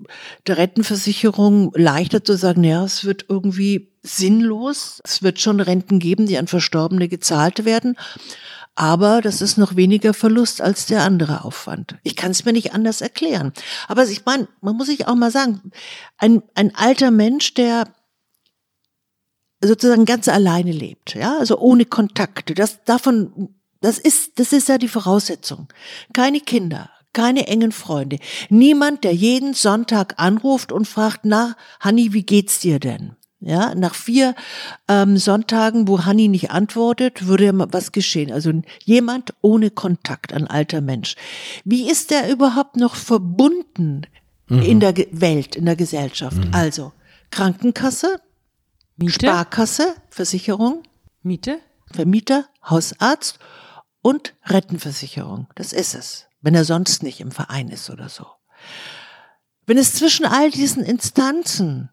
der 0.47 0.57
Rentenversicherung 0.57 1.71
leichter 1.75 2.23
zu 2.23 2.35
sagen, 2.35 2.63
ja, 2.63 2.83
es 2.83 3.05
wird 3.05 3.25
irgendwie 3.29 3.91
sinnlos. 4.01 4.99
Es 5.03 5.21
wird 5.21 5.39
schon 5.39 5.59
Renten 5.59 5.99
geben, 5.99 6.25
die 6.25 6.39
an 6.39 6.47
Verstorbene 6.47 7.07
gezahlt 7.07 7.65
werden. 7.65 7.97
Aber 8.73 9.21
das 9.21 9.43
ist 9.43 9.59
noch 9.59 9.75
weniger 9.75 10.15
Verlust 10.15 10.59
als 10.59 10.87
der 10.87 11.03
andere 11.03 11.45
Aufwand. 11.45 11.97
Ich 12.01 12.15
kann 12.15 12.31
es 12.31 12.45
mir 12.45 12.53
nicht 12.53 12.73
anders 12.73 12.99
erklären. 12.99 13.53
Aber 13.87 14.05
ich 14.05 14.25
meine, 14.25 14.47
man 14.61 14.75
muss 14.75 14.87
sich 14.87 15.07
auch 15.07 15.13
mal 15.13 15.29
sagen, 15.29 15.71
ein, 16.17 16.41
ein 16.55 16.73
alter 16.73 17.11
Mensch, 17.11 17.53
der 17.53 17.93
sozusagen 19.61 20.05
ganz 20.05 20.27
alleine 20.27 20.71
lebt, 20.71 21.15
ja, 21.15 21.37
also 21.37 21.57
ohne 21.59 21.85
Kontakte. 21.85 22.53
Das 22.53 22.83
davon, 22.85 23.49
das 23.81 23.97
ist, 23.97 24.39
das 24.39 24.53
ist 24.53 24.69
ja 24.69 24.77
die 24.77 24.87
Voraussetzung. 24.87 25.67
Keine 26.13 26.39
Kinder, 26.39 26.89
keine 27.13 27.47
engen 27.47 27.71
Freunde, 27.71 28.19
niemand, 28.49 29.03
der 29.03 29.13
jeden 29.13 29.53
Sonntag 29.53 30.15
anruft 30.17 30.71
und 30.71 30.87
fragt, 30.87 31.21
na, 31.23 31.55
Hanni, 31.79 32.13
wie 32.13 32.23
geht's 32.23 32.59
dir 32.59 32.79
denn? 32.79 33.15
Ja, 33.41 33.73
nach 33.73 33.95
vier 33.95 34.35
ähm, 34.89 35.15
Sonntagen, 35.17 35.87
wo 35.87 36.03
Hanni 36.03 36.27
nicht 36.27 36.51
antwortet, 36.51 37.25
würde 37.25 37.53
was 37.71 37.93
geschehen. 37.93 38.33
Also 38.33 38.51
jemand 38.83 39.33
ohne 39.39 39.69
Kontakt, 39.69 40.33
ein 40.33 40.45
alter 40.45 40.81
Mensch. 40.81 41.15
Wie 41.63 41.89
ist 41.89 42.11
der 42.11 42.29
überhaupt 42.29 42.75
noch 42.75 42.95
verbunden 42.95 44.01
mhm. 44.49 44.61
in 44.61 44.79
der 44.81 44.93
Welt, 45.11 45.55
in 45.55 45.65
der 45.65 45.77
Gesellschaft? 45.77 46.35
Mhm. 46.35 46.53
Also 46.53 46.91
Krankenkasse, 47.31 48.19
Miete? 48.99 49.27
Sparkasse, 49.27 49.95
Versicherung, 50.09 50.83
Miete, 51.21 51.59
Vermieter, 51.91 52.45
Hausarzt 52.69 53.39
und 54.01 54.35
Rentenversicherung. 54.45 55.47
Das 55.55 55.73
ist 55.73 55.95
es, 55.95 56.27
wenn 56.41 56.55
er 56.55 56.65
sonst 56.65 57.03
nicht 57.03 57.19
im 57.21 57.31
Verein 57.31 57.69
ist 57.69 57.89
oder 57.89 58.09
so. 58.09 58.27
Wenn 59.65 59.77
es 59.77 59.93
zwischen 59.93 60.25
all 60.25 60.51
diesen 60.51 60.83
Instanzen 60.83 61.89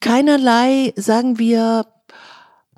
keinerlei, 0.00 0.92
sagen 0.96 1.38
wir, 1.38 1.86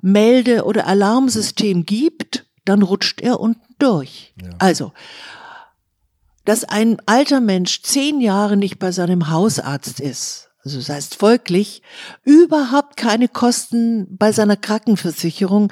Melde- 0.01 0.63
oder 0.63 0.87
Alarmsystem 0.87 1.85
gibt, 1.85 2.45
dann 2.63 2.81
rutscht 2.81 3.21
er 3.21 3.39
unten 3.39 3.75
durch. 3.79 4.33
Ja. 4.41 4.49
Also, 4.59 4.93
dass 6.45 6.63
ein 6.63 7.01
alter 7.05 7.41
Mensch 7.41 7.81
zehn 7.81 8.21
Jahre 8.21 8.55
nicht 8.55 8.79
bei 8.79 8.91
seinem 8.91 9.29
Hausarzt 9.29 9.99
ist, 9.99 10.46
also 10.67 10.79
das 10.79 10.89
heißt 10.89 11.15
folglich, 11.15 11.81
überhaupt 12.25 12.97
keine 12.97 13.29
Kosten 13.29 14.05
bei 14.09 14.33
seiner 14.33 14.57
Krankenversicherung, 14.57 15.71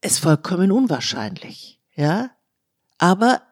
ist 0.00 0.18
vollkommen 0.18 0.72
unwahrscheinlich, 0.72 1.78
ja. 1.94 2.30
Aber 2.96 3.42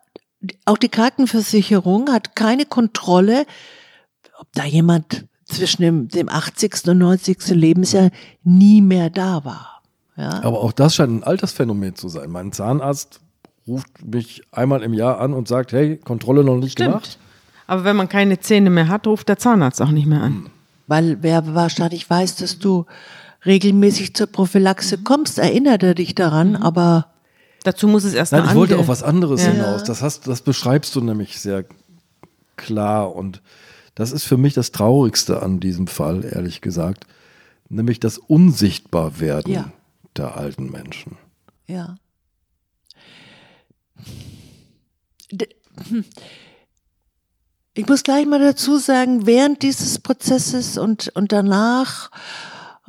auch 0.65 0.79
die 0.79 0.89
Krankenversicherung 0.89 2.11
hat 2.11 2.35
keine 2.37 2.65
Kontrolle, 2.65 3.45
ob 4.39 4.49
da 4.55 4.65
jemand 4.65 5.27
zwischen 5.45 5.83
dem, 5.83 6.09
dem 6.09 6.31
80. 6.31 6.89
und 6.89 6.99
90. 6.99 7.49
Lebensjahr 7.49 8.11
nie 8.43 8.81
mehr 8.81 9.11
da 9.11 9.45
war. 9.45 9.83
Ja? 10.17 10.43
Aber 10.43 10.63
auch 10.63 10.73
das 10.73 10.95
scheint 10.95 11.13
ein 11.13 11.23
Altersphänomen 11.23 11.97
zu 11.97 12.09
sein. 12.09 12.31
Mein 12.31 12.53
Zahnarzt 12.53 13.21
ruft 13.67 14.03
mich 14.03 14.43
einmal 14.51 14.83
im 14.83 14.95
Jahr 14.95 15.21
an 15.21 15.35
und 15.35 15.49
sagt, 15.49 15.73
hey, 15.73 15.99
Kontrolle 15.99 16.45
noch 16.45 16.57
nicht 16.57 16.73
Stimmt. 16.73 16.89
gemacht. 16.89 17.19
Aber 17.67 17.85
wenn 17.85 17.97
man 17.97 18.09
keine 18.09 18.41
Zähne 18.41 18.71
mehr 18.71 18.89
hat, 18.89 19.07
ruft 19.07 19.29
der 19.29 19.39
Zahnarzt 19.39 19.83
auch 19.83 19.91
nicht 19.91 20.07
mehr 20.07 20.23
an. 20.23 20.33
Hm. 20.33 20.51
Weil 20.87 21.19
wer 21.23 21.55
wahrscheinlich 21.55 22.09
weiß, 22.09 22.37
dass 22.37 22.59
du 22.59 22.87
regelmäßig 23.45 24.15
zur 24.15 24.27
Prophylaxe 24.27 24.99
kommst, 24.99 25.39
erinnert 25.39 25.83
er 25.83 25.95
dich 25.95 26.15
daran, 26.15 26.51
mhm. 26.51 26.57
aber 26.57 27.07
dazu 27.65 27.89
muss 27.89 28.05
es 28.05 28.15
erst 28.15 28.33
Nein, 28.33 28.45
ich 28.47 28.55
wollte 28.55 28.79
auf 28.79 28.89
was 28.89 29.03
anderes 29.03 29.43
ja. 29.43 29.51
hinaus. 29.51 29.85
Das 29.85 30.03
hast, 30.03 30.27
das 30.27 30.43
beschreibst 30.43 30.95
du 30.95 31.01
nämlich 31.01 31.41
sehr 31.41 31.65
klar 32.57 33.15
und 33.15 33.43
das 33.95 34.13
ist 34.13 34.25
für 34.25 34.37
mich 34.37 34.55
das 34.55 34.73
Traurigste 34.73 35.43
an 35.43 35.61
diesem 35.61 35.87
Fall, 35.87 36.25
ehrlich 36.25 36.61
gesagt, 36.61 37.07
nämlich 37.69 38.01
das 38.01 38.19
Unsichtbarwerden 38.19 39.53
ja. 39.53 39.73
der 40.17 40.37
alten 40.37 40.71
Menschen. 40.71 41.17
Ja. 41.67 41.97
D 45.31 45.49
hm. 45.89 46.05
Ich 47.75 47.87
muss 47.87 48.03
gleich 48.03 48.27
mal 48.27 48.39
dazu 48.39 48.77
sagen, 48.77 49.25
während 49.25 49.63
dieses 49.63 49.99
Prozesses 49.99 50.77
und, 50.77 51.11
und 51.15 51.33
danach 51.33 52.11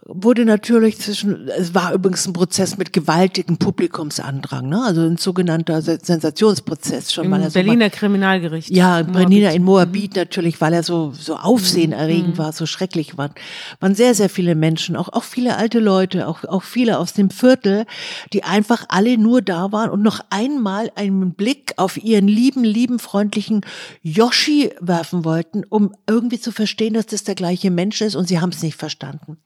wurde 0.06 0.44
natürlich 0.44 1.00
zwischen, 1.00 1.48
es 1.48 1.74
war 1.74 1.94
übrigens 1.94 2.28
ein 2.28 2.34
Prozess 2.34 2.78
mit 2.78 2.92
gewaltigem 2.92 3.58
Publikumsandrang, 3.58 4.68
ne? 4.68 4.84
also 4.84 5.02
ein 5.02 5.18
sogenannter 5.18 5.82
Sensationsprozess 5.82 7.14
schon 7.14 7.26
Im 7.26 7.32
mal. 7.32 7.50
Berliner 7.50 7.86
so 7.86 7.98
Kriminalgericht. 7.98 8.70
Ja, 8.70 9.00
in 9.00 9.12
Berliner 9.14 9.54
in 9.54 9.64
Moabit 9.64 10.16
mhm. 10.16 10.20
natürlich, 10.20 10.60
weil 10.60 10.74
er 10.74 10.84
so, 10.84 11.12
so 11.12 11.36
aufsehenerregend 11.36 12.36
mhm. 12.36 12.38
war, 12.38 12.52
so 12.52 12.66
schrecklich 12.66 13.18
war. 13.18 13.34
Waren 13.80 13.96
sehr, 13.96 14.14
sehr 14.14 14.30
viele 14.30 14.56
Menschen, 14.56 14.96
auch, 14.96 15.10
auch 15.10 15.24
viele 15.24 15.56
alte 15.56 15.80
Leute, 15.80 16.28
auch, 16.28 16.44
auch 16.44 16.64
viele 16.64 17.00
aus 17.00 17.14
dem 17.14 17.30
Viertel, 17.30 17.86
die 18.34 18.44
einfach 18.44 18.86
alle 18.90 19.18
nur 19.18 19.42
da 19.42 19.72
waren 19.72 19.90
und 19.90 20.02
noch 20.02 20.20
einmal 20.30 20.92
einen 20.96 21.34
Blick 21.34 21.74
auf 21.78 22.04
ihren 22.04 22.28
lieben, 22.28 22.64
lieben, 22.64 23.00
freundlichen 23.00 23.62
Yoshi 24.02 24.72
werfen 24.82 25.24
wollten, 25.24 25.64
um 25.70 25.94
irgendwie 26.08 26.40
zu 26.40 26.52
verstehen, 26.52 26.94
dass 26.94 27.06
das 27.06 27.24
der 27.24 27.36
gleiche 27.36 27.72
Mensch 27.72 28.02
ist 28.02 28.16
und 28.16 28.28
sie 28.28 28.42
haben 28.42 28.50
es 28.50 28.62
nicht 28.62 28.76
verstanden. 28.76 29.38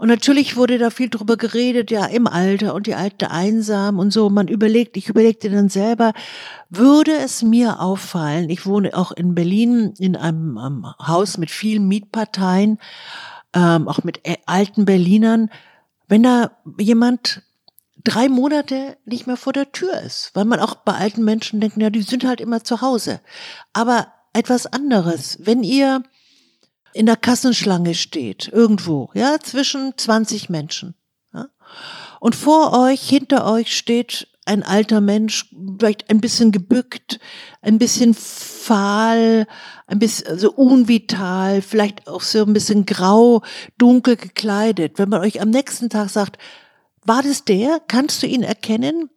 Und 0.00 0.08
natürlich 0.08 0.56
wurde 0.56 0.78
da 0.78 0.88
viel 0.88 1.10
drüber 1.10 1.36
geredet, 1.36 1.90
ja, 1.90 2.06
im 2.06 2.26
Alter 2.26 2.72
und 2.74 2.86
die 2.86 2.94
Alte 2.94 3.30
einsam 3.30 3.98
und 3.98 4.14
so. 4.14 4.30
Man 4.30 4.48
überlegt, 4.48 4.96
ich 4.96 5.10
überlegte 5.10 5.50
dann 5.50 5.68
selber, 5.68 6.14
würde 6.70 7.12
es 7.12 7.42
mir 7.42 7.80
auffallen, 7.80 8.48
ich 8.48 8.64
wohne 8.64 8.96
auch 8.96 9.12
in 9.12 9.34
Berlin 9.34 9.92
in 9.98 10.16
einem, 10.16 10.56
einem 10.56 10.86
Haus 11.06 11.36
mit 11.36 11.50
vielen 11.50 11.86
Mietparteien, 11.86 12.78
ähm, 13.52 13.88
auch 13.88 14.02
mit 14.02 14.26
äh, 14.26 14.38
alten 14.46 14.86
Berlinern, 14.86 15.50
wenn 16.08 16.22
da 16.22 16.52
jemand 16.78 17.42
drei 18.02 18.30
Monate 18.30 18.96
nicht 19.04 19.26
mehr 19.26 19.36
vor 19.36 19.52
der 19.52 19.70
Tür 19.70 20.00
ist, 20.00 20.30
weil 20.32 20.46
man 20.46 20.60
auch 20.60 20.76
bei 20.76 20.94
alten 20.94 21.24
Menschen 21.24 21.60
denkt, 21.60 21.76
ja, 21.76 21.90
die 21.90 22.00
sind 22.00 22.24
halt 22.24 22.40
immer 22.40 22.64
zu 22.64 22.80
Hause. 22.80 23.20
Aber 23.74 24.06
etwas 24.32 24.64
anderes, 24.64 25.36
wenn 25.42 25.62
ihr 25.62 26.02
in 26.92 27.06
der 27.06 27.16
Kassenschlange 27.16 27.94
steht, 27.94 28.48
irgendwo, 28.48 29.10
ja, 29.14 29.38
zwischen 29.40 29.96
20 29.96 30.50
Menschen. 30.50 30.94
Ja? 31.32 31.48
Und 32.20 32.34
vor 32.34 32.78
euch, 32.78 33.00
hinter 33.08 33.50
euch 33.50 33.76
steht 33.76 34.28
ein 34.44 34.62
alter 34.62 35.00
Mensch, 35.00 35.54
vielleicht 35.78 36.10
ein 36.10 36.20
bisschen 36.20 36.50
gebückt, 36.50 37.20
ein 37.62 37.78
bisschen 37.78 38.14
fahl, 38.14 39.46
ein 39.86 39.98
bisschen 39.98 40.26
so 40.26 40.32
also 40.32 40.52
unvital, 40.52 41.62
vielleicht 41.62 42.08
auch 42.08 42.22
so 42.22 42.44
ein 42.44 42.52
bisschen 42.52 42.84
grau, 42.86 43.42
dunkel 43.78 44.16
gekleidet. 44.16 44.98
Wenn 44.98 45.08
man 45.08 45.20
euch 45.20 45.40
am 45.40 45.50
nächsten 45.50 45.88
Tag 45.88 46.10
sagt, 46.10 46.38
war 47.04 47.22
das 47.22 47.44
der? 47.44 47.80
Kannst 47.86 48.22
du 48.22 48.26
ihn 48.26 48.42
erkennen? 48.42 49.10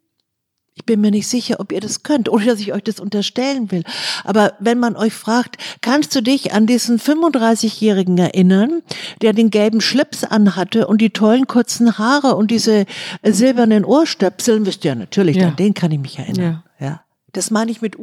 Ich 0.75 0.85
bin 0.85 1.01
mir 1.01 1.11
nicht 1.11 1.27
sicher, 1.27 1.59
ob 1.59 1.71
ihr 1.71 1.81
das 1.81 2.01
könnt 2.01 2.29
oder 2.29 2.45
dass 2.45 2.59
ich 2.59 2.73
euch 2.73 2.83
das 2.83 2.99
unterstellen 2.99 3.71
will. 3.71 3.83
Aber 4.23 4.53
wenn 4.59 4.79
man 4.79 4.95
euch 4.95 5.13
fragt, 5.13 5.57
kannst 5.81 6.15
du 6.15 6.21
dich 6.21 6.53
an 6.53 6.65
diesen 6.65 6.99
35-Jährigen 6.99 8.17
erinnern, 8.17 8.81
der 9.21 9.33
den 9.33 9.51
gelben 9.51 9.81
Schlips 9.81 10.23
anhatte 10.23 10.87
und 10.87 10.99
die 10.99 11.11
tollen 11.11 11.45
kurzen 11.45 11.99
Haare 11.99 12.35
und 12.35 12.49
diese 12.49 12.85
äh, 13.21 13.31
silbernen 13.31 13.85
Ohrstöpseln, 13.85 14.65
wisst 14.65 14.83
ihr 14.83 14.89
ja 14.89 14.95
natürlich, 14.95 15.37
ja. 15.37 15.49
an 15.49 15.55
den 15.55 15.75
kann 15.75 15.91
ich 15.91 15.99
mich 15.99 16.17
erinnern. 16.17 16.63
Ja. 16.79 16.85
ja. 16.85 17.03
Das 17.33 17.51
meine 17.51 17.69
ich 17.69 17.81
mit, 17.81 17.97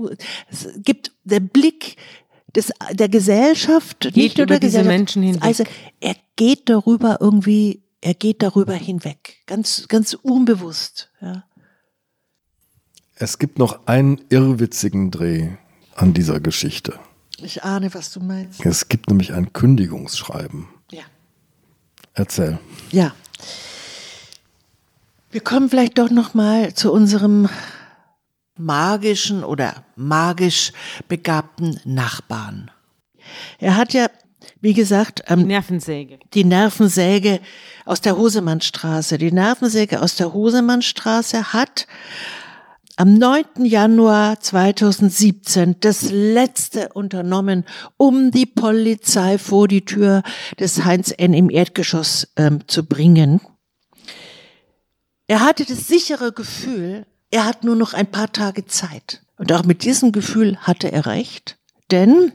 es 0.48 0.68
gibt 0.76 1.12
der 1.24 1.40
Blick 1.40 1.96
des, 2.54 2.72
der 2.92 3.08
Gesellschaft, 3.08 4.00
geht 4.00 4.16
nicht 4.16 4.38
nur 4.38 4.46
der 4.46 4.60
diese 4.60 4.78
Gesellschaft, 4.78 4.98
Menschen 4.98 5.22
hinweg. 5.22 5.42
Also, 5.42 5.64
er 6.00 6.14
geht 6.36 6.68
darüber 6.68 7.18
irgendwie, 7.20 7.82
er 8.00 8.14
geht 8.14 8.42
darüber 8.42 8.74
hinweg. 8.74 9.36
Ganz, 9.46 9.86
ganz 9.88 10.14
unbewusst, 10.14 11.10
ja. 11.20 11.44
Es 13.22 13.38
gibt 13.38 13.58
noch 13.58 13.86
einen 13.86 14.18
irrwitzigen 14.30 15.10
Dreh 15.10 15.50
an 15.94 16.14
dieser 16.14 16.40
Geschichte. 16.40 16.98
Ich 17.36 17.62
ahne, 17.64 17.92
was 17.92 18.10
du 18.12 18.20
meinst. 18.20 18.64
Es 18.64 18.88
gibt 18.88 19.10
nämlich 19.10 19.34
ein 19.34 19.52
Kündigungsschreiben. 19.52 20.68
Ja. 20.90 21.02
Erzähl. 22.14 22.58
Ja. 22.90 23.12
Wir 25.30 25.42
kommen 25.42 25.68
vielleicht 25.68 25.98
doch 25.98 26.08
noch 26.08 26.32
mal 26.32 26.72
zu 26.72 26.90
unserem 26.90 27.50
magischen 28.56 29.44
oder 29.44 29.84
magisch 29.96 30.72
begabten 31.06 31.78
Nachbarn. 31.84 32.70
Er 33.58 33.76
hat 33.76 33.92
ja, 33.92 34.06
wie 34.62 34.72
gesagt, 34.72 35.24
ähm, 35.26 35.42
Nervensäge. 35.42 36.20
die 36.32 36.44
Nervensäge 36.44 37.40
aus 37.84 38.00
der 38.00 38.16
Hosemannstraße. 38.16 39.18
Die 39.18 39.30
Nervensäge 39.30 40.00
aus 40.00 40.16
der 40.16 40.32
Hosemannstraße 40.32 41.52
hat 41.52 41.86
am 43.00 43.14
9. 43.14 43.64
Januar 43.64 44.40
2017 44.40 45.76
das 45.80 46.10
letzte 46.10 46.90
unternommen, 46.90 47.64
um 47.96 48.30
die 48.30 48.44
Polizei 48.44 49.38
vor 49.38 49.68
die 49.68 49.86
Tür 49.86 50.22
des 50.58 50.84
Heinz 50.84 51.10
N. 51.16 51.32
im 51.32 51.48
Erdgeschoss 51.48 52.28
ähm, 52.36 52.68
zu 52.68 52.84
bringen. 52.84 53.40
Er 55.28 55.40
hatte 55.40 55.64
das 55.64 55.88
sichere 55.88 56.32
Gefühl, 56.32 57.06
er 57.30 57.46
hat 57.46 57.64
nur 57.64 57.74
noch 57.74 57.94
ein 57.94 58.10
paar 58.10 58.32
Tage 58.32 58.66
Zeit. 58.66 59.22
Und 59.38 59.50
auch 59.50 59.64
mit 59.64 59.82
diesem 59.84 60.12
Gefühl 60.12 60.58
hatte 60.58 60.92
er 60.92 61.06
recht, 61.06 61.56
denn 61.90 62.32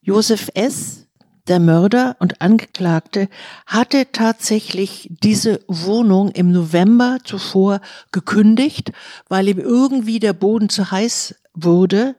Josef 0.00 0.50
S., 0.54 1.01
der 1.48 1.60
Mörder 1.60 2.16
und 2.20 2.40
Angeklagte, 2.40 3.28
hatte 3.66 4.12
tatsächlich 4.12 5.08
diese 5.22 5.60
Wohnung 5.66 6.30
im 6.30 6.52
November 6.52 7.18
zuvor 7.24 7.80
gekündigt, 8.12 8.92
weil 9.28 9.48
ihm 9.48 9.58
irgendwie 9.58 10.20
der 10.20 10.32
Boden 10.32 10.68
zu 10.68 10.90
heiß 10.90 11.34
wurde. 11.54 12.16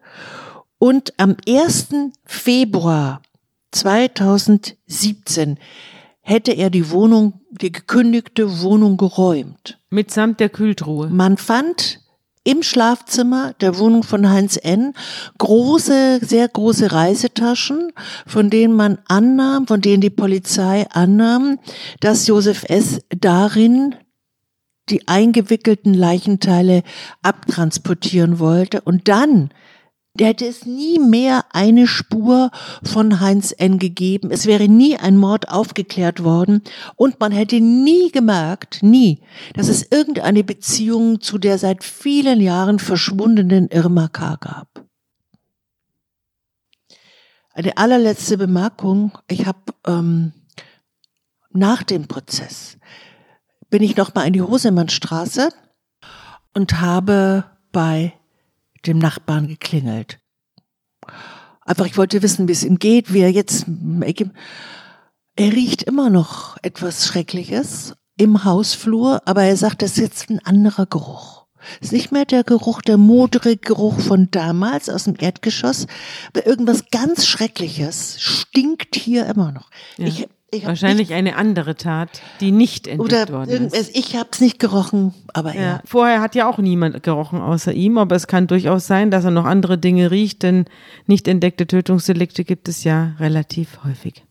Und 0.78 1.14
am 1.18 1.38
1. 1.48 1.90
Februar 2.26 3.22
2017 3.72 5.58
hätte 6.22 6.52
er 6.52 6.70
die 6.70 6.90
Wohnung, 6.90 7.42
die 7.52 7.72
gekündigte 7.72 8.62
Wohnung 8.62 8.98
geräumt. 8.98 9.80
Mitsamt 9.90 10.40
der 10.40 10.50
Kühltruhe. 10.50 11.10
Man 11.10 11.38
fand 11.38 12.03
im 12.44 12.62
Schlafzimmer 12.64 13.54
der 13.62 13.78
Wohnung 13.78 14.04
von 14.04 14.30
Heinz 14.30 14.60
N. 14.62 14.94
große, 15.38 16.20
sehr 16.22 16.48
große 16.48 16.92
Reisetaschen, 16.92 17.92
von 18.28 18.50
denen 18.50 18.76
man 18.76 19.00
annahm, 19.08 19.68
von 19.68 19.82
denen 19.82 20.02
die 20.02 20.10
Polizei 20.10 20.86
annahm, 20.92 21.60
dass 22.02 22.28
Josef 22.28 22.66
S. 22.68 23.00
darin 23.10 23.96
die 24.90 25.08
eingewickelten 25.08 25.94
Leichenteile 25.94 26.84
abtransportieren 27.22 28.40
wollte 28.40 28.82
und 28.82 29.08
dann 29.08 29.50
der 30.16 30.28
hätte 30.28 30.46
es 30.46 30.66
nie 30.66 31.00
mehr 31.00 31.46
eine 31.52 31.88
Spur 31.88 32.52
von 32.84 33.20
Heinz 33.20 33.54
N. 33.58 33.80
gegeben. 33.80 34.30
Es 34.30 34.46
wäre 34.46 34.68
nie 34.68 34.96
ein 34.96 35.18
Mord 35.18 35.50
aufgeklärt 35.50 36.24
worden 36.24 36.62
und 36.96 37.20
man 37.20 37.32
hätte 37.32 37.60
nie 37.60 38.12
gemerkt, 38.12 38.84
nie, 38.84 39.24
dass 39.56 39.70
es 39.70 39.92
irgendeine 39.92 40.44
Beziehung 40.44 41.20
zu 41.20 41.40
der 41.40 41.58
seit 41.58 41.84
vielen 41.84 42.42
Jahren 42.42 42.78
verschwundenen 42.78 43.70
Irma 43.70 44.08
K. 44.08 44.36
gab. 44.36 44.86
Eine 47.56 47.78
allerletzte 47.78 48.38
Bemerkung. 48.38 49.18
Ich 49.28 49.46
habe 49.46 49.60
ähm, 49.88 50.34
nach 51.52 51.84
dem 51.84 52.08
Prozess 52.08 52.78
bin 53.70 53.82
ich 53.82 53.96
nochmal 53.96 54.28
in 54.28 54.34
die 54.34 54.42
Hosemannstraße 54.42 55.50
und 56.54 56.82
habe 56.82 57.46
bei 57.72 58.14
dem 58.86 58.98
Nachbarn 58.98 59.48
geklingelt. 59.48 60.20
Einfach, 61.62 61.86
ich 61.86 61.98
wollte 61.98 62.22
wissen, 62.22 62.48
wie 62.48 62.52
es 62.52 62.64
ihm 62.64 62.80
geht, 62.80 63.14
wie 63.14 63.22
er 63.22 63.32
jetzt. 63.32 63.66
Er 65.36 65.52
riecht 65.52 65.84
immer 65.84 66.10
noch 66.10 66.58
etwas 66.62 67.06
Schreckliches 67.06 67.96
im 68.18 68.44
Hausflur, 68.44 69.22
aber 69.26 69.44
er 69.44 69.58
sagt, 69.58 69.82
das 69.82 69.92
ist 69.92 69.98
jetzt 69.98 70.30
ein 70.30 70.40
anderer 70.40 70.86
Geruch. 70.86 71.44
Es 71.80 71.88
ist 71.88 71.94
nicht 71.94 72.12
mehr 72.12 72.26
der 72.26 72.44
Geruch, 72.44 72.82
der 72.82 72.98
modrige 72.98 73.58
Geruch 73.58 74.00
von 74.00 74.30
damals 74.32 74.90
aus 74.90 75.06
dem 75.06 75.16
Erdgeschoss, 75.18 75.88
aber 76.28 76.46
irgendwas 76.46 76.90
ganz 76.92 77.26
Schreckliches 77.26 78.20
stinkt 78.20 78.96
hier 78.96 79.26
immer 79.28 79.52
noch. 79.52 79.70
Ja. 79.98 80.08
Ich, 80.08 80.28
Wahrscheinlich 80.64 81.10
nicht, 81.10 81.18
eine 81.18 81.36
andere 81.36 81.76
Tat, 81.76 82.22
die 82.40 82.52
nicht 82.52 82.88
entdeckt 82.88 83.30
oder 83.30 83.34
worden 83.34 83.68
ist. 83.68 83.96
Ich 83.96 84.16
habe 84.16 84.30
es 84.32 84.42
nicht 84.42 84.60
gerochen, 84.60 85.14
aber 85.34 85.56
ja. 85.56 85.62
ja. 85.62 85.82
Vorher 85.86 86.22
hat 86.22 86.36
ja 86.36 86.48
auch 86.48 86.60
niemand 86.60 87.02
gerochen 87.04 87.42
außer 87.42 87.74
ihm, 87.74 87.98
aber 87.98 88.16
es 88.16 88.28
kann 88.28 88.48
durchaus 88.48 88.88
sein, 88.88 89.12
dass 89.12 89.26
er 89.26 89.32
noch 89.32 89.46
andere 89.46 89.78
Dinge 89.78 90.12
riecht, 90.12 90.44
denn 90.44 90.66
nicht 91.08 91.28
entdeckte 91.28 91.66
Tötungsdelikte 91.66 92.44
gibt 92.44 92.68
es 92.68 92.84
ja 92.84 93.16
relativ 93.20 93.84
häufig. 93.84 94.24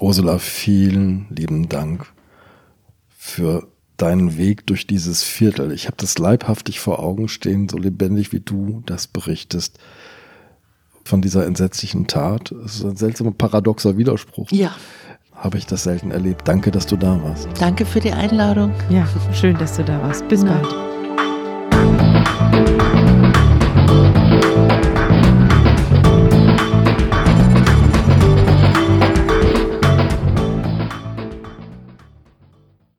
Ursula, 0.00 0.38
vielen 0.38 1.26
lieben 1.30 1.68
Dank 1.68 2.06
für 3.08 3.68
deinen 3.96 4.38
Weg 4.38 4.66
durch 4.66 4.86
dieses 4.86 5.22
Viertel. 5.24 5.72
Ich 5.72 5.86
habe 5.86 5.96
das 5.98 6.18
leibhaftig 6.18 6.80
vor 6.80 7.00
Augen 7.00 7.28
stehen, 7.28 7.68
so 7.68 7.76
lebendig 7.76 8.32
wie 8.32 8.40
du 8.40 8.82
das 8.86 9.06
berichtest 9.06 9.78
von 11.08 11.22
dieser 11.22 11.46
entsetzlichen 11.46 12.06
Tat. 12.06 12.52
Es 12.64 12.76
ist 12.76 12.84
ein 12.84 12.96
seltsamer 12.96 13.32
paradoxer 13.32 13.96
Widerspruch. 13.96 14.50
Ja. 14.50 14.72
Habe 15.34 15.58
ich 15.58 15.66
das 15.66 15.84
selten 15.84 16.10
erlebt. 16.10 16.42
Danke, 16.46 16.70
dass 16.70 16.86
du 16.86 16.96
da 16.96 17.22
warst. 17.22 17.48
Danke 17.60 17.86
für 17.86 18.00
die 18.00 18.12
Einladung. 18.12 18.72
Ja, 18.90 19.08
schön, 19.32 19.56
dass 19.56 19.76
du 19.76 19.84
da 19.84 20.00
warst. 20.02 20.26
Bis 20.28 20.42
Na. 20.42 20.60
bald. 22.52 22.87